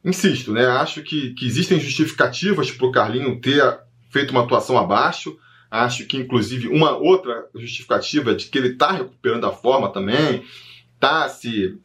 insisto, 0.05 0.53
né? 0.53 0.65
Acho 0.67 1.03
que, 1.03 1.33
que 1.33 1.45
existem 1.45 1.79
justificativas 1.81 2.71
para 2.71 2.87
o 2.87 2.91
Carlinho 2.91 3.41
ter 3.41 3.77
feito 4.09 4.31
uma 4.31 4.43
atuação 4.43 4.77
abaixo. 4.77 5.37
Acho 5.69 6.05
que, 6.05 6.15
inclusive, 6.15 6.69
uma 6.69 6.95
outra 6.95 7.47
justificativa 7.53 8.31
é 8.31 8.35
de 8.35 8.45
que 8.45 8.57
ele 8.57 8.69
está 8.69 8.91
recuperando 8.91 9.45
a 9.45 9.51
forma 9.51 9.91
também, 9.91 10.45
está 10.95 11.27
se 11.27 11.77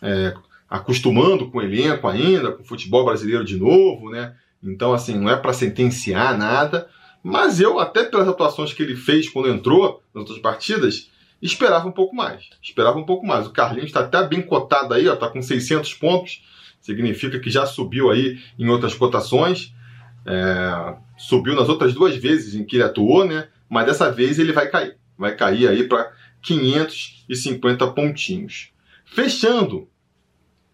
é, 0.00 0.32
acostumando 0.68 1.50
com 1.50 1.58
o 1.58 1.62
elenco 1.62 2.06
ainda, 2.06 2.52
com 2.52 2.62
o 2.62 2.66
futebol 2.66 3.04
brasileiro 3.04 3.44
de 3.44 3.56
novo, 3.56 4.10
né? 4.10 4.34
Então, 4.62 4.92
assim, 4.92 5.16
não 5.16 5.30
é 5.30 5.36
para 5.36 5.52
sentenciar 5.52 6.36
nada, 6.36 6.88
mas 7.22 7.60
eu, 7.60 7.78
até 7.78 8.04
pelas 8.04 8.28
atuações 8.28 8.72
que 8.72 8.82
ele 8.82 8.96
fez 8.96 9.28
quando 9.28 9.48
entrou 9.48 10.02
nas 10.14 10.22
outras 10.22 10.38
partidas, 10.38 11.10
esperava 11.40 11.88
um 11.88 11.92
pouco 11.92 12.14
mais. 12.14 12.48
Esperava 12.62 12.98
um 12.98 13.04
pouco 13.04 13.26
mais. 13.26 13.46
O 13.46 13.50
Carlinhos 13.50 13.86
está 13.86 14.00
até 14.00 14.26
bem 14.26 14.42
cotado 14.42 14.94
aí, 14.94 15.06
está 15.06 15.28
com 15.28 15.40
600 15.40 15.94
pontos. 15.94 16.44
Significa 16.80 17.38
que 17.38 17.50
já 17.50 17.66
subiu 17.66 18.10
aí 18.10 18.38
em 18.58 18.68
outras 18.68 18.94
cotações. 18.94 19.72
É, 20.26 20.96
subiu 21.16 21.54
nas 21.54 21.68
outras 21.68 21.94
duas 21.94 22.16
vezes 22.16 22.54
em 22.54 22.64
que 22.64 22.76
ele 22.76 22.84
atuou, 22.84 23.24
né? 23.24 23.48
Mas 23.68 23.86
dessa 23.86 24.10
vez 24.10 24.38
ele 24.38 24.52
vai 24.52 24.68
cair. 24.68 24.96
Vai 25.16 25.34
cair 25.34 25.68
aí 25.68 25.84
para 25.84 26.12
550 26.42 27.86
pontinhos. 27.88 28.70
Fechando 29.04 29.88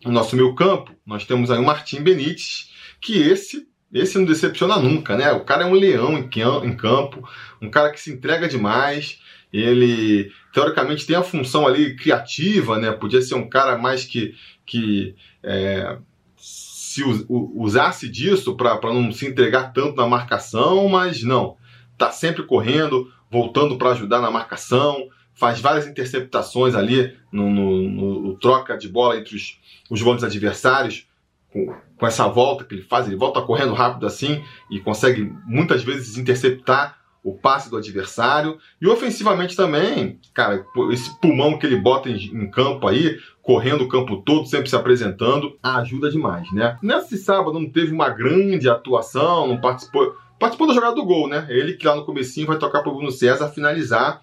o 0.04 0.10
nosso 0.10 0.36
meio 0.36 0.54
campo, 0.54 0.92
nós 1.06 1.24
temos 1.24 1.50
aí 1.50 1.58
o 1.58 1.64
Martim 1.64 2.02
Benítez, 2.02 2.70
que 3.00 3.18
esse 3.18 3.66
esse 3.94 4.18
não 4.18 4.24
decepciona 4.24 4.76
nunca, 4.76 5.16
né? 5.16 5.30
O 5.30 5.44
cara 5.44 5.62
é 5.62 5.66
um 5.66 5.72
leão 5.72 6.18
em 6.18 6.76
campo, 6.76 7.28
um 7.62 7.70
cara 7.70 7.92
que 7.92 8.00
se 8.00 8.10
entrega 8.10 8.48
demais. 8.48 9.20
Ele, 9.52 10.32
teoricamente, 10.52 11.06
tem 11.06 11.14
a 11.14 11.22
função 11.22 11.64
ali 11.64 11.94
criativa, 11.94 12.76
né? 12.76 12.90
Podia 12.90 13.22
ser 13.22 13.36
um 13.36 13.48
cara 13.48 13.78
mais 13.78 14.04
que, 14.04 14.34
que 14.66 15.14
é, 15.44 15.96
se 16.36 17.04
usasse 17.28 18.08
disso 18.08 18.56
para 18.56 18.80
não 18.92 19.12
se 19.12 19.26
entregar 19.26 19.72
tanto 19.72 19.94
na 19.94 20.08
marcação, 20.08 20.88
mas 20.88 21.22
não. 21.22 21.56
Tá 21.96 22.10
sempre 22.10 22.42
correndo, 22.42 23.12
voltando 23.30 23.78
para 23.78 23.90
ajudar 23.90 24.20
na 24.20 24.30
marcação, 24.30 25.08
faz 25.34 25.60
várias 25.60 25.86
interceptações 25.86 26.74
ali 26.74 27.16
no, 27.30 27.50
no, 27.50 28.20
no 28.20 28.38
troca 28.38 28.76
de 28.76 28.88
bola 28.88 29.18
entre 29.18 29.36
os, 29.36 29.58
os 29.90 30.00
volantes 30.00 30.24
adversários 30.24 31.06
com, 31.52 31.72
com 31.96 32.06
essa 32.06 32.26
volta 32.26 32.64
que 32.64 32.74
ele 32.74 32.82
faz, 32.82 33.06
ele 33.06 33.16
volta 33.16 33.40
correndo 33.40 33.72
rápido 33.72 34.06
assim 34.06 34.42
e 34.70 34.80
consegue 34.80 35.32
muitas 35.46 35.84
vezes 35.84 36.18
interceptar 36.18 36.98
o 37.24 37.32
passe 37.32 37.70
do 37.70 37.78
adversário. 37.78 38.58
E 38.80 38.86
ofensivamente 38.86 39.56
também, 39.56 40.20
cara, 40.34 40.66
esse 40.92 41.18
pulmão 41.20 41.58
que 41.58 41.64
ele 41.64 41.76
bota 41.76 42.10
em, 42.10 42.16
em, 42.16 42.50
campo 42.50 42.86
aí, 42.86 43.18
correndo 43.40 43.84
o 43.84 43.88
campo 43.88 44.18
todo, 44.18 44.46
sempre 44.46 44.68
se 44.68 44.76
apresentando, 44.76 45.58
ajuda 45.62 46.10
demais, 46.10 46.52
né? 46.52 46.76
Nesse 46.82 47.16
sábado 47.16 47.58
não 47.58 47.70
teve 47.70 47.92
uma 47.92 48.10
grande 48.10 48.68
atuação, 48.68 49.48
não 49.48 49.60
participou. 49.60 50.14
Participou 50.38 50.66
da 50.66 50.74
jogada 50.74 50.96
do 50.96 51.04
gol, 51.04 51.28
né? 51.28 51.46
Ele 51.48 51.74
que 51.74 51.86
lá 51.86 51.96
no 51.96 52.04
comecinho 52.04 52.46
vai 52.46 52.58
tocar 52.58 52.82
para 52.82 52.90
o 52.90 52.96
Bruno 52.96 53.10
César 53.10 53.48
finalizar. 53.48 54.20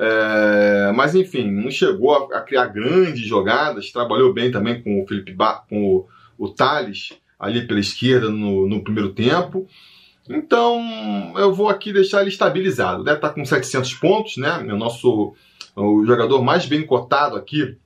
É, 0.00 0.92
mas 0.94 1.14
enfim, 1.16 1.50
não 1.50 1.70
chegou 1.70 2.14
a, 2.14 2.38
a, 2.38 2.40
criar 2.40 2.66
grandes 2.66 3.26
jogadas, 3.26 3.90
trabalhou 3.90 4.32
bem 4.32 4.48
também 4.48 4.80
com 4.80 5.02
o 5.02 5.06
Felipe 5.06 5.32
ba 5.32 5.64
com 5.68 5.96
o 5.96 6.08
o 6.38 6.48
Thales 6.48 7.12
ali 7.38 7.66
pela 7.66 7.80
esquerda 7.80 8.30
no, 8.30 8.66
no 8.68 8.82
primeiro 8.82 9.12
tempo. 9.12 9.66
Então 10.28 11.32
eu 11.36 11.52
vou 11.52 11.68
aqui 11.68 11.92
deixar 11.92 12.20
ele 12.20 12.30
estabilizado. 12.30 13.02
Deve 13.02 13.16
estar 13.16 13.30
com 13.30 13.44
700 13.44 13.94
pontos, 13.94 14.36
né? 14.36 14.58
O 14.58 14.76
nosso 14.76 15.34
o 15.74 16.04
jogador 16.04 16.42
mais 16.42 16.66
bem 16.66 16.84
cotado 16.84 17.36
aqui 17.36 17.76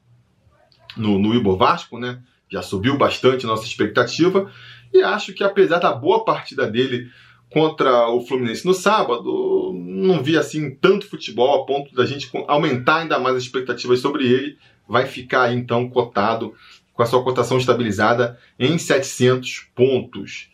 no, 0.96 1.18
no 1.18 1.34
Ibo 1.34 1.56
Vasco, 1.56 1.98
né? 1.98 2.20
Já 2.48 2.62
subiu 2.62 2.98
bastante 2.98 3.46
nossa 3.46 3.64
expectativa. 3.64 4.50
E 4.92 5.02
acho 5.02 5.32
que 5.32 5.42
apesar 5.42 5.78
da 5.78 5.92
boa 5.92 6.24
partida 6.24 6.70
dele 6.70 7.10
contra 7.52 8.08
o 8.08 8.20
Fluminense 8.20 8.64
no 8.64 8.74
sábado, 8.74 9.72
não 9.74 10.22
vi 10.22 10.36
assim 10.36 10.74
tanto 10.74 11.08
futebol 11.08 11.62
a 11.62 11.66
ponto 11.66 11.94
da 11.94 12.06
gente 12.06 12.30
aumentar 12.48 12.98
ainda 12.98 13.18
mais 13.18 13.36
as 13.36 13.42
expectativas 13.42 14.00
sobre 14.00 14.26
ele. 14.26 14.56
Vai 14.88 15.06
ficar 15.06 15.52
então 15.52 15.88
cotado 15.88 16.54
com 16.92 17.02
a 17.02 17.06
sua 17.06 17.22
cotação 17.22 17.58
estabilizada 17.58 18.38
em 18.58 18.76
700 18.78 19.68
pontos. 19.74 20.50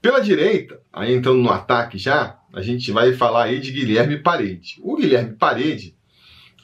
Pela 0.00 0.20
direita, 0.20 0.80
aí 0.92 1.14
entrando 1.14 1.38
no 1.38 1.50
ataque 1.50 1.96
já, 1.96 2.38
a 2.52 2.60
gente 2.60 2.90
vai 2.90 3.12
falar 3.12 3.44
aí 3.44 3.60
de 3.60 3.70
Guilherme 3.70 4.18
Parede. 4.18 4.80
O 4.82 4.96
Guilherme 4.96 5.36
Parede, 5.36 5.94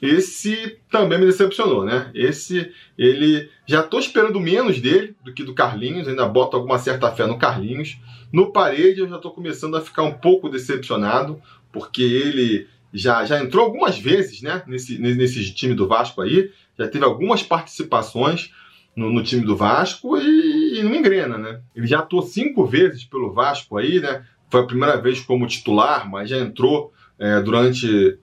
esse 0.01 0.77
também 0.89 1.19
me 1.19 1.25
decepcionou, 1.25 1.83
né? 1.83 2.09
Esse, 2.13 2.71
ele 2.97 3.49
já 3.65 3.81
estou 3.81 3.99
esperando 3.99 4.39
menos 4.39 4.79
dele 4.79 5.15
do 5.23 5.33
que 5.33 5.43
do 5.43 5.53
Carlinhos, 5.53 6.07
ainda 6.07 6.25
boto 6.27 6.55
alguma 6.55 6.79
certa 6.79 7.11
fé 7.11 7.25
no 7.25 7.37
Carlinhos. 7.37 7.97
No 8.31 8.51
Parede, 8.51 8.99
eu 8.99 9.09
já 9.09 9.17
estou 9.17 9.31
começando 9.31 9.75
a 9.75 9.81
ficar 9.81 10.03
um 10.03 10.13
pouco 10.13 10.49
decepcionado, 10.49 11.41
porque 11.71 12.01
ele 12.01 12.67
já, 12.93 13.25
já 13.25 13.43
entrou 13.43 13.65
algumas 13.65 13.97
vezes, 13.99 14.41
né? 14.41 14.63
Nesse, 14.67 14.97
nesse 14.97 15.53
time 15.53 15.73
do 15.73 15.87
Vasco 15.87 16.21
aí, 16.21 16.51
já 16.77 16.87
teve 16.87 17.03
algumas 17.03 17.43
participações, 17.43 18.51
no, 18.95 19.11
no 19.11 19.23
time 19.23 19.45
do 19.45 19.55
Vasco 19.55 20.17
e, 20.17 20.79
e, 20.79 20.83
não 20.83 20.93
engrena, 20.93 21.37
né? 21.37 21.61
Ele 21.75 21.87
já 21.87 21.99
atuou 21.99 22.21
cinco 22.21 22.65
vezes 22.65 23.05
pelo 23.05 23.31
Vasco 23.31 23.77
aí, 23.77 23.99
né? 23.99 24.25
Foi 24.49 24.61
a 24.61 24.65
primeira 24.65 24.99
vez 24.99 25.21
como 25.21 25.47
titular, 25.47 26.09
mas 26.09 26.29
já 26.29 26.37
entrou 26.37 26.91
é, 27.17 27.39
durante 27.41 28.17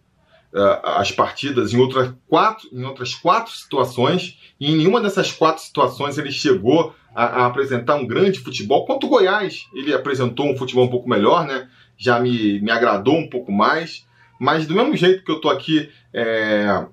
as 0.82 1.12
partidas 1.12 1.72
em 1.72 1.78
outras, 1.78 2.12
quatro, 2.28 2.68
em 2.72 2.85
outras 2.85 3.14
quatro 3.14 3.52
situações, 3.52 4.38
e 4.59 4.72
em 4.72 4.76
nenhuma 4.76 5.00
dessas 5.00 5.30
quatro 5.30 5.62
situações 5.62 6.16
ele 6.16 6.32
chegou 6.32 6.94
a, 7.14 7.24
a 7.24 7.46
apresentar 7.46 7.96
um 7.96 8.06
grande 8.06 8.40
futebol. 8.40 8.87
Quanto 8.87 9.06
o 9.06 9.11
Goiás, 9.11 9.68
ele 9.74 9.92
apresentou 9.92 10.50
um 10.50 10.56
futebol 10.56 10.85
um 10.85 10.90
pouco 10.90 11.09
melhor, 11.09 11.46
né? 11.46 11.68
Já 11.96 12.20
me, 12.20 12.61
me 12.61 12.70
agradou 12.70 13.16
um 13.16 13.28
pouco 13.28 13.52
mais, 13.52 14.06
mas 14.40 14.66
do 14.66 14.74
mesmo 14.74 14.96
jeito 14.96 15.24
que 15.24 15.30
eu 15.30 15.40
tô 15.40 15.48
aqui 15.48 15.90
é, 16.12 16.87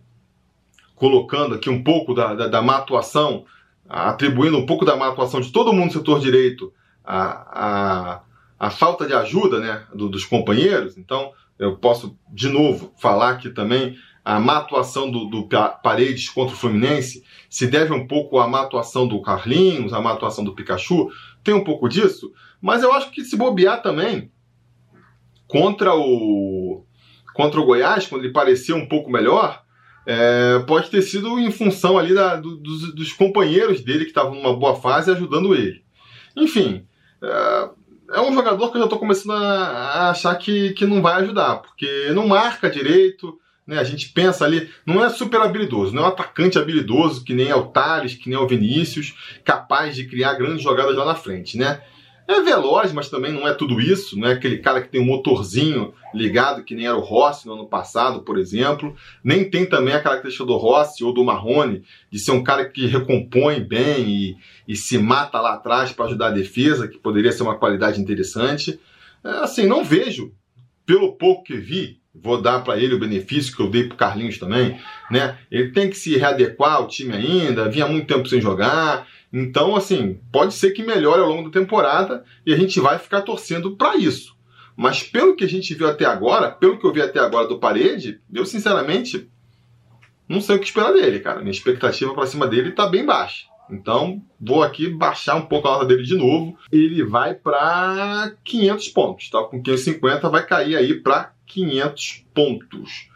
colocando 0.95 1.55
aqui 1.55 1.69
um 1.69 1.83
pouco 1.83 2.13
da, 2.13 2.33
da, 2.33 2.47
da 2.47 2.61
má 2.61 2.77
atuação 2.77 3.45
atribuindo 3.87 4.57
um 4.57 4.65
pouco 4.65 4.85
da 4.85 4.95
má 4.95 5.09
atuação 5.09 5.41
de 5.41 5.51
todo 5.51 5.73
mundo 5.73 5.85
no 5.85 5.91
setor 5.91 6.19
direito 6.19 6.73
à, 7.03 8.21
a 8.57 8.69
falta 8.69 9.05
de 9.05 9.13
ajuda 9.13 9.59
né, 9.59 9.83
do, 9.93 10.07
dos 10.07 10.23
companheiros. 10.23 10.97
Então, 10.97 11.33
eu 11.57 11.77
posso, 11.77 12.17
de 12.31 12.49
novo, 12.49 12.93
falar 12.97 13.31
aqui 13.31 13.49
também 13.49 13.95
a 14.23 14.39
má 14.39 14.57
atuação 14.57 15.11
do, 15.11 15.25
do, 15.25 15.47
Paredes 15.83 16.29
contra 16.29 16.55
o 16.55 16.57
Fluminense? 16.57 17.23
Se 17.49 17.67
deve 17.67 17.93
um 17.93 18.07
pouco 18.07 18.39
à 18.39 18.47
má 18.47 18.61
atuação 18.61 19.07
do 19.07 19.21
Carlinhos, 19.21 19.93
à 19.93 20.01
má 20.01 20.13
atuação 20.13 20.43
do 20.43 20.55
Pikachu, 20.55 21.09
tem 21.43 21.53
um 21.53 21.63
pouco 21.63 21.89
disso, 21.89 22.31
mas 22.61 22.83
eu 22.83 22.93
acho 22.93 23.11
que 23.11 23.23
se 23.23 23.35
bobear 23.35 23.81
também 23.81 24.31
contra 25.47 25.93
o 25.93 26.85
contra 27.33 27.59
o 27.59 27.65
Goiás, 27.65 28.05
quando 28.07 28.23
ele 28.23 28.33
pareceu 28.33 28.75
um 28.75 28.87
pouco 28.87 29.09
melhor, 29.09 29.63
é, 30.05 30.59
pode 30.67 30.89
ter 30.89 31.01
sido 31.01 31.39
em 31.39 31.51
função 31.51 31.97
ali 31.97 32.13
da, 32.13 32.35
do, 32.35 32.57
dos, 32.57 32.93
dos, 32.93 33.11
companheiros 33.11 33.81
dele 33.81 34.03
que 34.03 34.11
estavam 34.11 34.35
numa 34.35 34.55
boa 34.55 34.75
fase 34.75 35.09
ajudando 35.09 35.55
ele. 35.55 35.83
Enfim, 36.35 36.85
é, 37.23 37.69
é 38.13 38.21
um 38.21 38.33
jogador 38.33 38.69
que 38.69 38.77
eu 38.77 38.81
já 38.81 38.85
estou 38.85 38.99
começando 38.99 39.31
a, 39.31 40.09
achar 40.09 40.35
que, 40.35 40.71
que 40.73 40.85
não 40.85 41.01
vai 41.01 41.21
ajudar, 41.21 41.57
porque 41.57 42.11
não 42.13 42.27
marca 42.27 42.69
direito, 42.69 43.39
né? 43.65 43.79
A 43.79 43.83
gente 43.83 44.09
pensa 44.09 44.45
ali, 44.45 44.69
não 44.85 45.03
é 45.03 45.09
super 45.09 45.41
habilidoso, 45.41 45.93
não 45.93 46.03
é 46.03 46.05
um 46.05 46.09
atacante 46.09 46.59
habilidoso 46.59 47.23
que 47.23 47.33
nem 47.33 47.49
é 47.49 47.55
o 47.55 47.67
Thales, 47.67 48.15
que 48.15 48.29
nem 48.29 48.37
é 48.37 48.41
o 48.41 48.47
Vinícius, 48.47 49.13
capaz 49.43 49.95
de 49.95 50.05
criar 50.05 50.33
grandes 50.33 50.61
jogadas 50.61 50.95
lá 50.95 51.05
na 51.05 51.15
frente, 51.15 51.57
né? 51.57 51.81
É 52.27 52.41
veloz, 52.41 52.93
mas 52.93 53.09
também 53.09 53.33
não 53.33 53.47
é 53.47 53.53
tudo 53.53 53.81
isso. 53.81 54.17
Não 54.17 54.29
é 54.29 54.33
aquele 54.33 54.59
cara 54.59 54.81
que 54.81 54.87
tem 54.87 55.01
um 55.01 55.05
motorzinho 55.05 55.93
ligado, 56.13 56.63
que 56.63 56.73
nem 56.73 56.85
era 56.85 56.95
o 56.95 57.01
Rossi 57.01 57.45
no 57.45 57.53
ano 57.53 57.67
passado, 57.67 58.21
por 58.21 58.37
exemplo. 58.37 58.95
Nem 59.23 59.49
tem 59.49 59.65
também 59.65 59.93
a 59.93 60.01
característica 60.01 60.45
do 60.45 60.55
Rossi 60.55 61.03
ou 61.03 61.13
do 61.13 61.23
Marrone, 61.23 61.83
de 62.09 62.19
ser 62.19 62.31
um 62.31 62.43
cara 62.43 62.65
que 62.65 62.85
recompõe 62.85 63.59
bem 63.59 64.07
e, 64.07 64.37
e 64.67 64.75
se 64.75 64.97
mata 64.97 65.41
lá 65.41 65.55
atrás 65.55 65.91
para 65.91 66.05
ajudar 66.05 66.27
a 66.27 66.31
defesa, 66.31 66.87
que 66.87 66.97
poderia 66.97 67.31
ser 67.31 67.43
uma 67.43 67.57
qualidade 67.57 67.99
interessante. 67.99 68.79
É, 69.23 69.29
assim, 69.43 69.65
não 69.65 69.83
vejo, 69.83 70.31
pelo 70.85 71.13
pouco 71.13 71.43
que 71.43 71.57
vi, 71.57 71.99
vou 72.13 72.41
dar 72.41 72.63
para 72.63 72.77
ele 72.77 72.93
o 72.93 72.99
benefício 72.99 73.55
que 73.55 73.61
eu 73.61 73.69
dei 73.69 73.85
para 73.87 73.97
Carlinhos 73.97 74.37
também, 74.37 74.79
né? 75.09 75.37
Ele 75.49 75.71
tem 75.71 75.89
que 75.89 75.97
se 75.97 76.15
readequar 76.15 76.75
ao 76.75 76.87
time 76.87 77.13
ainda, 77.13 77.69
vinha 77.69 77.87
muito 77.87 78.07
tempo 78.07 78.27
sem 78.27 78.39
jogar, 78.39 79.07
então, 79.33 79.75
assim, 79.75 80.19
pode 80.31 80.53
ser 80.53 80.71
que 80.71 80.83
melhore 80.83 81.21
ao 81.21 81.27
longo 81.27 81.49
da 81.49 81.59
temporada 81.59 82.23
e 82.45 82.53
a 82.53 82.57
gente 82.57 82.79
vai 82.79 82.99
ficar 82.99 83.23
torcendo 83.23 83.75
para 83.75 83.97
isso. 83.97 84.37
Mas 84.75 85.01
pelo 85.01 85.35
que 85.35 85.43
a 85.43 85.49
gente 85.49 85.73
viu 85.73 85.87
até 85.87 86.05
agora, 86.05 86.51
pelo 86.51 86.77
que 86.77 86.85
eu 86.85 86.93
vi 86.93 87.01
até 87.01 87.19
agora 87.19 87.47
do 87.47 87.57
Parede, 87.57 88.21
eu 88.31 88.45
sinceramente 88.45 89.27
não 90.29 90.39
sei 90.39 90.55
o 90.55 90.59
que 90.59 90.65
esperar 90.65 90.93
dele, 90.93 91.19
cara. 91.19 91.39
Minha 91.39 91.51
expectativa 91.51 92.13
para 92.13 92.27
cima 92.27 92.47
dele 92.47 92.69
está 92.69 92.85
bem 92.87 93.03
baixa. 93.03 93.47
Então, 93.71 94.21
vou 94.39 94.61
aqui 94.61 94.87
baixar 94.87 95.35
um 95.35 95.47
pouco 95.47 95.67
a 95.67 95.71
nota 95.71 95.85
dele 95.85 96.03
de 96.03 96.15
novo. 96.15 96.55
Ele 96.71 97.03
vai 97.03 97.33
para 97.33 98.33
500 98.43 98.87
pontos, 98.89 99.29
tá? 99.31 99.43
Com 99.43 99.63
550 99.63 100.29
vai 100.29 100.45
cair 100.45 100.75
aí 100.75 100.93
para 100.93 101.33
500 101.47 102.25
pontos. 102.35 103.09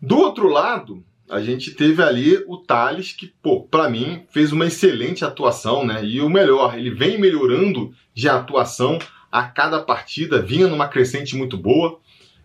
Do 0.00 0.16
outro 0.18 0.48
lado, 0.48 1.04
a 1.30 1.40
gente 1.40 1.70
teve 1.70 2.02
ali 2.02 2.42
o 2.48 2.56
Thales, 2.56 3.12
que, 3.12 3.32
pô, 3.40 3.62
para 3.62 3.88
mim, 3.88 4.24
fez 4.30 4.50
uma 4.52 4.66
excelente 4.66 5.24
atuação, 5.24 5.86
né? 5.86 6.04
E 6.04 6.20
o 6.20 6.28
melhor, 6.28 6.76
ele 6.76 6.90
vem 6.90 7.18
melhorando 7.18 7.94
de 8.12 8.28
atuação 8.28 8.98
a 9.30 9.44
cada 9.44 9.80
partida, 9.80 10.42
vinha 10.42 10.66
numa 10.66 10.88
crescente 10.88 11.36
muito 11.36 11.56
boa. 11.56 12.00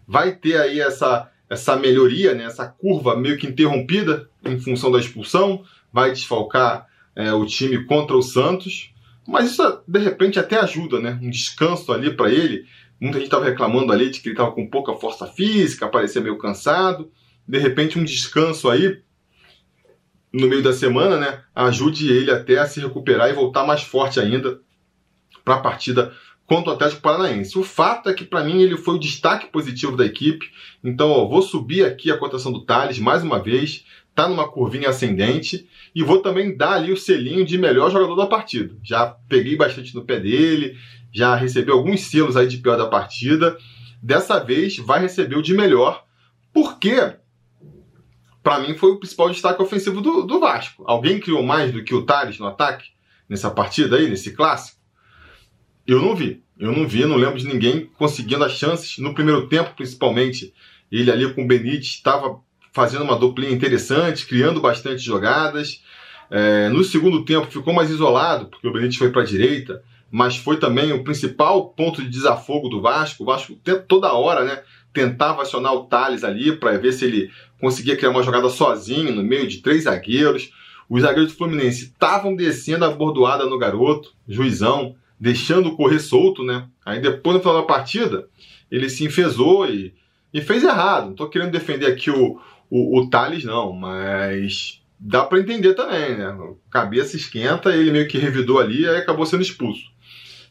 Vai 0.08 0.36
ter 0.36 0.62
aí 0.62 0.80
essa, 0.80 1.32
essa 1.50 1.76
melhoria, 1.76 2.36
né? 2.36 2.44
essa 2.44 2.68
curva 2.68 3.16
meio 3.16 3.38
que 3.38 3.48
interrompida 3.48 4.30
em 4.46 4.60
função 4.60 4.92
da 4.92 5.00
expulsão, 5.00 5.64
vai 5.92 6.12
desfalcar 6.12 6.86
é, 7.16 7.34
o 7.34 7.44
time 7.44 7.86
contra 7.86 8.16
o 8.16 8.22
Santos. 8.22 8.94
Mas 9.28 9.50
isso, 9.50 9.82
de 9.88 10.00
repente, 10.00 10.38
até 10.38 10.60
ajuda, 10.60 11.00
né? 11.00 11.20
Um 11.20 11.32
descanso 11.32 11.92
ali 11.92 12.14
para 12.14 12.32
ele. 12.32 12.66
Muita 13.00 13.18
gente 13.18 13.28
estava 13.28 13.46
reclamando 13.46 13.92
ali 13.92 14.12
de 14.12 14.20
que 14.20 14.30
ele 14.30 14.36
estava 14.36 14.52
com 14.52 14.70
pouca 14.70 14.94
força 14.94 15.26
física, 15.26 15.88
parecia 15.88 16.22
meio 16.22 16.38
cansado 16.38 17.10
de 17.48 17.58
repente 17.58 18.00
um 18.00 18.04
descanso 18.04 18.70
aí 18.70 19.02
no 20.34 20.48
meio 20.48 20.62
da 20.62 20.74
semana, 20.74 21.18
né, 21.18 21.44
ajude 21.56 22.12
ele 22.12 22.30
até 22.30 22.58
a 22.58 22.68
se 22.68 22.82
recuperar 22.82 23.30
e 23.30 23.34
voltar 23.34 23.66
mais 23.66 23.82
forte 23.82 24.20
ainda 24.20 24.60
para 25.46 25.56
a 25.56 25.62
partida 25.62 26.14
contra 26.46 26.72
o 26.72 26.74
Atlético 26.76 27.02
Paranaense. 27.02 27.58
O 27.58 27.64
fato 27.64 28.10
é 28.10 28.14
que 28.14 28.26
para 28.26 28.44
mim 28.44 28.62
ele 28.62 28.78
foi 28.78 28.96
o 28.96 29.00
destaque 29.00 29.48
positivo 29.48 29.96
da 29.96 30.06
equipe. 30.06 30.46
Então, 30.84 31.10
ó, 31.10 31.26
vou 31.28 31.42
subir 31.42 31.86
aqui 31.86 32.12
a 32.12 32.18
cotação 32.18 32.52
do 32.52 32.66
Thales 32.66 33.00
mais 33.00 33.24
uma 33.24 33.40
vez, 33.42 33.86
tá 34.14 34.28
numa 34.28 34.48
curvinha 34.48 34.90
ascendente 34.90 35.68
e 35.94 36.04
vou 36.04 36.22
também 36.22 36.56
dar 36.56 36.74
ali 36.74 36.92
o 36.92 36.98
selinho 36.98 37.46
de 37.46 37.58
melhor 37.58 37.92
jogador 37.92 38.16
da 38.16 38.28
partida. 38.28 38.76
Já 38.84 39.08
peguei 39.28 39.56
bastante 39.56 39.96
no 39.96 40.06
pé 40.06 40.20
dele, 40.20 40.78
já 41.14 41.36
recebi 41.36 41.72
alguns 41.72 42.02
selos 42.02 42.36
aí 42.36 42.48
de 42.48 42.58
pior 42.58 42.78
da 42.78 42.88
partida. 42.88 43.58
Dessa 44.02 44.40
vez 44.40 44.78
vai 44.78 45.00
receber 45.00 45.38
o 45.38 45.42
de 45.42 45.54
melhor, 45.54 46.06
porque 46.54 47.16
para 48.46 48.60
mim 48.60 48.76
foi 48.76 48.92
o 48.92 49.00
principal 49.00 49.32
destaque 49.32 49.60
ofensivo 49.60 50.02
do, 50.02 50.22
do 50.22 50.40
Vasco. 50.40 50.84
Alguém 50.86 51.20
criou 51.20 51.42
mais 51.42 51.72
do 51.74 51.84
que 51.84 51.96
o 51.96 52.04
Thales 52.04 52.38
no 52.38 52.46
ataque 52.46 52.90
nessa 53.28 53.50
partida 53.50 53.96
aí, 53.96 54.08
nesse 54.08 54.34
clássico? 54.34 54.80
Eu 55.88 56.00
não 56.00 56.16
vi. 56.16 56.44
Eu 56.60 56.72
não 56.72 56.88
vi, 56.88 57.08
não 57.08 57.16
lembro 57.16 57.40
de 57.40 57.48
ninguém 57.48 57.90
conseguindo 57.98 58.44
as 58.44 58.52
chances 58.52 59.00
no 59.00 59.16
primeiro 59.16 59.48
tempo, 59.48 59.74
principalmente. 59.76 60.54
Ele 60.92 61.10
ali 61.10 61.34
com 61.34 61.44
o 61.44 61.48
Benítez 61.48 61.88
estava 61.88 62.40
fazendo 62.72 63.04
uma 63.04 63.18
duplinha 63.18 63.52
interessante, 63.52 64.28
criando 64.28 64.62
bastante 64.62 65.02
jogadas. 65.02 65.84
É, 66.30 66.70
no 66.70 66.84
segundo 66.84 67.26
tempo 67.26 67.50
ficou 67.50 67.74
mais 67.74 67.90
isolado, 67.90 68.46
porque 68.46 68.68
o 68.68 68.72
Benítez 68.72 68.98
foi 68.98 69.12
para 69.12 69.24
a 69.24 69.26
direita, 69.26 69.82
mas 70.12 70.38
foi 70.38 70.58
também 70.58 70.94
o 70.94 71.04
principal 71.04 71.70
ponto 71.70 72.00
de 72.00 72.10
desafogo 72.10 72.70
do 72.70 72.80
Vasco. 72.80 73.24
O 73.24 73.26
Vasco 73.26 73.60
toda 73.88 74.14
hora, 74.14 74.46
né? 74.46 74.62
tentava 74.96 75.42
acionar 75.42 75.74
o 75.74 75.84
Thales 75.84 76.24
ali 76.24 76.56
para 76.56 76.78
ver 76.78 76.94
se 76.94 77.04
ele 77.04 77.30
conseguia 77.60 77.96
criar 77.96 78.12
uma 78.12 78.24
jogada 78.24 78.50
sozinho 78.50 79.14
no 79.14 79.24
meio 79.24 79.48
de 79.48 79.58
três 79.58 79.84
zagueiros. 79.84 80.52
Os 80.90 81.02
zagueiros 81.02 81.32
do 81.32 81.38
Fluminense 81.38 81.86
estavam 81.86 82.36
descendo 82.36 82.86
a 82.86 82.92
bordoada 82.92 83.46
no 83.46 83.58
garoto, 83.58 84.14
juizão, 84.28 84.96
deixando 85.20 85.76
correr 85.76 86.00
solto, 86.00 86.44
né? 86.44 86.68
Aí 86.86 87.02
depois 87.02 87.36
no 87.36 87.42
final 87.42 87.62
da 87.62 87.64
partida, 87.64 88.28
ele 88.70 88.90
se 88.90 89.04
enfesou 89.04 89.68
e, 89.68 89.94
e 90.34 90.42
fez 90.42 90.64
errado. 90.64 91.06
Não 91.06 91.12
estou 91.12 91.30
querendo 91.30 91.52
defender 91.52 91.88
aqui 91.88 92.12
o, 92.12 92.40
o, 92.70 93.00
o 93.00 93.10
Thales, 93.10 93.44
não, 93.44 93.72
mas 93.72 94.82
dá 95.00 95.24
para 95.24 95.40
entender 95.40 95.74
também, 95.74 96.18
né? 96.18 96.36
Cabeça 96.70 97.16
esquenta, 97.16 97.76
ele 97.76 97.92
meio 97.92 98.08
que 98.08 98.18
revidou 98.18 98.60
ali 98.60 98.82
e 98.82 98.90
acabou 98.90 99.26
sendo 99.26 99.42
expulso. 99.42 99.94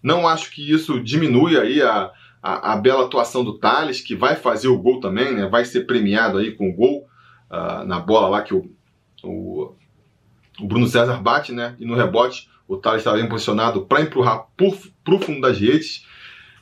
Não 0.02 0.28
acho 0.28 0.50
que 0.50 0.70
isso 0.70 1.00
diminui 1.00 1.56
aí 1.56 1.80
a, 1.80 2.10
a, 2.44 2.74
a, 2.74 2.76
bela 2.76 3.06
atuação 3.06 3.42
do 3.42 3.56
Thales, 3.58 4.02
que 4.02 4.14
vai 4.14 4.36
fazer 4.36 4.68
o 4.68 4.76
gol 4.78 5.00
também, 5.00 5.32
né? 5.32 5.48
vai 5.48 5.64
ser 5.64 5.86
premiado 5.86 6.36
aí 6.36 6.52
com 6.52 6.68
o 6.68 6.74
gol 6.74 7.08
uh, 7.50 7.86
na 7.86 7.98
bola 7.98 8.28
lá 8.28 8.42
que 8.42 8.52
o, 8.52 8.70
o, 9.22 9.74
o, 10.60 10.66
Bruno 10.66 10.86
César 10.86 11.22
bate, 11.22 11.52
né? 11.52 11.74
E 11.80 11.86
no 11.86 11.94
rebote 11.94 12.50
o 12.68 12.76
Thales 12.76 13.00
estava 13.00 13.16
bem 13.16 13.28
posicionado 13.30 13.86
para 13.86 14.02
empurrar 14.02 14.46
para 14.54 15.14
o 15.14 15.18
fundo 15.18 15.40
das 15.40 15.58
redes. 15.58 16.04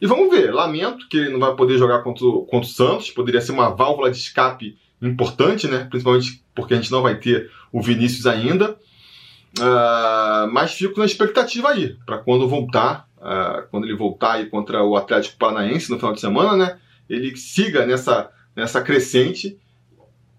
E 0.00 0.06
vamos 0.06 0.30
ver, 0.30 0.54
lamento 0.54 1.08
que 1.08 1.16
ele 1.16 1.30
não 1.30 1.40
vai 1.40 1.54
poder 1.56 1.76
jogar 1.78 2.02
contra, 2.02 2.26
contra 2.48 2.60
o 2.60 2.64
Santos, 2.64 3.10
poderia 3.10 3.40
ser 3.40 3.50
uma 3.50 3.70
válvula 3.70 4.08
de 4.08 4.18
escape 4.18 4.78
importante, 5.00 5.66
né? 5.66 5.88
Principalmente 5.90 6.44
porque 6.54 6.74
a 6.74 6.76
gente 6.76 6.92
não 6.92 7.02
vai 7.02 7.18
ter 7.18 7.50
o 7.72 7.82
Vinícius 7.82 8.26
ainda. 8.26 8.78
Uh, 9.58 10.46
mas 10.52 10.74
fico 10.74 10.98
na 11.00 11.06
expectativa 11.06 11.70
aí, 11.70 11.96
para 12.06 12.18
quando 12.18 12.48
voltar, 12.48 13.08
uh, 13.22 13.66
quando 13.70 13.84
ele 13.84 13.96
voltar 13.96 14.32
aí 14.34 14.46
contra 14.46 14.82
o 14.82 14.96
Atlético 14.96 15.38
Paranaense 15.38 15.90
no 15.90 15.98
final 15.98 16.12
de 16.12 16.20
semana, 16.20 16.56
né? 16.56 16.78
Ele 17.08 17.34
siga 17.36 17.86
nessa, 17.86 18.30
nessa 18.54 18.82
crescente 18.82 19.58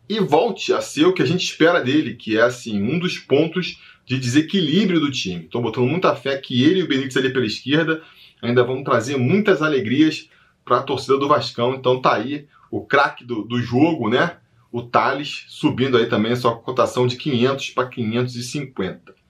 e 0.07 0.19
volte 0.19 0.73
a 0.73 0.81
ser 0.81 1.05
o 1.05 1.13
que 1.13 1.23
a 1.23 1.25
gente 1.25 1.43
espera 1.43 1.81
dele, 1.81 2.15
que 2.15 2.37
é 2.37 2.41
assim, 2.41 2.81
um 2.81 2.99
dos 2.99 3.17
pontos 3.17 3.81
de 4.05 4.19
desequilíbrio 4.19 4.99
do 4.99 5.11
time. 5.11 5.45
Estou 5.45 5.61
botando 5.61 5.87
muita 5.87 6.15
fé 6.15 6.37
que 6.37 6.63
ele 6.63 6.81
e 6.81 6.83
o 6.83 6.87
Benítez 6.87 7.15
ali 7.17 7.31
pela 7.31 7.45
esquerda 7.45 8.01
ainda 8.41 8.63
vão 8.63 8.83
trazer 8.83 9.17
muitas 9.17 9.61
alegrias 9.61 10.29
para 10.65 10.79
a 10.79 10.83
torcida 10.83 11.17
do 11.17 11.27
Vascão. 11.27 11.73
Então 11.73 12.01
tá 12.01 12.15
aí 12.15 12.47
o 12.69 12.85
craque 12.85 13.23
do, 13.23 13.43
do 13.43 13.61
jogo, 13.61 14.09
né? 14.09 14.37
O 14.71 14.81
Thales 14.81 15.45
subindo 15.47 15.97
aí 15.97 16.07
também 16.07 16.33
a 16.33 16.35
sua 16.35 16.57
cotação 16.57 17.07
de 17.07 17.15
500 17.15 17.69
para 17.69 17.87
550. 17.87 19.22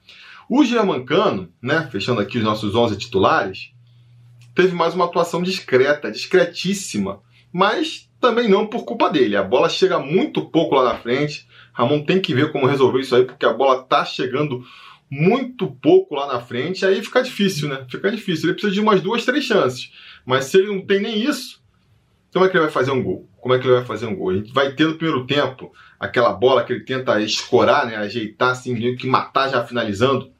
O 0.50 0.64
Germancano, 0.64 1.52
né, 1.62 1.88
fechando 1.92 2.22
aqui 2.22 2.38
os 2.38 2.44
nossos 2.44 2.76
11 2.76 2.98
titulares, 2.98 3.72
teve 4.54 4.74
mais 4.74 4.94
uma 4.94 5.06
atuação 5.06 5.42
discreta, 5.42 6.12
discretíssima, 6.12 7.22
mas 7.52 8.10
também 8.20 8.48
não 8.48 8.68
por 8.68 8.86
culpa 8.86 9.10
dele. 9.10 9.36
A 9.36 9.44
bola 9.44 9.70
chega 9.70 10.00
muito 10.00 10.50
pouco 10.50 10.76
lá 10.76 10.94
na 10.94 11.00
frente. 11.00 11.48
Ramon 11.74 12.04
tem 12.04 12.22
que 12.22 12.34
ver 12.34 12.52
como 12.52 12.68
resolver 12.68 13.02
isso 13.02 13.16
aí, 13.16 13.26
porque 13.26 13.46
a 13.46 13.54
bola 13.54 13.84
tá 13.84 14.06
chegando 14.06 14.64
muito 15.10 15.68
pouco 15.68 16.16
lá 16.16 16.26
na 16.26 16.40
frente, 16.40 16.86
aí 16.86 17.04
fica 17.04 17.22
difícil, 17.22 17.70
né? 17.70 17.86
Fica 17.90 18.10
difícil. 18.10 18.46
Ele 18.46 18.54
precisa 18.54 18.74
de 18.74 18.80
umas 18.80 19.02
duas, 19.02 19.24
três 19.24 19.44
chances. 19.44 19.92
Mas 20.26 20.46
se 20.46 20.58
ele 20.58 20.68
não 20.68 20.86
tem 20.86 21.00
nem 21.00 21.22
isso, 21.22 21.62
como 22.34 22.46
é 22.46 22.50
que 22.50 22.58
ele 22.58 22.64
vai 22.64 22.72
fazer 22.72 22.92
um 22.92 23.04
gol? 23.04 23.30
Como 23.40 23.54
é 23.54 23.60
que 23.60 23.68
ele 23.68 23.76
vai 23.76 23.86
fazer 23.86 24.08
um 24.08 24.16
gol? 24.16 24.32
A 24.32 24.36
gente 24.36 24.52
vai 24.52 24.74
ter 24.74 24.88
no 24.88 24.96
primeiro 24.96 25.28
tempo 25.28 25.72
aquela 26.00 26.34
bola 26.34 26.64
que 26.64 26.74
ele 26.74 26.84
tenta 26.84 27.22
escorar, 27.22 27.86
né? 27.86 27.96
Ajeitar 27.96 28.52
assim, 28.52 28.74
meio 28.74 28.98
que 28.98 29.06
matar 29.06 29.50
já 29.50 29.64
finalizando, 29.64 30.33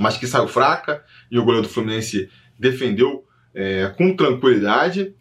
mas 0.00 0.16
que 0.16 0.26
saiu 0.26 0.48
fraca 0.48 1.04
e 1.30 1.38
o 1.38 1.44
goleiro 1.44 1.66
do 1.66 1.72
Fluminense 1.72 2.30
defendeu 2.58 3.24
é, 3.54 3.92
com 3.96 4.16
tranquilidade. 4.16 5.14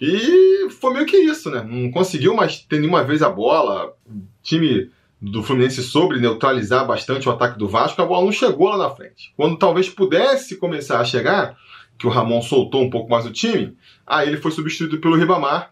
E 0.00 0.68
foi 0.70 0.94
meio 0.94 1.06
que 1.06 1.16
isso, 1.16 1.50
né? 1.50 1.64
Não 1.68 1.90
conseguiu 1.90 2.34
mais 2.34 2.60
ter 2.60 2.78
nenhuma 2.78 3.04
vez 3.04 3.22
a 3.22 3.28
bola. 3.28 3.94
O 4.06 4.22
time 4.42 4.90
do 5.20 5.42
Fluminense 5.42 5.82
sobre 5.82 6.18
neutralizar 6.18 6.86
bastante 6.86 7.28
o 7.28 7.32
ataque 7.32 7.58
do 7.58 7.68
Vasco, 7.68 8.02
a 8.02 8.06
bola 8.06 8.24
não 8.24 8.32
chegou 8.32 8.68
lá 8.68 8.76
na 8.76 8.90
frente. 8.90 9.32
Quando 9.36 9.56
talvez 9.56 9.88
pudesse 9.88 10.56
começar 10.56 11.00
a 11.00 11.04
chegar, 11.04 11.56
que 11.96 12.06
o 12.06 12.10
Ramon 12.10 12.42
soltou 12.42 12.82
um 12.82 12.90
pouco 12.90 13.08
mais 13.08 13.24
o 13.24 13.30
time, 13.30 13.76
aí 14.04 14.28
ele 14.28 14.38
foi 14.38 14.50
substituído 14.50 14.98
pelo 14.98 15.16
Ribamar 15.16 15.70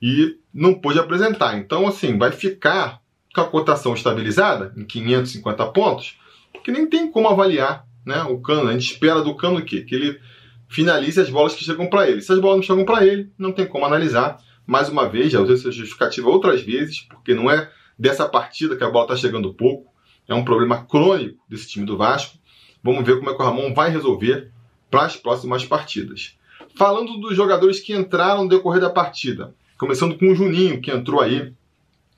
e 0.00 0.36
não 0.54 0.74
pôde 0.74 1.00
apresentar. 1.00 1.56
Então, 1.58 1.86
assim, 1.86 2.16
vai 2.16 2.30
ficar 2.30 3.00
com 3.34 3.40
a 3.40 3.48
cotação 3.48 3.94
estabilizada 3.94 4.72
em 4.76 4.84
550 4.84 5.66
pontos, 5.72 6.16
porque 6.52 6.70
nem 6.70 6.86
tem 6.86 7.10
como 7.10 7.28
avaliar 7.28 7.84
né, 8.04 8.22
o 8.22 8.40
Cano. 8.40 8.68
A 8.68 8.72
gente 8.72 8.92
espera 8.92 9.22
do 9.22 9.36
Cano 9.36 9.58
o 9.58 9.64
quê? 9.64 9.82
Que 9.82 9.94
ele 9.94 10.20
finalize 10.68 11.20
as 11.20 11.28
bolas 11.28 11.54
que 11.54 11.64
chegam 11.64 11.88
para 11.88 12.08
ele. 12.08 12.22
Se 12.22 12.32
as 12.32 12.38
bolas 12.38 12.56
não 12.56 12.62
chegam 12.62 12.84
para 12.84 13.06
ele, 13.06 13.30
não 13.38 13.52
tem 13.52 13.66
como 13.66 13.84
analisar. 13.84 14.38
Mais 14.66 14.88
uma 14.88 15.08
vez, 15.08 15.32
já 15.32 15.40
usei 15.40 15.56
essa 15.56 15.70
justificativa 15.70 16.28
outras 16.30 16.62
vezes, 16.62 17.02
porque 17.02 17.34
não 17.34 17.50
é 17.50 17.70
dessa 17.98 18.28
partida 18.28 18.76
que 18.76 18.84
a 18.84 18.90
bola 18.90 19.04
está 19.04 19.16
chegando 19.16 19.52
pouco. 19.54 19.92
É 20.26 20.34
um 20.34 20.44
problema 20.44 20.84
crônico 20.84 21.38
desse 21.48 21.68
time 21.68 21.84
do 21.84 21.96
Vasco. 21.96 22.38
Vamos 22.82 23.04
ver 23.04 23.18
como 23.18 23.30
é 23.30 23.34
que 23.34 23.42
o 23.42 23.44
Ramon 23.44 23.74
vai 23.74 23.90
resolver 23.90 24.50
para 24.90 25.04
as 25.04 25.16
próximas 25.16 25.64
partidas. 25.64 26.36
Falando 26.74 27.18
dos 27.18 27.36
jogadores 27.36 27.80
que 27.80 27.94
entraram 27.94 28.44
no 28.44 28.48
decorrer 28.48 28.80
da 28.80 28.90
partida, 28.90 29.54
começando 29.78 30.16
com 30.16 30.30
o 30.30 30.34
Juninho, 30.34 30.80
que 30.80 30.90
entrou 30.90 31.20
aí 31.20 31.52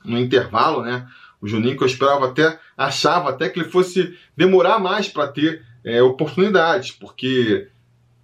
no 0.05 0.19
intervalo, 0.19 0.83
né? 0.83 1.09
O 1.41 1.47
Juninho 1.49 1.77
que 1.77 1.83
eu 1.83 1.87
esperava 1.87 2.27
até, 2.27 2.59
achava 2.77 3.31
até 3.31 3.49
que 3.49 3.61
ele 3.61 3.69
fosse 3.69 4.17
demorar 4.37 4.79
mais 4.79 5.09
para 5.09 5.29
ter 5.29 5.63
é, 5.85 6.03
oportunidades, 6.03 6.91
porque 6.91 7.69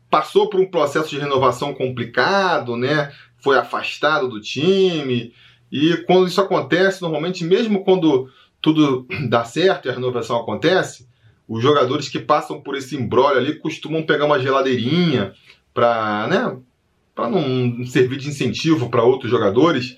passou 0.08 0.48
por 0.48 0.60
um 0.60 0.70
processo 0.70 1.10
de 1.10 1.18
renovação 1.18 1.74
complicado, 1.74 2.76
né? 2.76 3.12
Foi 3.38 3.56
afastado 3.56 4.28
do 4.28 4.40
time, 4.40 5.32
e 5.70 5.96
quando 5.98 6.26
isso 6.26 6.40
acontece, 6.40 7.00
normalmente, 7.00 7.44
mesmo 7.44 7.84
quando 7.84 8.28
tudo 8.60 9.06
dá 9.28 9.44
certo 9.44 9.86
e 9.86 9.90
a 9.90 9.94
renovação 9.94 10.36
acontece, 10.36 11.08
os 11.46 11.62
jogadores 11.62 12.08
que 12.08 12.18
passam 12.18 12.60
por 12.60 12.76
esse 12.76 12.96
embrólio 12.96 13.38
ali 13.38 13.58
costumam 13.58 14.04
pegar 14.04 14.26
uma 14.26 14.38
geladeirinha 14.38 15.32
para 15.72 16.26
né, 16.28 16.58
não 17.16 17.84
servir 17.86 18.18
de 18.18 18.28
incentivo 18.28 18.88
para 18.88 19.02
outros 19.02 19.30
jogadores. 19.30 19.96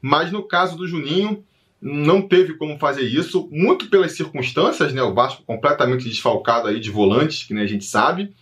Mas 0.00 0.30
no 0.30 0.42
caso 0.42 0.76
do 0.76 0.86
Juninho, 0.86 1.44
não 1.80 2.22
teve 2.22 2.54
como 2.54 2.78
fazer 2.78 3.02
isso, 3.02 3.48
muito 3.52 3.88
pelas 3.88 4.12
circunstâncias, 4.12 4.92
né? 4.92 5.02
O 5.02 5.14
Vasco 5.14 5.42
completamente 5.44 6.08
desfalcado 6.08 6.68
aí 6.68 6.80
de 6.80 6.90
volantes, 6.90 7.44
que 7.44 7.54
a 7.54 7.66
gente 7.66 7.84
sabe, 7.84 8.32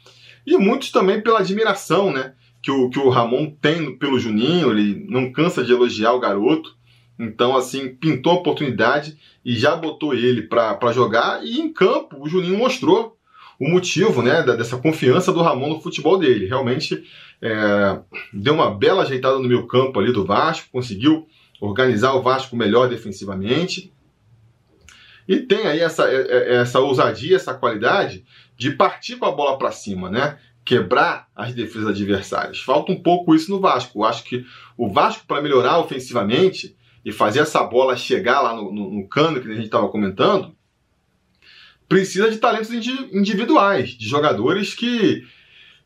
e 0.47 0.57
muitos 0.57 0.91
também 0.91 1.21
pela 1.21 1.41
admiração, 1.41 2.13
né? 2.13 2.33
que 2.67 2.71
o, 2.73 2.91
que 2.91 2.99
o 2.99 3.09
Ramon 3.09 3.49
tem 3.49 3.97
pelo 3.97 4.19
Juninho, 4.19 4.73
ele 4.73 5.07
não 5.09 5.31
cansa 5.31 5.63
de 5.63 5.71
elogiar 5.71 6.13
o 6.15 6.19
garoto. 6.19 6.75
Então, 7.17 7.57
assim, 7.57 7.89
pintou 7.89 8.33
a 8.33 8.37
oportunidade 8.37 9.17
e 9.45 9.55
já 9.55 9.77
botou 9.77 10.13
ele 10.13 10.43
para 10.43 10.91
jogar. 10.93 11.47
E 11.47 11.61
em 11.61 11.73
campo, 11.73 12.17
o 12.21 12.29
Juninho 12.29 12.59
mostrou 12.59 13.17
o 13.61 13.69
motivo 13.69 14.21
né, 14.21 14.43
dessa 14.43 14.77
confiança 14.77 15.33
do 15.33 15.43
Ramon 15.43 15.75
no 15.75 15.81
futebol 15.81 16.19
dele. 16.19 16.47
Realmente 16.47 17.05
é, 17.41 18.01
deu 18.33 18.55
uma 18.55 18.75
bela 18.75 19.03
ajeitada 19.03 19.39
no 19.39 19.47
meio 19.47 19.69
campo 19.69 20.01
ali 20.01 20.13
do 20.13 20.27
Vasco, 20.27 20.69
conseguiu 20.73 21.25
organizar 21.61 22.15
o 22.15 22.23
Vasco 22.23 22.57
melhor 22.57 22.89
defensivamente. 22.89 23.93
E 25.29 25.39
tem 25.41 25.67
aí 25.67 25.81
essa, 25.81 26.11
é, 26.11 26.17
é, 26.17 26.55
essa 26.57 26.81
ousadia, 26.81 27.37
essa 27.37 27.55
qualidade 27.55 28.25
de 28.57 28.71
partir 28.71 29.17
com 29.17 29.27
a 29.27 29.33
bola 29.33 29.59
para 29.59 29.73
cima, 29.73 30.11
né? 30.11 30.39
quebrar 30.67 31.29
as 31.35 31.55
defesas 31.55 31.91
adversárias. 31.91 32.59
Falta 32.59 32.91
um 32.91 33.01
pouco 33.01 33.37
isso 33.37 33.53
no 33.53 33.61
Vasco. 33.61 34.01
Eu 34.01 34.05
acho 34.05 34.25
que 34.25 34.45
o 34.77 34.93
Vasco, 34.93 35.25
para 35.25 35.41
melhorar 35.41 35.79
ofensivamente 35.79 36.77
e 37.05 37.13
fazer 37.13 37.39
essa 37.39 37.63
bola 37.63 37.97
chegar 37.97 38.41
lá 38.41 38.53
no, 38.53 38.73
no, 38.73 38.91
no 38.91 39.09
cano 39.09 39.41
que 39.41 39.49
a 39.49 39.55
gente 39.55 39.67
estava 39.67 39.89
comentando, 39.89 40.53
precisa 41.89 42.29
de 42.29 42.39
talentos 42.39 42.69
individuais, 42.73 43.91
de 43.91 44.09
jogadores 44.09 44.75
que, 44.75 45.25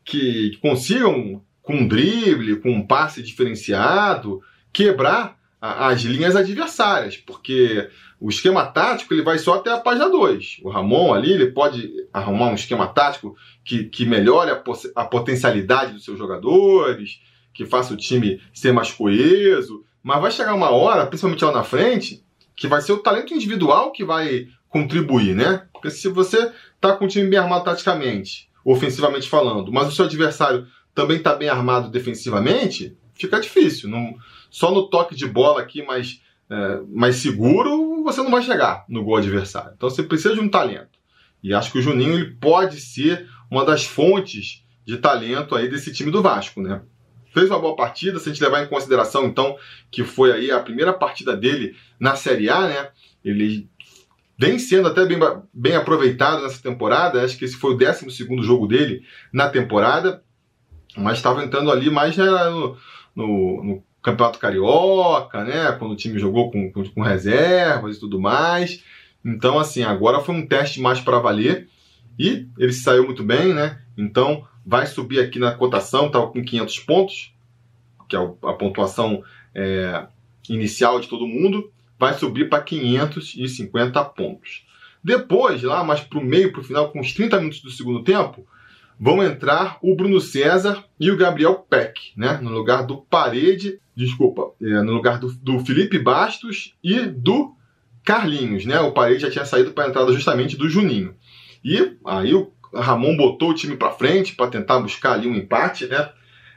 que 0.03 0.57
consigam, 0.59 1.43
com 1.61 1.75
um 1.75 1.87
drible, 1.87 2.55
com 2.55 2.71
um 2.71 2.85
passe 2.85 3.21
diferenciado, 3.21 4.41
quebrar 4.73 5.37
as 5.61 6.01
linhas 6.01 6.35
adversárias, 6.35 7.17
porque 7.17 7.87
o 8.19 8.29
esquema 8.29 8.65
tático 8.65 9.13
ele 9.13 9.21
vai 9.21 9.37
só 9.37 9.55
até 9.55 9.71
a 9.71 9.79
página 9.79 10.09
2. 10.09 10.61
O 10.63 10.69
Ramon 10.69 11.13
ali 11.13 11.31
ele 11.31 11.51
pode 11.51 11.91
arrumar 12.11 12.47
um 12.47 12.55
esquema 12.55 12.87
tático 12.87 13.35
que, 13.63 13.83
que 13.83 14.03
melhore 14.03 14.49
a, 14.49 14.63
a 14.95 15.05
potencialidade 15.05 15.93
dos 15.93 16.03
seus 16.03 16.17
jogadores, 16.17 17.21
que 17.53 17.63
faça 17.65 17.93
o 17.93 17.97
time 17.97 18.41
ser 18.51 18.71
mais 18.71 18.91
coeso, 18.91 19.85
mas 20.01 20.19
vai 20.19 20.31
chegar 20.31 20.55
uma 20.55 20.71
hora, 20.71 21.05
principalmente 21.05 21.45
lá 21.45 21.51
na 21.51 21.63
frente, 21.63 22.25
que 22.55 22.67
vai 22.67 22.81
ser 22.81 22.93
o 22.93 22.99
talento 22.99 23.33
individual 23.33 23.91
que 23.91 24.03
vai 24.03 24.47
contribuir, 24.67 25.35
né? 25.35 25.67
Porque 25.71 25.91
se 25.91 26.07
você 26.07 26.51
tá 26.79 26.93
com 26.93 27.05
o 27.05 27.07
time 27.07 27.29
bem 27.29 27.37
armado 27.37 27.65
taticamente, 27.65 28.49
ofensivamente 28.65 29.29
falando, 29.29 29.71
mas 29.71 29.87
o 29.87 29.91
seu 29.91 30.05
adversário 30.05 30.65
também 30.95 31.17
está 31.17 31.35
bem 31.35 31.49
armado 31.49 31.89
defensivamente, 31.89 32.97
fica 33.13 33.39
difícil. 33.39 33.89
Não, 33.89 34.15
só 34.49 34.71
no 34.71 34.89
toque 34.89 35.15
de 35.15 35.25
bola 35.25 35.61
aqui 35.61 35.83
mais, 35.83 36.21
é, 36.49 36.81
mais 36.89 37.17
seguro 37.17 38.03
você 38.03 38.21
não 38.21 38.31
vai 38.31 38.41
chegar 38.41 38.85
no 38.89 39.03
gol 39.03 39.17
adversário. 39.17 39.73
Então 39.75 39.89
você 39.89 40.03
precisa 40.03 40.33
de 40.33 40.39
um 40.39 40.49
talento. 40.49 40.99
E 41.43 41.53
acho 41.53 41.71
que 41.71 41.79
o 41.79 41.81
Juninho 41.81 42.13
ele 42.13 42.31
pode 42.35 42.79
ser 42.79 43.27
uma 43.49 43.65
das 43.65 43.85
fontes 43.85 44.63
de 44.85 44.97
talento 44.97 45.55
aí 45.55 45.69
desse 45.69 45.91
time 45.91 46.11
do 46.11 46.21
Vasco, 46.21 46.61
né? 46.61 46.81
Fez 47.33 47.49
uma 47.49 47.59
boa 47.59 47.75
partida, 47.75 48.19
se 48.19 48.29
a 48.29 48.33
gente 48.33 48.43
levar 48.43 48.63
em 48.63 48.67
consideração 48.67 49.25
então 49.25 49.57
que 49.89 50.03
foi 50.03 50.33
aí 50.33 50.51
a 50.51 50.59
primeira 50.59 50.91
partida 50.91 51.35
dele 51.35 51.75
na 51.99 52.15
Série 52.15 52.49
A, 52.49 52.67
né? 52.67 52.89
Ele 53.23 53.69
vem 54.37 54.59
sendo 54.59 54.87
até 54.87 55.05
bem, 55.05 55.19
bem 55.53 55.75
aproveitado 55.75 56.41
nessa 56.41 56.61
temporada. 56.61 57.23
Acho 57.23 57.37
que 57.37 57.45
esse 57.45 57.55
foi 57.55 57.73
o 57.73 57.77
12 57.77 58.27
jogo 58.43 58.67
dele 58.67 59.03
na 59.31 59.49
temporada, 59.49 60.23
mas 60.97 61.17
estava 61.17 61.43
entrando 61.43 61.71
ali 61.71 61.89
mais 61.89 62.17
no, 62.17 62.75
no, 63.15 63.63
no 63.63 63.83
Campeonato 64.01 64.39
Carioca, 64.39 65.43
né? 65.43 65.71
Quando 65.73 65.91
o 65.91 65.95
time 65.95 66.19
jogou 66.19 66.51
com, 66.51 66.71
com, 66.71 66.83
com 66.83 67.01
reservas 67.01 67.97
e 67.97 67.99
tudo 67.99 68.19
mais. 68.19 68.83
Então, 69.23 69.59
assim, 69.59 69.83
agora 69.83 70.19
foi 70.19 70.35
um 70.35 70.45
teste 70.45 70.81
mais 70.81 70.99
para 70.99 71.19
valer 71.19 71.69
e 72.17 72.47
ele 72.57 72.73
saiu 72.73 73.05
muito 73.05 73.23
bem, 73.23 73.53
né? 73.53 73.81
Então, 73.97 74.45
vai 74.65 74.85
subir 74.87 75.19
aqui 75.19 75.39
na 75.39 75.51
cotação, 75.51 76.09
tá 76.09 76.21
com 76.21 76.43
500 76.43 76.79
pontos, 76.79 77.33
que 78.09 78.15
é 78.15 78.19
a 78.19 78.53
pontuação 78.53 79.23
é, 79.53 80.05
inicial 80.49 80.99
de 80.99 81.07
todo 81.07 81.27
mundo, 81.27 81.71
vai 81.97 82.13
subir 82.13 82.49
para 82.49 82.63
550 82.63 84.03
pontos. 84.05 84.65
Depois, 85.03 85.63
lá 85.63 85.83
mais 85.83 86.01
para 86.01 86.19
o 86.19 86.23
meio, 86.23 86.51
para 86.51 86.61
o 86.61 86.63
final, 86.63 86.91
com 86.91 86.99
os 86.99 87.13
30 87.13 87.37
minutos 87.37 87.61
do 87.61 87.71
segundo 87.71 88.03
tempo, 88.03 88.45
vão 89.01 89.23
entrar 89.23 89.79
o 89.81 89.95
Bruno 89.95 90.21
César 90.21 90.85
e 90.99 91.09
o 91.09 91.17
Gabriel 91.17 91.55
Peck, 91.67 92.13
né? 92.15 92.37
No 92.39 92.51
lugar 92.51 92.85
do 92.85 92.97
Parede, 92.97 93.79
desculpa, 93.95 94.51
é, 94.61 94.83
no 94.83 94.93
lugar 94.93 95.17
do, 95.17 95.33
do 95.33 95.59
Felipe 95.65 95.97
Bastos 95.97 96.75
e 96.83 96.99
do 96.99 97.55
Carlinhos, 98.05 98.63
né? 98.63 98.79
O 98.79 98.91
Parede 98.91 99.23
já 99.23 99.31
tinha 99.31 99.43
saído 99.43 99.71
para 99.71 99.85
a 99.85 99.89
entrada 99.89 100.13
justamente 100.13 100.55
do 100.55 100.69
Juninho. 100.69 101.15
E 101.65 101.97
aí 102.05 102.35
o 102.35 102.51
Ramon 102.71 103.17
botou 103.17 103.49
o 103.49 103.55
time 103.55 103.75
para 103.75 103.91
frente 103.91 104.35
para 104.35 104.51
tentar 104.51 104.79
buscar 104.79 105.13
ali 105.13 105.27
um 105.27 105.35
empate, 105.35 105.87
né? 105.87 106.11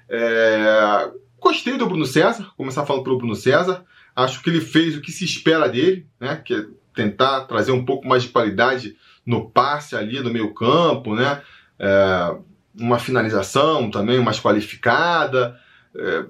É... 0.06 1.10
Gostei 1.40 1.78
do 1.78 1.86
Bruno 1.86 2.04
César, 2.04 2.52
começar 2.58 2.84
falando 2.84 3.04
pelo 3.04 3.16
Bruno 3.16 3.34
César. 3.34 3.86
Acho 4.14 4.42
que 4.42 4.50
ele 4.50 4.60
fez 4.60 4.94
o 4.94 5.00
que 5.00 5.10
se 5.10 5.24
espera 5.24 5.66
dele, 5.66 6.06
né? 6.20 6.36
Que 6.44 6.54
é 6.54 6.66
tentar 6.94 7.46
trazer 7.46 7.72
um 7.72 7.86
pouco 7.86 8.06
mais 8.06 8.22
de 8.22 8.28
qualidade 8.28 8.96
no 9.24 9.48
passe 9.48 9.96
ali 9.96 10.20
no 10.20 10.30
meio 10.30 10.52
campo, 10.52 11.14
né? 11.14 11.40
É... 11.78 12.36
Uma 12.78 12.98
finalização 12.98 13.90
também 13.90 14.20
mais 14.20 14.40
qualificada. 14.40 15.58
É... 15.96 16.24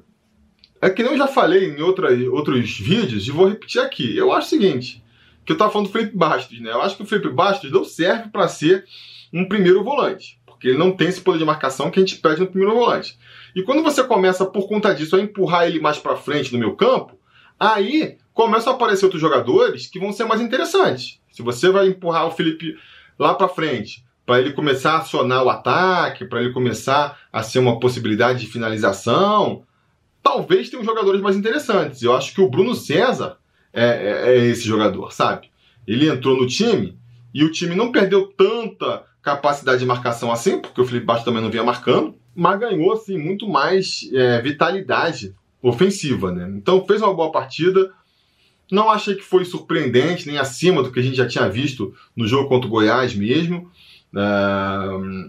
é 0.82 0.90
que 0.90 1.02
nem 1.02 1.12
eu 1.12 1.18
já 1.18 1.26
falei 1.26 1.70
em 1.70 1.80
outra, 1.80 2.08
outros 2.30 2.78
vídeos 2.78 3.26
e 3.26 3.30
vou 3.30 3.48
repetir 3.48 3.80
aqui. 3.80 4.16
Eu 4.16 4.32
acho 4.32 4.46
o 4.46 4.50
seguinte, 4.50 5.02
que 5.44 5.52
eu 5.52 5.54
estava 5.54 5.70
falando 5.70 5.88
do 5.88 5.92
Felipe 5.92 6.16
Bastos, 6.16 6.60
né? 6.60 6.70
Eu 6.70 6.82
acho 6.82 6.96
que 6.96 7.02
o 7.02 7.06
Felipe 7.06 7.30
Bastos 7.30 7.70
não 7.70 7.84
serve 7.84 8.30
para 8.30 8.48
ser 8.48 8.84
um 9.32 9.46
primeiro 9.46 9.82
volante, 9.82 10.40
porque 10.46 10.68
ele 10.68 10.78
não 10.78 10.92
tem 10.92 11.08
esse 11.08 11.20
poder 11.20 11.38
de 11.38 11.44
marcação 11.44 11.90
que 11.90 11.98
a 11.98 12.02
gente 12.02 12.16
pede 12.16 12.40
no 12.40 12.46
primeiro 12.46 12.74
volante. 12.74 13.18
E 13.54 13.62
quando 13.62 13.82
você 13.82 14.02
começa, 14.02 14.44
por 14.46 14.68
conta 14.68 14.94
disso, 14.94 15.16
a 15.16 15.20
empurrar 15.20 15.66
ele 15.66 15.80
mais 15.80 15.98
para 15.98 16.16
frente 16.16 16.52
no 16.52 16.58
meu 16.58 16.74
campo, 16.74 17.18
aí 17.58 18.18
começam 18.32 18.72
a 18.72 18.76
aparecer 18.76 19.04
outros 19.04 19.20
jogadores 19.20 19.86
que 19.86 19.98
vão 19.98 20.12
ser 20.12 20.24
mais 20.24 20.40
interessantes. 20.40 21.20
Se 21.30 21.42
você 21.42 21.70
vai 21.70 21.88
empurrar 21.88 22.26
o 22.26 22.30
Felipe 22.30 22.76
lá 23.18 23.34
para 23.34 23.48
frente, 23.48 24.03
para 24.26 24.40
ele 24.40 24.52
começar 24.52 24.92
a 24.92 24.98
acionar 24.98 25.44
o 25.44 25.50
ataque, 25.50 26.24
para 26.24 26.40
ele 26.40 26.52
começar 26.52 27.18
a 27.32 27.42
ser 27.42 27.58
uma 27.58 27.78
possibilidade 27.78 28.40
de 28.40 28.46
finalização, 28.46 29.64
talvez 30.22 30.70
tenham 30.70 30.84
jogadores 30.84 31.20
mais 31.20 31.36
interessantes. 31.36 32.02
Eu 32.02 32.14
acho 32.16 32.34
que 32.34 32.40
o 32.40 32.48
Bruno 32.48 32.74
César 32.74 33.36
é, 33.72 33.84
é, 33.84 34.36
é 34.36 34.46
esse 34.46 34.62
jogador, 34.66 35.12
sabe? 35.12 35.50
Ele 35.86 36.08
entrou 36.08 36.36
no 36.36 36.46
time 36.46 36.96
e 37.32 37.44
o 37.44 37.50
time 37.50 37.74
não 37.74 37.92
perdeu 37.92 38.28
tanta 38.28 39.04
capacidade 39.20 39.80
de 39.80 39.86
marcação 39.86 40.30
assim, 40.32 40.60
porque 40.60 40.80
o 40.80 40.84
Felipe 40.84 41.06
Bastos 41.06 41.24
também 41.24 41.42
não 41.42 41.50
vinha 41.50 41.64
marcando, 41.64 42.14
mas 42.34 42.58
ganhou 42.58 42.92
assim 42.92 43.18
muito 43.18 43.48
mais 43.48 44.08
é, 44.12 44.40
vitalidade 44.40 45.34
ofensiva, 45.62 46.30
né? 46.30 46.50
Então 46.56 46.84
fez 46.86 47.00
uma 47.00 47.14
boa 47.14 47.32
partida. 47.32 47.90
Não 48.70 48.90
achei 48.90 49.14
que 49.14 49.22
foi 49.22 49.44
surpreendente, 49.44 50.26
nem 50.26 50.38
acima 50.38 50.82
do 50.82 50.90
que 50.90 51.00
a 51.00 51.02
gente 51.02 51.16
já 51.16 51.26
tinha 51.26 51.48
visto 51.48 51.94
no 52.16 52.26
jogo 52.26 52.48
contra 52.48 52.66
o 52.66 52.70
Goiás 52.70 53.14
mesmo. 53.14 53.70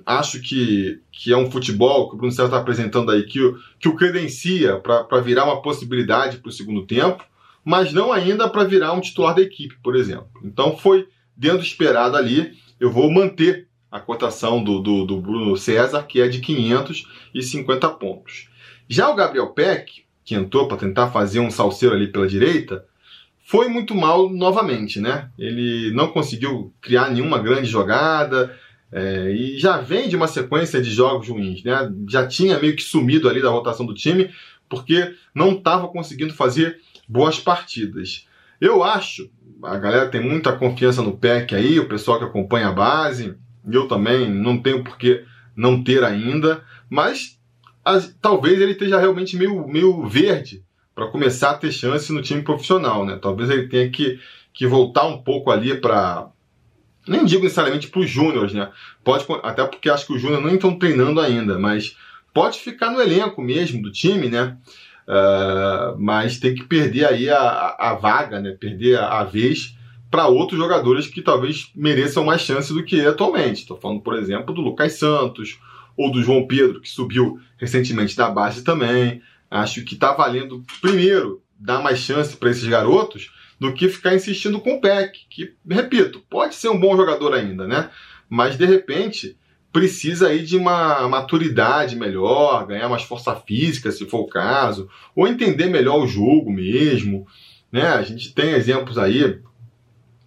Acho 0.06 0.42
que, 0.42 1.02
que 1.12 1.34
é 1.34 1.38
um 1.38 1.50
futebol 1.50 2.10
que 2.10 2.16
o 2.16 2.18
Bruno 2.18 2.32
César 2.32 2.46
está 2.46 2.58
apresentando 2.58 3.12
aí 3.12 3.24
que, 3.24 3.40
que 3.80 3.90
o 3.90 3.96
credencia 3.96 4.80
para 4.80 5.22
virar 5.22 5.46
uma 5.46 5.62
possibilidade 5.62 6.38
para 6.38 6.50
o 6.50 6.52
segundo 6.52 6.86
tempo 6.86 7.24
mas 7.66 7.92
não 7.92 8.14
ainda 8.14 8.48
para 8.48 8.64
virar 8.64 8.94
um 8.94 9.02
titular 9.02 9.34
da 9.34 9.42
equipe, 9.42 9.76
por 9.82 9.96
exemplo. 9.96 10.30
Então 10.44 10.78
foi 10.78 11.08
dentro 11.36 11.58
do 11.58 11.64
esperado 11.64 12.16
ali. 12.16 12.54
Eu 12.80 12.92
vou 12.92 13.10
manter 13.10 13.68
a 13.92 14.00
cotação 14.00 14.64
do, 14.64 14.80
do, 14.80 15.04
do 15.04 15.20
Bruno 15.20 15.58
César, 15.58 16.04
que 16.04 16.22
é 16.22 16.28
de 16.28 16.40
550 16.40 17.90
pontos. 17.90 18.50
Já 18.88 19.10
o 19.10 19.16
Gabriel 19.16 19.48
Peck, 19.48 20.04
que 20.24 20.36
entrou 20.36 20.68
para 20.68 20.78
tentar 20.78 21.10
fazer 21.10 21.40
um 21.40 21.50
salseiro 21.50 21.96
ali 21.96 22.08
pela 22.08 22.28
direita, 22.28 22.86
foi 23.44 23.68
muito 23.68 23.96
mal 23.96 24.30
novamente, 24.30 25.00
né? 25.00 25.30
Ele 25.38 25.92
não 25.92 26.10
conseguiu 26.10 26.72
criar 26.82 27.10
nenhuma 27.10 27.40
grande 27.40 27.68
jogada 27.68 28.56
é, 28.92 29.32
e 29.32 29.58
já 29.58 29.78
vem 29.78 30.08
de 30.08 30.16
uma 30.16 30.28
sequência 30.28 30.82
de 30.82 30.90
jogos 30.92 31.28
ruins, 31.28 31.64
né? 31.64 31.92
Já 32.08 32.28
tinha 32.28 32.60
meio 32.60 32.76
que 32.76 32.84
sumido 32.84 33.28
ali 33.28 33.42
da 33.42 33.50
rotação 33.50 33.86
do 33.86 33.94
time 33.94 34.30
porque 34.70 35.14
não 35.34 35.52
estava 35.52 35.88
conseguindo 35.88 36.34
fazer 36.34 36.80
boas 37.08 37.40
partidas. 37.40 38.28
Eu 38.60 38.84
acho, 38.84 39.30
a 39.64 39.78
galera 39.78 40.10
tem 40.10 40.22
muita 40.22 40.54
confiança 40.54 41.02
no 41.02 41.18
PEC 41.18 41.54
aí, 41.56 41.80
o 41.80 41.88
pessoal 41.88 42.20
que 42.20 42.26
acompanha 42.26 42.70
a 42.70 42.72
base, 42.72 43.36
eu 43.70 43.88
também 43.88 44.30
não 44.30 44.58
tenho 44.58 44.84
por 44.84 44.98
que 44.98 45.24
não 45.56 45.84
ter 45.84 46.04
ainda, 46.04 46.64
mas 46.90 47.40
as, 47.84 48.16
talvez 48.22 48.60
ele 48.60 48.72
esteja 48.72 49.00
realmente 49.00 49.38
meio, 49.38 49.68
meio 49.68 50.06
verde 50.08 50.64
para 50.94 51.08
começar 51.08 51.52
a 51.52 51.58
ter 51.58 51.72
chance 51.72 52.12
no 52.12 52.22
time 52.22 52.42
profissional, 52.42 53.06
né? 53.06 53.20
Talvez 53.22 53.50
ele 53.50 53.68
tenha 53.68 53.90
que, 53.90 54.20
que 54.54 54.66
voltar 54.66 55.06
um 55.06 55.22
pouco 55.22 55.52
ali 55.52 55.76
para 55.76 56.30
nem 57.08 57.26
digo 57.26 57.44
necessariamente 57.44 57.88
para 57.88 58.00
os 58.02 58.10
júniores, 58.10 58.54
né? 58.54 58.72
Pode, 59.04 59.26
até 59.44 59.66
porque 59.66 59.90
acho 59.90 60.08
que 60.08 60.14
os 60.14 60.22
júniores 60.22 60.46
não 60.46 60.54
estão 60.54 60.78
treinando 60.78 61.20
ainda, 61.20 61.58
mas 61.60 61.96
pode 62.34 62.60
ficar 62.60 62.92
no 62.92 63.02
elenco 63.02 63.42
mesmo 63.42 63.82
do 63.82 63.92
time, 63.92 64.30
né? 64.30 64.58
Uh, 65.08 65.96
mas 66.00 66.40
tem 66.40 66.56
que 66.56 66.64
perder 66.64 67.06
aí 67.06 67.30
a, 67.30 67.76
a 67.78 67.94
vaga, 67.94 68.40
né? 68.40 68.52
perder 68.60 68.98
a, 68.98 69.20
a 69.20 69.24
vez 69.24 69.76
para 70.10 70.28
outros 70.28 70.60
jogadores 70.60 71.08
que 71.08 71.22
talvez 71.22 71.72
mereçam 71.76 72.24
mais 72.24 72.42
chance 72.42 72.74
do 72.74 72.84
que 72.84 73.06
atualmente. 73.06 73.62
Estou 73.62 73.78
falando, 73.78 74.02
por 74.02 74.16
exemplo, 74.16 74.54
do 74.54 74.62
Lucas 74.62 74.94
Santos 74.94 75.60
ou 75.96 76.12
do 76.12 76.24
João 76.24 76.48
Pedro, 76.48 76.82
que 76.82 76.90
subiu 76.90 77.40
recentemente 77.58 78.16
da 78.16 78.30
base 78.30 78.64
também. 78.64 79.22
Acho 79.50 79.84
que 79.84 79.94
está 79.94 80.12
valendo, 80.12 80.64
primeiro, 80.82 81.42
dar 81.60 81.82
mais 81.82 82.00
chance 82.00 82.36
para 82.36 82.50
esses 82.50 82.68
garotos 82.68 83.32
do 83.60 83.74
que 83.74 83.90
ficar 83.90 84.16
insistindo 84.16 84.60
com 84.60 84.76
o 84.76 84.82
Peck, 84.82 85.26
que, 85.30 85.54
repito, 85.70 86.24
pode 86.30 86.56
ser 86.56 86.70
um 86.70 86.80
bom 86.80 86.96
jogador 86.96 87.34
ainda, 87.34 87.68
né? 87.68 87.90
Mas 88.30 88.58
de 88.58 88.66
repente 88.66 89.38
precisa 89.72 90.30
aí 90.30 90.42
de 90.42 90.56
uma 90.56 91.06
maturidade 91.08 91.98
melhor, 91.98 92.66
ganhar 92.66 92.88
mais 92.88 93.04
força 93.04 93.36
física, 93.36 93.92
se 93.92 94.06
for 94.06 94.22
o 94.22 94.28
caso, 94.28 94.90
ou 95.14 95.28
entender 95.28 95.66
melhor 95.66 96.02
o 96.02 96.08
jogo 96.08 96.50
mesmo. 96.50 97.28
Né? 97.70 97.86
A 97.86 98.02
gente 98.02 98.34
tem 98.34 98.52
exemplos 98.52 98.98
aí, 98.98 99.42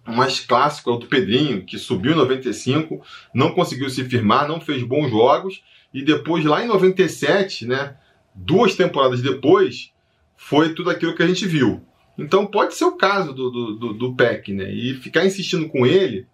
mais 0.05 0.39
clássico 0.39 0.91
é 0.91 0.93
o 0.93 0.97
do 0.97 1.07
Pedrinho, 1.07 1.65
que 1.65 1.79
subiu 1.79 2.11
em 2.11 2.17
95, 2.17 3.01
não 3.33 3.51
conseguiu 3.51 3.89
se 3.89 4.03
firmar, 4.03 4.47
não 4.47 4.61
fez 4.61 4.83
bons 4.83 5.09
jogos, 5.09 5.63
e 5.91 6.03
depois, 6.03 6.45
lá 6.45 6.63
em 6.63 6.67
97, 6.67 7.65
né, 7.65 7.95
duas 8.35 8.75
temporadas 8.75 9.21
depois, 9.21 9.91
foi 10.37 10.73
tudo 10.73 10.89
aquilo 10.89 11.15
que 11.15 11.23
a 11.23 11.27
gente 11.27 11.47
viu. 11.47 11.83
Então 12.19 12.45
pode 12.45 12.75
ser 12.75 12.85
o 12.85 12.97
caso 12.97 13.33
do, 13.33 13.49
do, 13.49 13.73
do, 13.75 13.93
do 13.93 14.15
Peck, 14.15 14.53
né? 14.53 14.71
E 14.71 14.93
ficar 14.95 15.25
insistindo 15.25 15.67
com 15.69 15.85
ele 15.85 16.27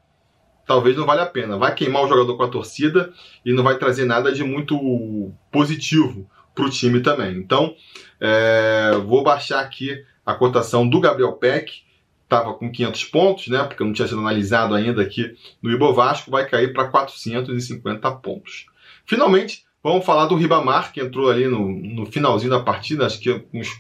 talvez 0.66 0.96
não 0.98 1.06
valha 1.06 1.24
a 1.24 1.28
pena. 1.28 1.58
Vai 1.58 1.74
queimar 1.74 2.04
o 2.04 2.08
jogador 2.08 2.36
com 2.36 2.44
a 2.44 2.50
torcida 2.50 3.14
e 3.46 3.54
não 3.54 3.64
vai 3.64 3.78
trazer 3.78 4.06
nada 4.06 4.32
de 4.32 4.44
muito 4.44 5.32
positivo 5.52 6.30
para 6.54 6.66
o 6.66 6.70
time 6.70 7.02
também. 7.02 7.38
Então, 7.38 7.76
é, 8.20 8.92
vou 9.06 9.24
baixar 9.24 9.60
aqui 9.60 10.04
a 10.26 10.34
cotação 10.34 10.88
do 10.88 11.00
Gabriel 11.00 11.34
Peck. 11.34 11.84
Estava 12.24 12.54
com 12.56 12.72
500 12.72 13.04
pontos, 13.06 13.48
né? 13.48 13.64
Porque 13.64 13.84
não 13.84 13.94
tinha 13.94 14.08
sido 14.08 14.20
analisado 14.20 14.74
ainda 14.74 15.02
aqui 15.02 15.36
no 15.62 15.72
Ibovasco. 15.72 16.32
Vai 16.32 16.48
cair 16.50 16.74
para 16.74 16.88
450 16.88 18.12
pontos. 18.14 18.66
Finalmente, 19.06 19.64
vamos 19.84 20.04
falar 20.04 20.26
do 20.26 20.36
Ribamar, 20.36 20.92
que 20.92 21.00
entrou 21.00 21.30
ali 21.30 21.48
no, 21.48 21.70
no 21.70 22.06
finalzinho 22.08 22.50
da 22.50 22.60
partida. 22.60 23.06
Acho 23.06 23.20
que 23.20 23.46
uns 23.54 23.80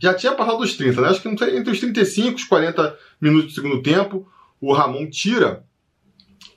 já 0.00 0.14
tinha 0.14 0.32
passado 0.32 0.58
dos 0.58 0.76
30, 0.76 1.00
né? 1.00 1.08
Acho 1.08 1.22
que 1.22 1.28
entre 1.28 1.72
os 1.72 1.80
35 1.80 2.30
e 2.30 2.34
os 2.34 2.44
40 2.44 2.96
minutos 3.20 3.52
do 3.52 3.54
segundo 3.54 3.82
tempo, 3.82 4.26
o 4.60 4.72
Ramon 4.72 5.08
tira 5.08 5.62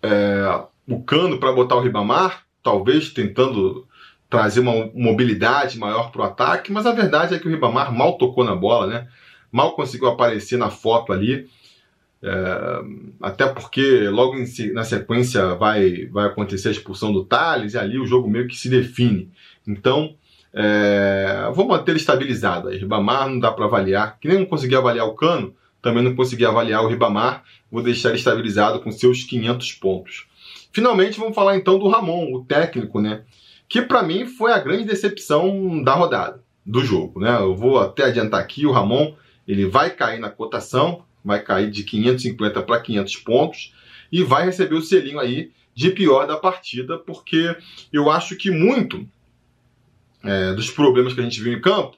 é, 0.01 0.63
o 0.87 1.03
cano 1.03 1.39
para 1.39 1.51
botar 1.51 1.75
o 1.75 1.81
Ribamar, 1.81 2.43
talvez 2.63 3.09
tentando 3.09 3.87
trazer 4.29 4.61
uma 4.61 4.89
mobilidade 4.95 5.77
maior 5.77 6.11
para 6.11 6.21
o 6.21 6.25
ataque, 6.25 6.71
mas 6.71 6.85
a 6.85 6.91
verdade 6.91 7.35
é 7.35 7.39
que 7.39 7.47
o 7.47 7.51
Ribamar 7.51 7.93
mal 7.93 8.17
tocou 8.17 8.43
na 8.43 8.55
bola, 8.55 8.87
né? 8.87 9.07
mal 9.53 9.75
conseguiu 9.75 10.07
aparecer 10.07 10.57
na 10.57 10.71
foto 10.71 11.13
ali, 11.13 11.47
é, 12.23 12.81
até 13.21 13.47
porque 13.47 14.09
logo 14.09 14.35
em, 14.35 14.73
na 14.73 14.83
sequência 14.83 15.53
vai, 15.53 16.07
vai 16.07 16.25
acontecer 16.25 16.69
a 16.69 16.71
expulsão 16.71 17.13
do 17.13 17.23
Thales 17.23 17.75
e 17.75 17.77
ali 17.77 17.99
o 17.99 18.07
jogo 18.07 18.27
meio 18.27 18.47
que 18.47 18.57
se 18.57 18.67
define. 18.67 19.29
Então, 19.67 20.15
é, 20.53 21.49
vou 21.53 21.67
manter 21.67 21.91
ele 21.91 21.99
estabilizado. 21.99 22.67
Aí, 22.67 22.77
Ribamar 22.77 23.27
não 23.27 23.39
dá 23.39 23.51
para 23.51 23.65
avaliar, 23.65 24.19
que 24.19 24.27
nem 24.27 24.39
não 24.39 24.45
consegui 24.45 24.75
avaliar 24.75 25.07
o 25.07 25.15
Cano, 25.15 25.55
também 25.81 26.03
não 26.03 26.15
consegui 26.15 26.45
avaliar 26.45 26.83
o 26.83 26.87
Ribamar, 26.87 27.43
vou 27.71 27.81
deixar 27.81 28.09
ele 28.09 28.19
estabilizado 28.19 28.79
com 28.79 28.91
seus 28.91 29.23
500 29.23 29.73
pontos. 29.73 30.27
Finalmente, 30.71 31.19
vamos 31.19 31.35
falar 31.35 31.57
então 31.57 31.77
do 31.77 31.87
Ramon, 31.87 32.33
o 32.33 32.43
técnico, 32.45 33.01
né? 33.01 33.23
Que 33.67 33.81
para 33.81 34.03
mim 34.03 34.25
foi 34.25 34.51
a 34.51 34.59
grande 34.59 34.85
decepção 34.85 35.81
da 35.83 35.93
rodada, 35.93 36.41
do 36.65 36.83
jogo, 36.83 37.19
né? 37.19 37.35
Eu 37.39 37.55
vou 37.55 37.79
até 37.79 38.05
adiantar 38.05 38.39
aqui, 38.39 38.65
o 38.65 38.71
Ramon, 38.71 39.13
ele 39.47 39.65
vai 39.65 39.89
cair 39.89 40.19
na 40.19 40.29
cotação, 40.29 41.03
vai 41.23 41.41
cair 41.41 41.69
de 41.69 41.83
550 41.83 42.61
para 42.61 42.79
500 42.79 43.15
pontos 43.17 43.73
e 44.11 44.23
vai 44.23 44.45
receber 44.45 44.75
o 44.75 44.81
selinho 44.81 45.19
aí 45.19 45.51
de 45.75 45.89
pior 45.89 46.27
da 46.27 46.37
partida, 46.37 46.97
porque 46.97 47.55
eu 47.91 48.09
acho 48.09 48.35
que 48.35 48.51
muito 48.51 49.07
é, 50.23 50.53
dos 50.53 50.69
problemas 50.69 51.13
que 51.13 51.19
a 51.19 51.23
gente 51.23 51.41
viu 51.41 51.53
em 51.53 51.61
campo 51.61 51.97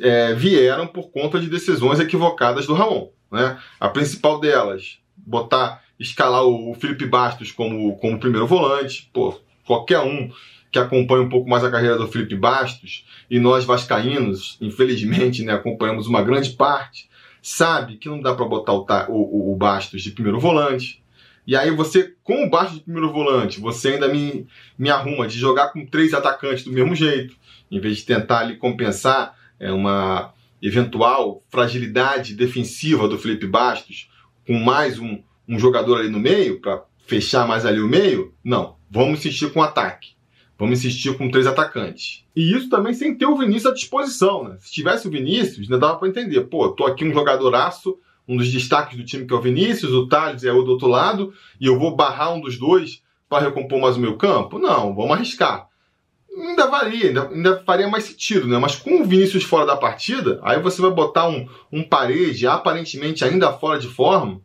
é, 0.00 0.34
vieram 0.34 0.86
por 0.86 1.10
conta 1.10 1.38
de 1.38 1.48
decisões 1.48 2.00
equivocadas 2.00 2.66
do 2.66 2.74
Ramon. 2.74 3.10
Né? 3.30 3.58
A 3.78 3.88
principal 3.88 4.40
delas, 4.40 4.98
botar, 5.16 5.82
escalar 5.98 6.44
o 6.44 6.74
Felipe 6.74 7.06
Bastos 7.06 7.52
como, 7.52 7.96
como 7.98 8.18
primeiro 8.18 8.46
volante. 8.46 9.10
Pô, 9.12 9.38
qualquer 9.66 10.00
um 10.00 10.30
que 10.70 10.78
acompanha 10.78 11.22
um 11.22 11.28
pouco 11.28 11.48
mais 11.48 11.62
a 11.62 11.70
carreira 11.70 11.98
do 11.98 12.08
Felipe 12.08 12.34
Bastos, 12.34 13.04
e 13.30 13.38
nós 13.38 13.62
vascaínos, 13.62 14.56
infelizmente, 14.58 15.44
né, 15.44 15.52
acompanhamos 15.52 16.06
uma 16.06 16.22
grande 16.22 16.50
parte, 16.50 17.10
sabe 17.42 17.98
que 17.98 18.08
não 18.08 18.22
dá 18.22 18.34
para 18.34 18.46
botar 18.46 18.72
o, 18.74 18.86
o, 19.10 19.52
o 19.52 19.56
Bastos 19.56 20.02
de 20.02 20.12
primeiro 20.12 20.40
volante. 20.40 21.02
E 21.46 21.54
aí 21.54 21.70
você, 21.70 22.14
com 22.24 22.46
o 22.46 22.48
Bastos 22.48 22.78
de 22.78 22.84
primeiro 22.84 23.12
volante, 23.12 23.60
você 23.60 23.90
ainda 23.90 24.08
me, 24.08 24.46
me 24.78 24.88
arruma 24.88 25.26
de 25.26 25.38
jogar 25.38 25.68
com 25.68 25.84
três 25.84 26.14
atacantes 26.14 26.64
do 26.64 26.72
mesmo 26.72 26.94
jeito, 26.94 27.36
em 27.72 27.80
vez 27.80 27.96
de 27.96 28.04
tentar 28.04 28.40
ali 28.40 28.56
compensar 28.56 29.34
é, 29.58 29.72
uma 29.72 30.34
eventual 30.60 31.42
fragilidade 31.48 32.34
defensiva 32.34 33.08
do 33.08 33.18
Felipe 33.18 33.46
Bastos 33.46 34.10
com 34.46 34.52
mais 34.58 34.98
um, 34.98 35.20
um 35.48 35.58
jogador 35.58 35.98
ali 35.98 36.10
no 36.10 36.20
meio, 36.20 36.60
para 36.60 36.84
fechar 37.06 37.48
mais 37.48 37.64
ali 37.64 37.80
o 37.80 37.88
meio. 37.88 38.34
Não, 38.44 38.76
vamos 38.90 39.20
insistir 39.20 39.50
com 39.52 39.62
ataque. 39.62 40.10
Vamos 40.58 40.78
insistir 40.78 41.16
com 41.16 41.30
três 41.30 41.46
atacantes. 41.46 42.24
E 42.36 42.54
isso 42.54 42.68
também 42.68 42.92
sem 42.92 43.16
ter 43.16 43.26
o 43.26 43.36
Vinícius 43.36 43.66
à 43.66 43.74
disposição. 43.74 44.44
Né? 44.44 44.56
Se 44.60 44.70
tivesse 44.70 45.08
o 45.08 45.10
Vinícius, 45.10 45.60
ainda 45.60 45.78
dava 45.78 45.98
para 45.98 46.08
entender. 46.08 46.42
Pô, 46.42 46.68
tô 46.68 46.84
aqui 46.84 47.04
um 47.04 47.12
jogadoraço, 47.12 47.98
um 48.28 48.36
dos 48.36 48.52
destaques 48.52 48.96
do 48.96 49.04
time 49.04 49.26
que 49.26 49.32
é 49.32 49.36
o 49.36 49.40
Vinícius, 49.40 49.92
o 49.92 50.06
Thales 50.06 50.44
é 50.44 50.52
o 50.52 50.62
do 50.62 50.72
outro 50.72 50.86
lado, 50.86 51.32
e 51.60 51.66
eu 51.66 51.78
vou 51.78 51.96
barrar 51.96 52.34
um 52.34 52.40
dos 52.40 52.58
dois 52.58 53.02
para 53.28 53.46
recompor 53.46 53.80
mais 53.80 53.96
o 53.96 54.00
meu 54.00 54.16
campo? 54.16 54.58
Não, 54.58 54.94
vamos 54.94 55.12
arriscar. 55.12 55.71
Ainda 56.34 56.66
varia, 56.66 57.08
ainda, 57.08 57.28
ainda, 57.28 57.62
faria 57.64 57.88
mais 57.88 58.04
sentido, 58.04 58.48
né? 58.48 58.58
Mas 58.58 58.74
com 58.74 59.02
o 59.02 59.04
Vinícius 59.04 59.44
fora 59.44 59.66
da 59.66 59.76
partida, 59.76 60.40
aí 60.42 60.60
você 60.60 60.80
vai 60.80 60.90
botar 60.90 61.28
um, 61.28 61.46
um 61.70 61.82
parede 61.82 62.46
aparentemente 62.46 63.24
ainda 63.24 63.52
fora 63.52 63.78
de 63.78 63.88
forma, 63.88 64.40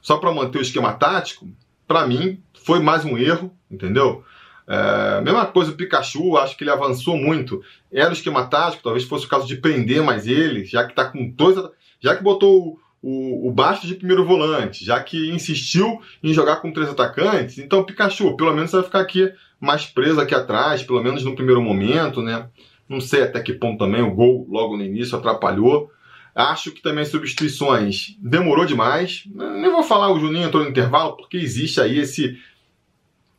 só 0.00 0.16
para 0.16 0.32
manter 0.32 0.58
o 0.58 0.62
esquema 0.62 0.92
tático, 0.94 1.48
para 1.86 2.06
mim 2.06 2.42
foi 2.64 2.80
mais 2.80 3.04
um 3.04 3.16
erro, 3.16 3.56
entendeu? 3.70 4.24
É, 4.66 5.20
mesma 5.20 5.46
coisa 5.46 5.70
o 5.70 5.74
Pikachu, 5.74 6.36
acho 6.36 6.56
que 6.56 6.64
ele 6.64 6.70
avançou 6.70 7.16
muito. 7.16 7.62
Era 7.92 8.10
o 8.10 8.14
esquema 8.14 8.46
tático, 8.46 8.82
talvez 8.82 9.04
fosse 9.04 9.26
o 9.26 9.28
caso 9.28 9.46
de 9.46 9.56
prender 9.56 10.02
mais 10.02 10.26
ele, 10.26 10.64
já 10.64 10.86
que 10.86 10.94
tá 10.94 11.04
com 11.04 11.28
dois. 11.28 11.56
Já 12.00 12.16
que 12.16 12.22
botou 12.22 12.80
o, 13.00 13.48
o 13.48 13.52
Basto 13.52 13.86
de 13.86 13.94
primeiro 13.94 14.24
volante, 14.24 14.84
já 14.84 15.00
que 15.00 15.30
insistiu 15.30 16.00
em 16.22 16.32
jogar 16.32 16.56
com 16.56 16.72
três 16.72 16.88
atacantes, 16.88 17.58
então 17.58 17.84
Pikachu, 17.84 18.36
pelo 18.36 18.54
menos 18.54 18.72
vai 18.72 18.82
ficar 18.82 19.00
aqui 19.00 19.32
mais 19.62 19.86
preso 19.86 20.20
aqui 20.20 20.34
atrás, 20.34 20.82
pelo 20.82 21.00
menos 21.00 21.22
no 21.22 21.36
primeiro 21.36 21.62
momento, 21.62 22.20
né? 22.20 22.48
Não 22.88 23.00
sei 23.00 23.22
até 23.22 23.40
que 23.40 23.52
ponto 23.52 23.78
também 23.78 24.02
o 24.02 24.12
gol 24.12 24.44
logo 24.50 24.76
no 24.76 24.84
início 24.84 25.16
atrapalhou. 25.16 25.88
Acho 26.34 26.72
que 26.72 26.82
também 26.82 27.04
substituições 27.04 28.16
demorou 28.18 28.66
demais. 28.66 29.22
Nem 29.32 29.70
vou 29.70 29.84
falar 29.84 30.10
o 30.10 30.18
Juninho 30.18 30.48
entrou 30.48 30.64
no 30.64 30.68
intervalo, 30.68 31.16
porque 31.16 31.36
existe 31.36 31.80
aí 31.80 32.00
esse, 32.00 32.36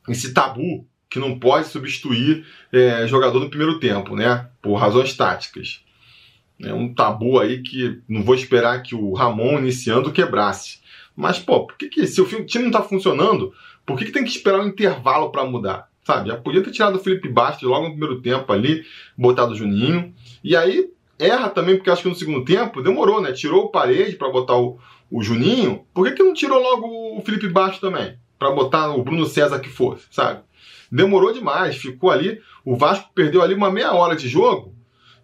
esse 0.07 0.33
tabu 0.33 0.87
que 1.09 1.19
não 1.19 1.37
pode 1.37 1.67
substituir 1.67 2.45
é, 2.71 3.05
jogador 3.05 3.41
no 3.41 3.49
primeiro 3.49 3.77
tempo, 3.77 4.15
né? 4.15 4.49
Por 4.61 4.75
razões 4.75 5.13
táticas. 5.17 5.83
É 6.61 6.73
um 6.73 6.93
tabu 6.93 7.37
aí 7.37 7.61
que 7.61 8.01
não 8.07 8.23
vou 8.23 8.33
esperar 8.33 8.81
que 8.81 8.95
o 8.95 9.11
Ramon 9.11 9.59
iniciando 9.59 10.13
quebrasse. 10.13 10.79
Mas, 11.13 11.37
pô, 11.37 11.67
por 11.67 11.77
que, 11.77 11.89
que 11.89 12.07
se 12.07 12.21
o 12.21 12.45
time 12.45 12.63
não 12.63 12.71
tá 12.71 12.81
funcionando, 12.81 13.53
por 13.85 13.97
que, 13.97 14.05
que 14.05 14.11
tem 14.13 14.23
que 14.23 14.31
esperar 14.31 14.61
um 14.61 14.67
intervalo 14.67 15.29
para 15.29 15.43
mudar? 15.43 15.91
Sabe? 16.03 16.29
Já 16.29 16.37
podia 16.37 16.61
ter 16.61 16.71
tirado 16.71 16.95
o 16.95 16.99
Felipe 16.99 17.29
Bastos 17.29 17.67
logo 17.67 17.85
no 17.85 17.91
primeiro 17.91 18.21
tempo 18.21 18.51
ali, 18.51 18.83
botado 19.17 19.53
o 19.53 19.55
Juninho. 19.55 20.13
E 20.43 20.55
aí 20.55 20.89
erra 21.17 21.49
também, 21.49 21.75
porque 21.75 21.89
acho 21.89 22.03
que 22.03 22.09
no 22.09 22.15
segundo 22.15 22.43
tempo 22.43 22.81
demorou, 22.81 23.21
né? 23.21 23.31
Tirou 23.31 23.65
o 23.65 23.69
parede 23.69 24.15
para 24.15 24.29
botar 24.29 24.57
o, 24.57 24.77
o 25.09 25.23
Juninho. 25.23 25.85
Por 25.93 26.07
que, 26.07 26.15
que 26.15 26.23
não 26.23 26.33
tirou 26.33 26.61
logo 26.61 27.17
o 27.17 27.21
Felipe 27.21 27.47
Bastos 27.47 27.79
também? 27.79 28.17
Para 28.37 28.51
botar 28.51 28.89
o 28.89 29.03
Bruno 29.03 29.25
César 29.25 29.59
que 29.59 29.69
fosse, 29.69 30.05
sabe? 30.11 30.41
demorou 30.93 31.33
demais, 31.33 31.75
ficou 31.75 32.11
ali. 32.11 32.39
O 32.63 32.75
Vasco 32.75 33.09
perdeu 33.15 33.41
ali 33.41 33.55
uma 33.55 33.71
meia 33.71 33.93
hora 33.93 34.15
de 34.15 34.29
jogo, 34.29 34.75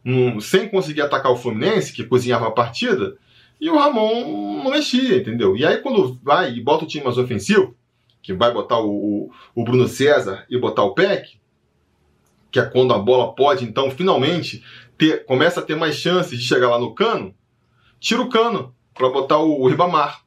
um, 0.04 0.40
sem 0.40 0.68
conseguir 0.68 1.02
atacar 1.02 1.32
o 1.32 1.38
Fluminense, 1.38 1.94
que 1.94 2.04
cozinhava 2.04 2.48
a 2.48 2.52
partida, 2.52 3.16
e 3.62 3.70
o 3.70 3.78
Ramon 3.78 4.64
não 4.64 4.72
mexia, 4.72 5.18
entendeu? 5.18 5.56
E 5.56 5.66
aí, 5.66 5.78
quando 5.78 6.20
vai 6.24 6.54
e 6.54 6.62
bota 6.62 6.86
o 6.86 6.88
time 6.88 7.04
mais 7.04 7.18
ofensivo, 7.18 7.76
que 8.22 8.34
vai 8.34 8.54
botar 8.54 8.80
o, 8.80 8.90
o, 8.90 9.32
o 9.56 9.64
Bruno 9.64 9.88
César 9.88 10.46
e 10.50 10.58
botar 10.58 10.84
o 10.84 10.94
Peck, 10.94 11.40
que 12.52 12.60
é 12.60 12.66
quando 12.66 12.94
a 12.94 12.98
bola 12.98 13.34
pode, 13.34 13.64
então, 13.66 13.92
finalmente, 13.92 14.64
ter, 14.98 15.26
começa 15.26 15.60
a 15.60 15.64
ter 15.64 15.76
mais 15.76 15.96
chances 15.96 16.40
de 16.40 16.46
chegar 16.46 16.70
lá 16.70 16.80
no 16.80 16.94
cano, 16.94 17.34
tira 18.00 18.22
o 18.22 18.30
cano 18.30 18.76
para 18.94 19.10
botar 19.10 19.38
o, 19.38 19.62
o 19.62 19.68
Ribamar. 19.68 20.24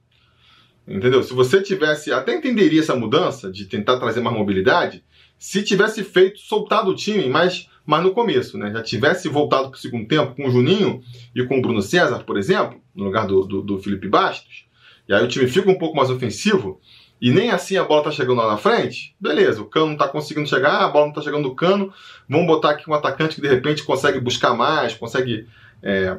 Entendeu? 0.87 1.23
Se 1.23 1.33
você 1.33 1.63
tivesse. 1.63 2.13
Até 2.13 2.35
entenderia 2.35 2.81
essa 2.81 2.97
mudança 2.97 3.51
de 3.51 3.67
tentar 3.67 3.99
trazer 3.99 4.21
mais 4.21 4.37
mobilidade, 4.37 5.05
se 5.39 5.63
tivesse 5.63 6.03
feito, 6.03 6.41
soltado 6.41 6.91
o 6.91 6.95
time, 6.95 7.29
mas, 7.29 7.69
mas 7.87 8.03
no 8.03 8.13
começo, 8.13 8.59
né? 8.59 8.71
Já 8.73 8.83
tivesse 8.83 9.29
voltado 9.29 9.71
para 9.71 9.77
o 9.77 9.81
segundo 9.81 10.07
tempo 10.07 10.35
com 10.35 10.49
o 10.49 10.51
Juninho 10.51 11.01
e 11.35 11.45
com 11.45 11.59
o 11.59 11.63
Bruno 11.63 11.83
César, 11.83 12.25
por 12.25 12.37
exemplo, 12.37 12.81
no 12.95 13.05
lugar 13.05 13.27
do, 13.27 13.45
do, 13.45 13.63
do 13.63 13.79
Felipe 13.79 14.09
Bastos, 14.09 14.67
e 15.09 15.13
aí 15.13 15.25
o 15.25 15.29
time 15.29 15.49
fica 15.49 15.71
um 15.71 15.79
pouco 15.79 15.97
mais 15.97 16.11
ofensivo, 16.11 16.81
e 17.23 17.31
nem 17.31 17.51
assim 17.51 17.79
a 17.79 17.85
bola 17.85 18.05
tá 18.05 18.11
chegando 18.11 18.39
lá 18.39 18.49
na 18.49 18.59
frente, 18.59 19.15
beleza, 19.19 19.63
o 19.63 19.65
cano 19.65 19.87
não 19.87 19.97
tá 19.97 20.09
conseguindo 20.09 20.49
chegar, 20.49 20.85
a 20.85 20.89
bola 20.89 21.07
não 21.07 21.13
tá 21.13 21.23
chegando 21.23 21.45
no 21.45 21.55
cano, 21.55 21.91
vamos 22.29 22.47
botar 22.47 22.73
aqui 22.73 22.91
um 22.91 22.95
atacante 22.95 23.37
que 23.37 23.41
de 23.41 23.49
repente 23.49 23.85
consegue 23.85 24.21
buscar 24.21 24.53
mais, 24.55 24.93
consegue 24.93 25.47
é, 25.83 26.19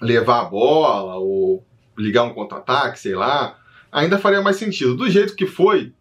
levar 0.00 0.40
a 0.40 0.44
bola, 0.46 1.14
ou 1.16 1.64
ligar 1.96 2.24
um 2.24 2.34
contra-ataque, 2.34 2.98
sei 2.98 3.14
lá, 3.14 3.58
ainda 3.92 4.18
faria 4.18 4.40
mais 4.40 4.56
sentido. 4.56 4.96
Do 4.96 5.10
jeito 5.10 5.36
que 5.36 5.46
foi, 5.46 5.92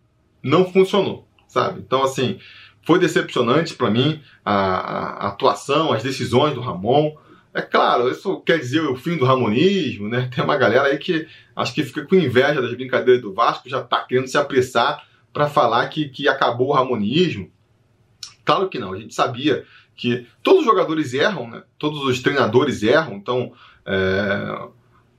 não 0.41 0.71
funcionou 0.71 1.27
sabe? 1.47 1.79
Então, 1.79 2.03
assim, 2.03 2.39
foi 2.85 2.99
decepcionante 2.99 3.73
para 3.73 3.89
mim 3.89 4.21
a, 4.43 4.53
a, 4.53 5.27
atuação, 5.29 5.91
as 5.91 6.03
decisões 6.03 6.53
do 6.53 6.61
Ramon. 6.61 7.15
É 7.57 7.61
claro, 7.63 8.07
isso 8.11 8.39
quer 8.41 8.59
dizer 8.59 8.81
o 8.81 8.95
fim 8.95 9.17
do 9.17 9.25
ramonismo, 9.25 10.07
né? 10.07 10.29
Tem 10.31 10.43
uma 10.43 10.55
galera 10.55 10.89
aí 10.89 10.97
que 10.99 11.27
acho 11.55 11.73
que 11.73 11.83
fica 11.83 12.05
com 12.05 12.13
inveja 12.13 12.61
das 12.61 12.71
brincadeiras 12.75 13.19
do 13.19 13.33
Vasco, 13.33 13.67
já 13.67 13.81
tá 13.81 14.03
querendo 14.03 14.27
se 14.27 14.37
apressar 14.37 15.03
para 15.33 15.49
falar 15.49 15.87
que, 15.87 16.07
que 16.07 16.27
acabou 16.27 16.67
o 16.67 16.71
ramonismo. 16.71 17.49
Claro 18.45 18.69
que 18.69 18.77
não, 18.77 18.93
a 18.93 18.99
gente 18.99 19.15
sabia 19.15 19.65
que 19.95 20.27
todos 20.43 20.59
os 20.59 20.65
jogadores 20.67 21.15
erram, 21.15 21.49
né? 21.49 21.63
Todos 21.79 22.03
os 22.03 22.21
treinadores 22.21 22.83
erram, 22.83 23.15
então 23.15 23.51
é, 23.83 24.67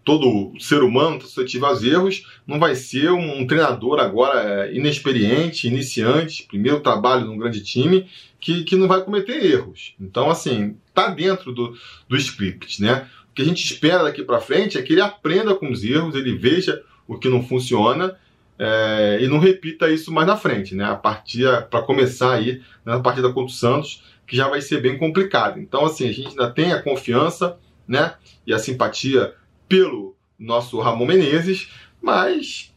todo 0.05 0.53
ser 0.61 0.85
humano 0.85 1.21
suscetível 1.21 1.67
aos 1.67 1.83
erros, 1.83 2.25
não 2.47 2.61
vai 2.61 2.77
ser 2.77 3.11
um, 3.11 3.41
um 3.41 3.47
treinador 3.49 3.99
agora 3.99 4.41
é, 4.41 4.77
inexperiente, 4.77 5.67
iniciante, 5.67 6.45
primeiro 6.45 6.79
trabalho 6.79 7.27
num 7.27 7.37
grande 7.37 7.65
time, 7.65 8.09
que, 8.41 8.63
que 8.63 8.77
não 8.77 8.87
vai 8.87 9.03
cometer 9.03 9.45
erros. 9.45 9.97
Então, 10.01 10.31
assim, 10.31 10.77
tá 11.03 11.09
dentro 11.09 11.53
do, 11.53 11.77
do 12.09 12.17
script, 12.17 12.83
né? 12.83 13.09
O 13.31 13.35
que 13.35 13.43
a 13.43 13.45
gente 13.45 13.65
espera 13.65 14.03
daqui 14.03 14.23
para 14.23 14.41
frente 14.41 14.79
é 14.79 14.83
que 14.83 14.93
ele 14.93 15.01
aprenda 15.01 15.55
com 15.55 15.71
os 15.71 15.85
erros, 15.85 16.15
ele 16.15 16.37
veja 16.37 16.83
o 17.07 17.19
que 17.19 17.29
não 17.29 17.43
funciona 17.43 18.17
é, 18.59 19.19
e 19.21 19.29
não 19.29 19.39
repita 19.39 19.91
isso 19.91 20.13
mais 20.13 20.27
na 20.27 20.37
frente, 20.37 20.75
né? 20.75 20.85
A 20.85 20.97
partida, 20.97 21.63
para 21.63 21.83
começar 21.83 22.35
aí, 22.35 22.61
na 22.85 22.99
partida 23.01 23.29
contra 23.29 23.53
o 23.53 23.57
Santos, 23.57 24.03
que 24.27 24.37
já 24.37 24.49
vai 24.49 24.61
ser 24.61 24.81
bem 24.81 24.99
complicado. 24.99 25.59
Então, 25.59 25.85
assim, 25.85 26.09
a 26.09 26.13
gente 26.13 26.29
ainda 26.29 26.51
tem 26.51 26.73
a 26.73 26.83
confiança, 26.83 27.57
né? 27.87 28.15
E 28.47 28.53
a 28.53 28.59
simpatia 28.59 29.35
pelo 29.69 30.17
nosso 30.39 30.79
Ramon 30.81 31.07
Menezes, 31.07 31.71
mas 32.03 32.75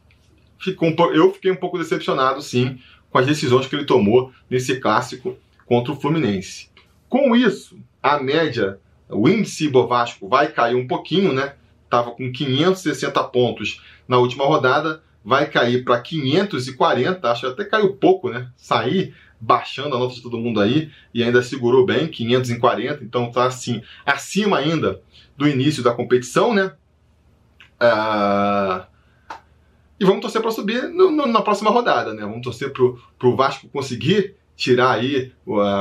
ficou 0.58 0.88
um, 0.88 1.12
eu 1.12 1.32
fiquei 1.32 1.50
um 1.50 1.56
pouco 1.56 1.78
decepcionado, 1.78 2.40
sim, 2.40 2.78
com 3.10 3.18
as 3.18 3.26
decisões 3.26 3.66
que 3.66 3.74
ele 3.74 3.84
tomou 3.84 4.32
nesse 4.48 4.80
clássico 4.80 5.36
contra 5.66 5.92
o 5.92 6.00
Fluminense. 6.00 6.70
Com 7.08 7.36
isso, 7.36 7.78
a 8.02 8.18
média, 8.18 8.78
o 9.08 9.28
índice 9.28 9.68
Bovasco 9.68 10.28
vai 10.28 10.48
cair 10.48 10.74
um 10.74 10.86
pouquinho, 10.86 11.32
né? 11.32 11.54
Estava 11.84 12.10
com 12.10 12.32
560 12.32 13.22
pontos 13.24 13.82
na 14.08 14.18
última 14.18 14.44
rodada, 14.44 15.02
vai 15.24 15.48
cair 15.48 15.84
para 15.84 16.00
540, 16.00 17.30
acho 17.30 17.40
que 17.42 17.46
até 17.46 17.64
caiu 17.64 17.94
pouco, 17.94 18.30
né? 18.30 18.50
Sair 18.56 19.14
baixando 19.40 19.96
a 19.96 19.98
nota 19.98 20.14
de 20.14 20.22
todo 20.22 20.38
mundo 20.38 20.60
aí 20.60 20.90
e 21.12 21.22
ainda 21.22 21.42
segurou 21.42 21.84
bem, 21.84 22.08
540, 22.08 23.04
então 23.04 23.28
está 23.28 23.44
assim, 23.44 23.82
acima 24.06 24.58
ainda 24.58 25.00
do 25.36 25.48
início 25.48 25.82
da 25.82 25.92
competição, 25.92 26.54
né? 26.54 26.72
Uh, 27.80 28.86
e 29.98 30.04
vamos 30.04 30.20
torcer 30.20 30.40
para 30.40 30.50
subir 30.50 30.88
no, 30.88 31.10
no, 31.10 31.26
na 31.26 31.42
próxima 31.42 31.70
rodada, 31.70 32.14
né? 32.14 32.22
Vamos 32.22 32.42
torcer 32.42 32.72
para 32.72 33.28
o 33.28 33.36
Vasco 33.36 33.68
conseguir 33.68 34.36
tirar 34.56 34.92
aí 34.92 35.32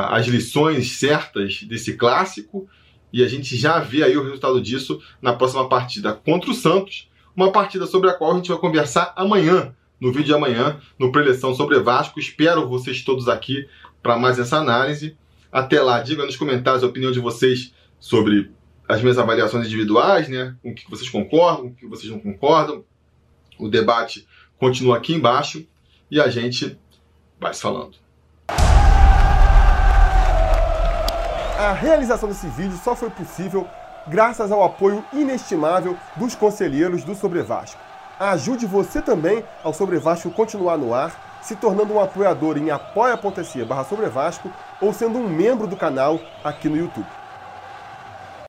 as 0.09 0.27
lições 0.27 0.93
certas 0.93 1.63
desse 1.63 1.93
clássico 1.93 2.67
e 3.13 3.23
a 3.23 3.27
gente 3.27 3.55
já 3.55 3.79
vê 3.79 4.03
aí 4.03 4.15
o 4.15 4.23
resultado 4.23 4.61
disso 4.61 5.01
na 5.21 5.33
próxima 5.33 5.67
partida 5.67 6.13
contra 6.13 6.49
o 6.49 6.53
Santos, 6.53 7.09
uma 7.35 7.51
partida 7.51 7.85
sobre 7.85 8.09
a 8.09 8.13
qual 8.13 8.31
a 8.31 8.35
gente 8.35 8.49
vai 8.49 8.57
conversar 8.57 9.13
amanhã, 9.15 9.75
no 9.99 10.11
vídeo 10.11 10.25
de 10.25 10.33
amanhã, 10.33 10.79
no 10.97 11.11
Preleção 11.11 11.53
sobre 11.53 11.79
Vasco. 11.79 12.19
Espero 12.19 12.67
vocês 12.67 13.03
todos 13.03 13.27
aqui 13.27 13.67
para 14.01 14.17
mais 14.17 14.39
essa 14.39 14.57
análise. 14.57 15.15
Até 15.51 15.81
lá, 15.81 16.01
diga 16.01 16.25
nos 16.25 16.35
comentários 16.35 16.83
a 16.83 16.87
opinião 16.87 17.11
de 17.11 17.19
vocês 17.19 17.73
sobre 17.99 18.51
as 18.87 19.01
minhas 19.01 19.17
avaliações 19.17 19.67
individuais, 19.67 20.27
né? 20.27 20.55
Com 20.63 20.71
o 20.71 20.75
que 20.75 20.89
vocês 20.89 21.09
concordam, 21.09 21.67
com 21.67 21.73
o 21.73 21.75
que 21.75 21.87
vocês 21.87 22.11
não 22.11 22.19
concordam. 22.19 22.83
O 23.59 23.69
debate 23.69 24.27
continua 24.57 24.97
aqui 24.97 25.13
embaixo 25.13 25.65
e 26.09 26.19
a 26.19 26.29
gente 26.29 26.77
vai 27.39 27.53
se 27.53 27.61
falando. 27.61 28.00
A 31.61 31.73
realização 31.73 32.27
desse 32.27 32.47
vídeo 32.47 32.75
só 32.83 32.95
foi 32.95 33.11
possível 33.11 33.67
graças 34.07 34.51
ao 34.51 34.63
apoio 34.63 35.05
inestimável 35.13 35.95
dos 36.15 36.33
conselheiros 36.33 37.03
do 37.03 37.13
Sobre 37.13 37.43
Vasco. 37.43 37.79
Ajude 38.19 38.65
você 38.65 38.99
também 38.99 39.45
ao 39.63 39.71
Sobre 39.71 39.99
Vasco 39.99 40.31
continuar 40.31 40.75
no 40.75 40.91
ar, 40.91 41.13
se 41.39 41.55
tornando 41.55 41.93
um 41.93 42.01
apoiador 42.01 42.57
em 42.57 42.71
apoia.se 42.71 43.63
barra 43.63 43.85
ou 44.81 44.91
sendo 44.91 45.19
um 45.19 45.29
membro 45.29 45.67
do 45.67 45.77
canal 45.77 46.19
aqui 46.43 46.67
no 46.67 46.77
YouTube. 46.77 47.05